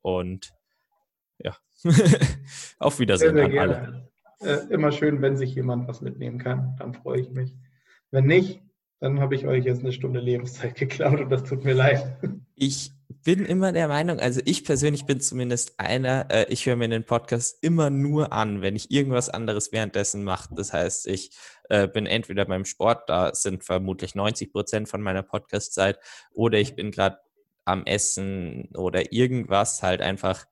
und 0.00 0.54
ja, 1.38 1.56
auf 2.78 2.98
Wiedersehen 2.98 3.34
sehr, 3.34 3.50
sehr 3.50 3.62
an 3.62 4.08
alle. 4.40 4.68
immer 4.70 4.92
schön, 4.92 5.22
wenn 5.22 5.36
sich 5.36 5.54
jemand 5.54 5.88
was 5.88 6.00
mitnehmen 6.00 6.38
kann, 6.38 6.76
dann 6.78 6.94
freue 6.94 7.20
ich 7.20 7.30
mich. 7.30 7.56
Wenn 8.10 8.26
nicht, 8.26 8.60
dann 9.00 9.18
habe 9.18 9.34
ich 9.34 9.46
euch 9.46 9.64
jetzt 9.64 9.80
eine 9.80 9.92
Stunde 9.92 10.20
Lebenszeit 10.20 10.74
geklaut 10.78 11.20
und 11.20 11.30
das 11.30 11.42
tut 11.44 11.64
mir 11.64 11.74
leid. 11.74 12.18
Ich 12.54 12.92
bin 13.24 13.44
immer 13.44 13.72
der 13.72 13.88
Meinung, 13.88 14.18
also 14.18 14.40
ich 14.44 14.64
persönlich 14.64 15.04
bin 15.04 15.20
zumindest 15.20 15.78
einer, 15.78 16.26
äh, 16.30 16.46
ich 16.48 16.66
höre 16.66 16.76
mir 16.76 16.88
den 16.88 17.04
Podcast 17.04 17.58
immer 17.62 17.90
nur 17.90 18.32
an, 18.32 18.62
wenn 18.62 18.76
ich 18.76 18.90
irgendwas 18.90 19.28
anderes 19.28 19.72
währenddessen 19.72 20.24
mache. 20.24 20.54
Das 20.54 20.72
heißt, 20.72 21.06
ich 21.06 21.30
äh, 21.68 21.86
bin 21.86 22.06
entweder 22.06 22.44
beim 22.44 22.64
Sport, 22.64 23.08
da 23.08 23.34
sind 23.34 23.64
vermutlich 23.64 24.14
90 24.14 24.52
Prozent 24.52 24.88
von 24.88 25.02
meiner 25.02 25.22
Podcast-Zeit, 25.22 25.98
oder 26.32 26.58
ich 26.58 26.74
bin 26.74 26.90
gerade 26.90 27.18
am 27.64 27.84
Essen 27.86 28.68
oder 28.74 29.12
irgendwas 29.12 29.82
halt 29.82 30.00
einfach 30.02 30.46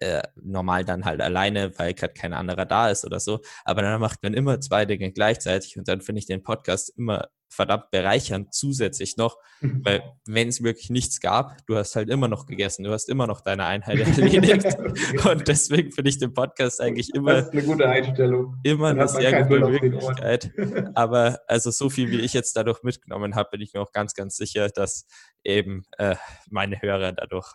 äh, 0.00 0.22
normal 0.42 0.84
dann 0.84 1.04
halt 1.04 1.20
alleine, 1.20 1.78
weil 1.78 1.94
gerade 1.94 2.14
kein 2.14 2.32
anderer 2.32 2.66
da 2.66 2.90
ist 2.90 3.04
oder 3.04 3.20
so. 3.20 3.40
Aber 3.64 3.82
dann 3.82 4.00
macht 4.00 4.22
man 4.22 4.34
immer 4.34 4.60
zwei 4.60 4.84
Dinge 4.84 5.12
gleichzeitig 5.12 5.76
und 5.78 5.88
dann 5.88 6.00
finde 6.00 6.20
ich 6.20 6.26
den 6.26 6.42
Podcast 6.42 6.92
immer 6.96 7.28
verdammt 7.54 7.90
bereichernd 7.90 8.52
zusätzlich 8.52 9.16
noch, 9.16 9.38
mhm. 9.60 9.80
weil 9.84 10.02
wenn 10.26 10.48
es 10.48 10.62
wirklich 10.62 10.90
nichts 10.90 11.20
gab, 11.20 11.64
du 11.66 11.76
hast 11.76 11.96
halt 11.96 12.10
immer 12.10 12.28
noch 12.28 12.46
gegessen, 12.46 12.84
du 12.84 12.90
hast 12.90 13.08
immer 13.08 13.26
noch 13.26 13.40
deine 13.40 13.64
Einheit 13.64 14.00
erledigt 14.18 14.76
und 15.24 15.48
deswegen 15.48 15.92
finde 15.92 16.10
ich 16.10 16.18
den 16.18 16.34
Podcast 16.34 16.80
eigentlich 16.80 17.14
immer 17.14 17.34
das 17.34 17.46
ist 17.46 17.52
eine 17.52 17.62
gute 17.62 17.88
Einstellung. 17.88 18.56
Immer 18.64 18.88
eine 18.88 19.08
sehr 19.08 19.44
gute 19.44 19.68
Möglichkeit. 19.68 20.50
Aber 20.94 21.38
also 21.46 21.70
so 21.70 21.90
viel 21.90 22.10
wie 22.10 22.20
ich 22.20 22.32
jetzt 22.32 22.56
dadurch 22.56 22.82
mitgenommen 22.82 23.34
habe, 23.34 23.50
bin 23.52 23.60
ich 23.60 23.72
mir 23.72 23.80
auch 23.80 23.92
ganz, 23.92 24.14
ganz 24.14 24.36
sicher, 24.36 24.68
dass 24.68 25.06
eben 25.44 25.84
äh, 25.98 26.16
meine 26.50 26.80
Hörer 26.82 27.12
dadurch 27.12 27.52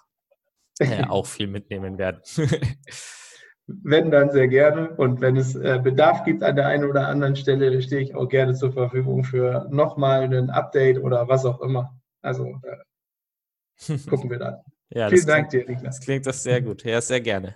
äh, 0.80 1.04
auch 1.08 1.26
viel 1.26 1.48
mitnehmen 1.48 1.98
werden. 1.98 2.22
wenn 3.84 4.12
dann 4.12 4.32
sehr 4.32 4.48
gerne. 4.48 4.90
Und 4.92 5.22
wenn 5.22 5.38
es 5.38 5.56
äh, 5.56 5.80
Bedarf 5.82 6.24
gibt 6.24 6.44
an 6.44 6.56
der 6.56 6.68
einen 6.68 6.90
oder 6.90 7.08
anderen 7.08 7.36
Stelle, 7.36 7.82
stehe 7.82 8.02
ich 8.02 8.16
auch 8.16 8.28
gerne 8.28 8.54
zur 8.54 8.74
Verfügung 8.74 9.24
für 9.24 9.68
nochmal 9.70 10.24
ein 10.24 10.50
Update 10.50 11.00
oder 11.00 11.28
was 11.28 11.46
auch 11.46 11.62
immer. 11.62 11.98
Also 12.22 12.60
äh, 12.64 13.98
gucken 14.10 14.30
wir 14.30 14.40
dann. 14.40 14.58
ja, 14.90 15.10
Vielen 15.10 15.28
Dank 15.28 15.50
klingt, 15.50 15.68
dir, 15.68 15.72
Niklas. 15.72 15.98
Das 15.98 16.06
klingt 16.06 16.28
doch 16.28 16.34
sehr 16.34 16.62
gut. 16.62 16.84
Ja, 16.84 17.00
sehr 17.02 17.22
gerne. 17.22 17.56